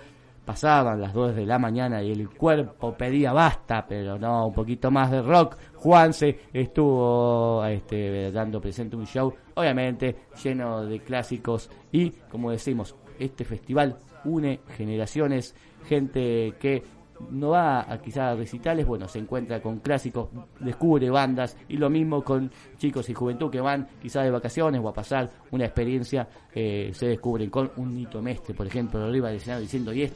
pasaban 0.50 1.00
las 1.00 1.14
2 1.14 1.36
de 1.36 1.46
la 1.46 1.60
mañana 1.60 2.02
y 2.02 2.10
el 2.10 2.28
cuerpo 2.28 2.92
pedía 2.96 3.32
basta, 3.32 3.86
pero 3.86 4.18
no, 4.18 4.48
un 4.48 4.52
poquito 4.52 4.90
más 4.90 5.08
de 5.08 5.22
rock. 5.22 5.56
Juanse 5.76 6.40
estuvo 6.52 7.64
este, 7.64 8.32
dando 8.32 8.60
presente 8.60 8.96
un 8.96 9.06
show, 9.06 9.32
obviamente 9.54 10.24
lleno 10.42 10.84
de 10.84 10.98
clásicos 10.98 11.70
y, 11.92 12.10
como 12.28 12.50
decimos, 12.50 12.96
este 13.16 13.44
festival 13.44 13.96
une 14.24 14.58
generaciones, 14.76 15.54
gente 15.84 16.54
que 16.58 16.82
no 17.30 17.50
va 17.50 17.88
a 17.88 17.98
quizás 18.02 18.32
a 18.32 18.34
recitales, 18.34 18.84
bueno, 18.84 19.06
se 19.06 19.20
encuentra 19.20 19.62
con 19.62 19.78
clásicos, 19.78 20.30
descubre 20.58 21.10
bandas 21.10 21.56
y 21.68 21.76
lo 21.76 21.88
mismo 21.88 22.24
con 22.24 22.50
chicos 22.76 23.08
y 23.08 23.14
juventud 23.14 23.52
que 23.52 23.60
van 23.60 23.86
quizás 24.02 24.24
de 24.24 24.32
vacaciones 24.32 24.80
o 24.82 24.88
a 24.88 24.92
pasar 24.92 25.30
una 25.52 25.66
experiencia, 25.66 26.28
eh, 26.52 26.90
se 26.92 27.06
descubren 27.06 27.50
con 27.50 27.70
un 27.76 27.94
Nito 27.94 28.20
Mestre, 28.20 28.52
por 28.52 28.66
ejemplo, 28.66 29.04
arriba 29.04 29.28
del 29.28 29.36
escenario 29.36 29.62
diciendo, 29.62 29.92
y 29.92 30.10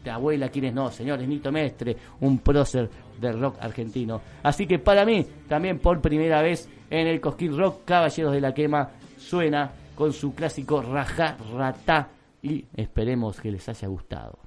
esta 0.00 0.14
abuela, 0.14 0.48
¿quiénes 0.48 0.72
no? 0.72 0.90
Señores, 0.90 1.28
Nito 1.28 1.52
Mestre, 1.52 1.94
un 2.20 2.38
prócer 2.38 2.88
del 3.20 3.38
rock 3.38 3.56
argentino. 3.60 4.22
Así 4.42 4.66
que 4.66 4.78
para 4.78 5.04
mí, 5.04 5.26
también 5.46 5.78
por 5.78 6.00
primera 6.00 6.40
vez 6.40 6.68
en 6.88 7.06
el 7.06 7.20
Cosquín 7.20 7.56
Rock, 7.56 7.84
Caballeros 7.84 8.32
de 8.32 8.40
la 8.40 8.54
Quema 8.54 8.88
suena 9.18 9.70
con 9.94 10.14
su 10.14 10.34
clásico 10.34 10.80
Rajá 10.80 11.36
Ratá 11.54 12.08
y 12.42 12.64
esperemos 12.74 13.38
que 13.40 13.50
les 13.50 13.68
haya 13.68 13.88
gustado. 13.88 14.38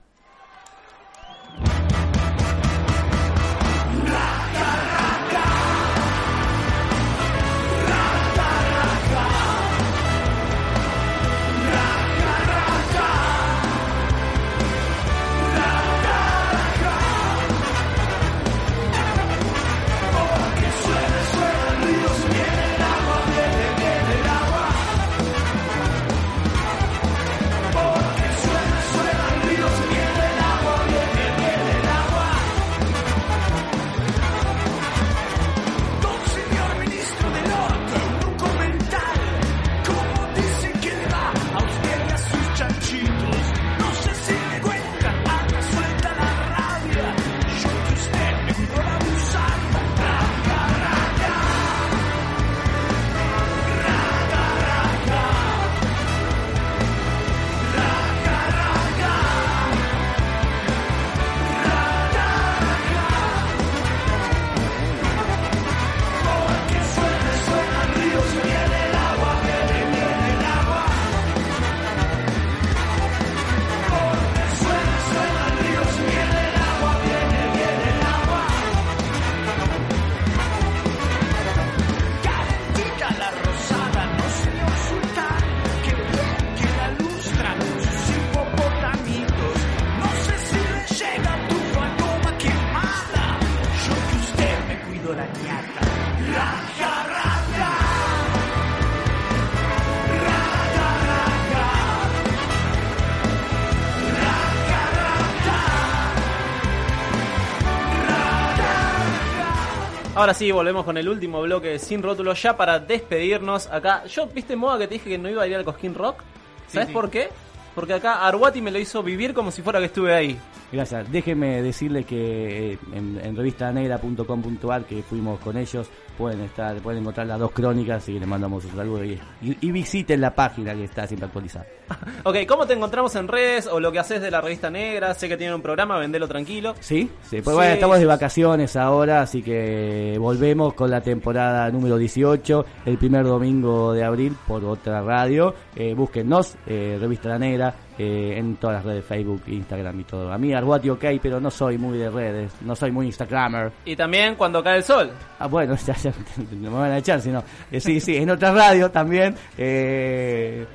Ahora 110.16 110.36
sí, 110.36 110.52
volvemos 110.52 110.86
con 110.86 110.96
el 110.98 111.10
último 111.10 111.42
bloque 111.42 111.70
de 111.70 111.80
Sin 111.80 112.04
Rótulo 112.04 112.36
ya 112.36 112.56
para 112.56 112.78
despedirnos 112.78 113.66
acá. 113.66 114.06
Yo, 114.06 114.28
¿viste 114.28 114.56
moda 114.56 114.78
que 114.78 114.88
te 114.88 114.94
dije 114.94 115.10
que 115.10 115.18
no 115.18 115.28
iba 115.28 115.42
a 115.42 115.48
ir 115.48 115.56
al 115.56 115.66
Cosquín 115.66 115.96
Rock? 115.96 116.22
¿Sabes 116.68 116.90
sí. 116.90 116.94
por 116.94 117.10
qué? 117.10 117.30
Porque 117.74 117.96
acá 117.96 118.24
Arwati 118.28 118.62
me 118.62 118.70
lo 118.70 118.78
hizo 118.78 119.02
vivir 119.02 119.34
como 119.34 119.50
si 119.50 119.64
fuera 119.64 119.80
que 119.80 119.86
estuve 119.86 120.14
ahí. 120.14 120.38
Gracias. 120.74 121.10
Déjenme 121.12 121.62
decirles 121.62 122.06
que 122.06 122.74
eh, 122.74 122.78
en, 122.94 123.20
en 123.24 123.36
revistanegra.com.ar 123.36 124.86
que 124.86 125.04
fuimos 125.04 125.40
con 125.40 125.56
ellos, 125.58 125.88
pueden 126.18 126.42
estar, 126.42 126.76
pueden 126.82 127.02
encontrar 127.02 127.28
las 127.28 127.40
dos 127.40 127.52
crónicas 127.52 128.08
y 128.10 128.20
les 128.20 128.28
mandamos 128.28 128.66
un 128.66 128.76
saludo 128.76 129.04
y, 129.04 129.20
y- 129.42 129.58
y 129.62 129.72
visiten 129.72 130.20
la 130.20 130.34
página 130.34 130.74
que 130.74 130.84
está 130.86 131.06
siempre 131.08 131.28
actualizada. 131.28 131.66
Ok, 132.26 132.38
¿cómo 132.48 132.66
te 132.66 132.74
encontramos 132.74 133.14
en 133.18 133.28
redes 133.28 133.68
o 133.68 133.80
lo 133.80 133.92
que 133.92 134.00
haces 134.00 134.22
de 134.22 134.32
la 134.32 134.40
revista 134.42 134.70
negra? 134.70 135.14
Sé 135.14 135.28
que 135.28 135.36
tienen 135.38 135.56
un 135.56 135.62
programa, 135.62 136.00
vendelo 136.00 136.28
tranquilo. 136.28 136.74
¿Sí? 136.80 137.10
Sí, 137.30 137.42
pues 137.42 137.46
Sí, 137.46 137.52
bueno, 137.54 137.74
estamos 137.74 138.00
de 138.00 138.06
vacaciones 138.06 138.76
ahora, 138.78 139.22
así 139.22 139.42
que 139.44 140.16
volvemos 140.20 140.74
con 140.74 140.90
la 140.90 141.02
temporada 141.02 141.70
número 141.70 141.98
18, 141.98 142.66
el 142.86 142.98
primer 142.98 143.26
domingo 143.26 143.92
de 143.94 144.04
abril 144.06 144.36
por 144.48 144.64
otra 144.64 145.02
radio. 145.02 145.54
Eh, 145.76 145.94
búsquennos, 145.94 146.56
eh, 146.66 146.98
Revista 147.00 147.30
La 147.30 147.40
Negra, 147.40 147.76
eh, 147.98 148.36
en 148.38 148.56
todas 148.58 148.78
las 148.78 148.86
redes, 148.86 149.06
Facebook, 149.06 149.42
Instagram 149.48 150.00
y 150.00 150.04
todo. 150.04 150.32
A 150.32 150.38
mí 150.38 150.54
Arguati 150.54 150.90
ok, 150.90 151.06
pero 151.22 151.40
no 151.40 151.50
soy 151.52 151.78
muy 151.78 151.98
de 151.98 152.10
redes, 152.10 152.52
no 152.62 152.76
soy 152.76 152.92
muy 152.92 153.06
Instagrammer. 153.08 153.72
Y 153.86 153.96
también 153.96 154.36
cuando 154.36 154.64
cae 154.64 154.78
el 154.78 154.84
sol. 154.84 155.12
Ah, 155.40 155.48
bueno, 155.48 155.76
ya, 155.86 155.96
ya 155.96 156.12
no 156.60 156.72
me 156.72 156.78
van 156.78 156.92
a 156.92 156.98
echar, 156.98 157.22
sino. 157.22 157.44
eh, 157.72 157.80
sí, 157.80 158.00
sí, 158.00 158.16
en 158.18 158.30
otra 158.30 158.52
radio 158.54 158.90
también. 158.92 159.36
Eh, 159.58 160.66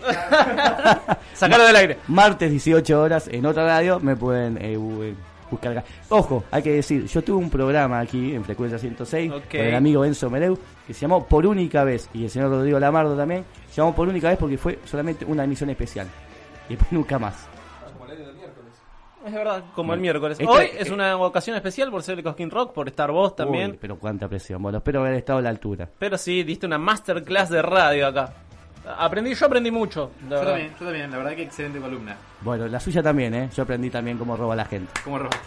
Sacarlo 1.34 1.66
del 1.66 1.76
aire. 1.76 1.98
Martes 2.08 2.50
18 2.50 3.00
horas 3.00 3.28
en 3.28 3.44
otra 3.46 3.64
radio 3.66 4.00
me 4.00 4.16
pueden 4.16 4.56
eh, 4.58 4.74
eh, 4.74 5.14
buscar 5.50 5.72
acá. 5.72 5.84
Ojo, 6.08 6.44
hay 6.50 6.62
que 6.62 6.72
decir, 6.72 7.06
yo 7.06 7.22
tuve 7.22 7.36
un 7.36 7.50
programa 7.50 8.00
aquí 8.00 8.34
en 8.34 8.44
Frecuencia 8.44 8.78
106 8.78 9.32
Ok. 9.32 9.44
con 9.50 9.60
el 9.60 9.74
amigo 9.74 10.04
Enzo 10.04 10.30
Mereu 10.30 10.58
que 10.86 10.94
se 10.94 11.00
llamó 11.02 11.26
Por 11.26 11.46
Única 11.46 11.84
Vez 11.84 12.08
y 12.14 12.24
el 12.24 12.30
señor 12.30 12.50
Rodrigo 12.50 12.78
Lamardo 12.80 13.16
también. 13.16 13.44
Se 13.70 13.76
llamó 13.76 13.94
Por 13.94 14.08
Única 14.08 14.28
Vez 14.28 14.38
porque 14.38 14.56
fue 14.58 14.78
solamente 14.84 15.24
una 15.24 15.44
emisión 15.44 15.70
especial. 15.70 16.06
Y 16.70 16.76
después 16.76 16.92
nunca 16.92 17.18
más. 17.18 17.46
Es 19.26 19.34
verdad, 19.34 19.64
como 19.74 19.92
el 19.92 20.00
miércoles. 20.00 20.40
Este- 20.40 20.50
Hoy 20.50 20.70
es 20.78 20.88
una 20.88 21.14
ocasión 21.18 21.54
especial 21.54 21.90
por 21.90 22.02
ser 22.02 22.16
el 22.16 22.24
Cosquín 22.24 22.50
Rock, 22.50 22.72
por 22.72 22.88
estar 22.88 23.10
vos 23.10 23.36
también. 23.36 23.72
Uy, 23.72 23.78
pero 23.78 23.98
cuánta 23.98 24.26
presión. 24.28 24.62
Bueno, 24.62 24.78
espero 24.78 25.00
haber 25.00 25.12
estado 25.14 25.40
a 25.40 25.42
la 25.42 25.50
altura. 25.50 25.90
Pero 25.98 26.16
sí, 26.16 26.42
diste 26.42 26.64
una 26.64 26.78
masterclass 26.78 27.50
de 27.50 27.60
radio 27.60 28.06
acá. 28.06 28.32
Aprendí, 28.98 29.34
yo 29.34 29.44
aprendí 29.44 29.70
mucho. 29.70 30.12
Yo 30.22 30.28
verdad. 30.30 30.46
también, 30.52 30.70
yo 30.80 30.86
también, 30.86 31.10
la 31.10 31.16
verdad 31.18 31.32
que 31.36 31.42
excelente 31.42 31.78
columna. 31.80 32.16
Bueno, 32.40 32.66
la 32.66 32.80
suya 32.80 33.02
también, 33.02 33.34
¿eh? 33.34 33.50
Yo 33.54 33.62
aprendí 33.64 33.90
también 33.90 34.16
cómo 34.16 34.36
roba 34.38 34.56
la 34.56 34.64
gente. 34.64 34.92
Como 35.04 35.18
roba. 35.18 35.30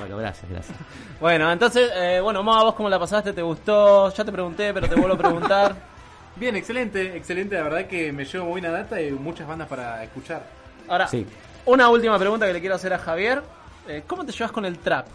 Bueno, 0.00 0.16
gracias, 0.16 0.50
gracias. 0.50 0.76
Bueno, 1.20 1.50
entonces, 1.52 1.88
eh, 1.94 2.20
bueno, 2.20 2.42
Moa, 2.42 2.64
vos 2.64 2.74
cómo 2.74 2.88
la 2.90 2.98
pasaste, 2.98 3.32
¿te 3.32 3.40
gustó? 3.42 4.12
Ya 4.12 4.24
te 4.24 4.32
pregunté, 4.32 4.74
pero 4.74 4.88
te 4.88 4.96
vuelvo 4.96 5.14
a 5.14 5.18
preguntar. 5.18 5.74
Bien, 6.36 6.56
excelente, 6.56 7.16
excelente. 7.16 7.54
La 7.56 7.62
verdad 7.62 7.86
que 7.86 8.12
me 8.12 8.24
llevo 8.24 8.46
buena 8.46 8.70
data 8.70 9.00
y 9.00 9.10
muchas 9.12 9.46
bandas 9.46 9.68
para 9.68 10.02
escuchar. 10.02 10.44
Ahora, 10.88 11.06
Sí. 11.06 11.24
una 11.66 11.88
última 11.88 12.18
pregunta 12.18 12.46
que 12.46 12.52
le 12.52 12.60
quiero 12.60 12.74
hacer 12.74 12.92
a 12.92 12.98
Javier. 12.98 13.42
Eh, 13.88 14.02
¿Cómo 14.06 14.24
te 14.24 14.32
llevas 14.32 14.50
con 14.52 14.64
el 14.64 14.78
trap? 14.78 15.06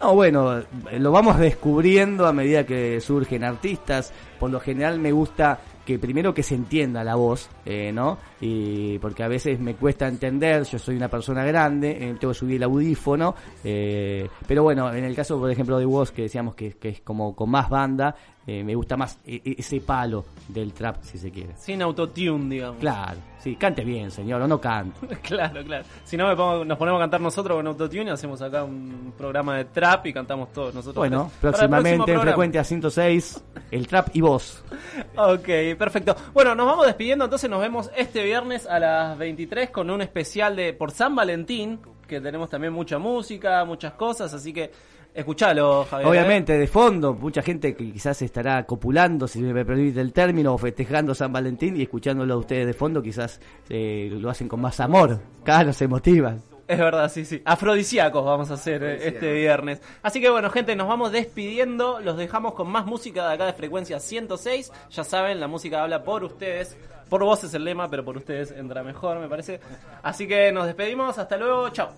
No, 0.00 0.14
bueno, 0.14 0.58
eh, 0.58 0.64
lo 0.98 1.10
vamos 1.10 1.38
descubriendo 1.38 2.26
a 2.26 2.32
medida 2.32 2.64
que 2.64 3.00
surgen 3.00 3.42
artistas. 3.44 4.12
Por 4.38 4.50
lo 4.50 4.60
general 4.60 5.00
me 5.00 5.10
gusta 5.10 5.58
que 5.86 5.98
primero 5.98 6.34
que 6.34 6.42
se 6.42 6.54
entienda 6.56 7.02
la 7.04 7.14
voz, 7.14 7.48
eh, 7.64 7.92
¿no? 7.92 8.18
Y 8.40 8.98
porque 8.98 9.22
a 9.22 9.28
veces 9.28 9.58
me 9.60 9.74
cuesta 9.74 10.06
entender, 10.08 10.64
yo 10.64 10.78
soy 10.80 10.96
una 10.96 11.08
persona 11.08 11.44
grande, 11.44 11.92
eh, 11.92 12.16
tengo 12.20 12.32
que 12.32 12.38
subir 12.38 12.56
el 12.56 12.64
audífono, 12.64 13.34
eh, 13.64 14.28
pero 14.48 14.64
bueno, 14.64 14.92
en 14.92 15.04
el 15.04 15.14
caso, 15.14 15.38
por 15.38 15.48
ejemplo, 15.50 15.78
de 15.78 15.84
vos, 15.86 16.10
que 16.10 16.22
decíamos 16.22 16.56
que, 16.56 16.72
que 16.72 16.88
es 16.88 17.00
como 17.02 17.36
con 17.36 17.50
más 17.50 17.70
banda, 17.70 18.16
eh, 18.46 18.62
me 18.62 18.74
gusta 18.74 18.96
más 18.96 19.18
e- 19.26 19.42
e- 19.44 19.56
ese 19.58 19.80
palo 19.80 20.24
del 20.48 20.72
trap, 20.72 21.02
si 21.02 21.18
se 21.18 21.30
quiere. 21.30 21.56
Sin 21.56 21.82
autotune, 21.82 22.54
digamos. 22.54 22.78
Claro, 22.78 23.18
sí, 23.40 23.56
cante 23.56 23.82
bien, 23.84 24.10
señor, 24.10 24.40
o 24.42 24.46
no 24.46 24.60
cante. 24.60 25.06
claro, 25.22 25.64
claro. 25.64 25.84
Si 26.04 26.16
no, 26.16 26.28
me 26.28 26.36
pongo- 26.36 26.64
nos 26.64 26.78
ponemos 26.78 26.98
a 27.00 27.02
cantar 27.02 27.20
nosotros 27.20 27.56
con 27.56 27.66
autotune 27.66 28.04
y 28.04 28.08
hacemos 28.10 28.40
acá 28.42 28.62
un 28.64 29.12
programa 29.18 29.56
de 29.56 29.64
trap 29.66 30.06
y 30.06 30.12
cantamos 30.12 30.52
todos 30.52 30.72
nosotros. 30.74 30.96
Bueno, 30.96 31.30
próximamente 31.40 32.12
en. 32.12 32.20
Frecuencia 32.20 32.62
106, 32.64 33.44
el 33.70 33.86
trap 33.88 34.08
y 34.14 34.20
vos. 34.20 34.62
Ok, 35.16 35.48
perfecto. 35.78 36.14
Bueno, 36.32 36.54
nos 36.54 36.66
vamos 36.66 36.86
despidiendo, 36.86 37.24
entonces 37.24 37.48
nos 37.50 37.60
vemos 37.60 37.90
este 37.96 38.22
viernes 38.22 38.66
a 38.66 38.78
las 38.78 39.18
23 39.18 39.70
con 39.70 39.90
un 39.90 40.02
especial 40.02 40.54
de 40.56 40.72
por 40.72 40.90
San 40.90 41.14
Valentín, 41.14 41.80
que 42.06 42.20
tenemos 42.20 42.48
también 42.48 42.72
mucha 42.72 42.98
música, 42.98 43.64
muchas 43.64 43.94
cosas, 43.94 44.32
así 44.32 44.52
que 44.52 44.70
escuchalo, 45.16 45.84
Javier. 45.84 46.06
¿eh? 46.06 46.10
Obviamente, 46.10 46.58
de 46.58 46.66
fondo, 46.66 47.14
mucha 47.14 47.42
gente 47.42 47.74
que 47.74 47.92
quizás 47.92 48.20
estará 48.22 48.64
copulando, 48.64 49.26
si 49.26 49.40
me 49.40 49.64
permite 49.64 50.00
el 50.00 50.12
término, 50.12 50.54
o 50.54 50.58
festejando 50.58 51.14
San 51.14 51.32
Valentín 51.32 51.76
y 51.76 51.82
escuchándolo 51.82 52.34
a 52.34 52.36
ustedes 52.36 52.66
de 52.66 52.74
fondo, 52.74 53.02
quizás 53.02 53.40
eh, 53.68 54.08
lo 54.12 54.30
hacen 54.30 54.48
con 54.48 54.60
más 54.60 54.78
amor. 54.80 55.18
Claro, 55.42 55.72
se 55.72 55.88
motivan. 55.88 56.42
Es 56.68 56.78
verdad, 56.78 57.08
sí, 57.10 57.24
sí. 57.24 57.40
Afrodisíacos 57.44 58.24
vamos 58.24 58.50
a 58.50 58.54
hacer 58.54 58.82
eh, 58.82 59.08
este 59.08 59.32
viernes. 59.32 59.80
Así 60.02 60.20
que 60.20 60.28
bueno, 60.28 60.50
gente, 60.50 60.74
nos 60.74 60.88
vamos 60.88 61.12
despidiendo. 61.12 62.00
Los 62.00 62.16
dejamos 62.16 62.54
con 62.54 62.68
más 62.68 62.86
música 62.86 63.28
de 63.28 63.34
acá 63.34 63.46
de 63.46 63.52
frecuencia 63.52 64.00
106. 64.00 64.72
Ya 64.90 65.04
saben, 65.04 65.38
la 65.38 65.46
música 65.46 65.82
habla 65.82 66.02
por 66.02 66.24
ustedes. 66.24 66.76
Por 67.08 67.22
vos 67.22 67.44
es 67.44 67.54
el 67.54 67.64
lema, 67.64 67.88
pero 67.88 68.04
por 68.04 68.16
ustedes 68.16 68.50
entra 68.50 68.82
mejor, 68.82 69.20
me 69.20 69.28
parece. 69.28 69.60
Así 70.02 70.26
que 70.26 70.50
nos 70.50 70.66
despedimos. 70.66 71.16
Hasta 71.18 71.36
luego. 71.36 71.70
Chao. 71.70 71.90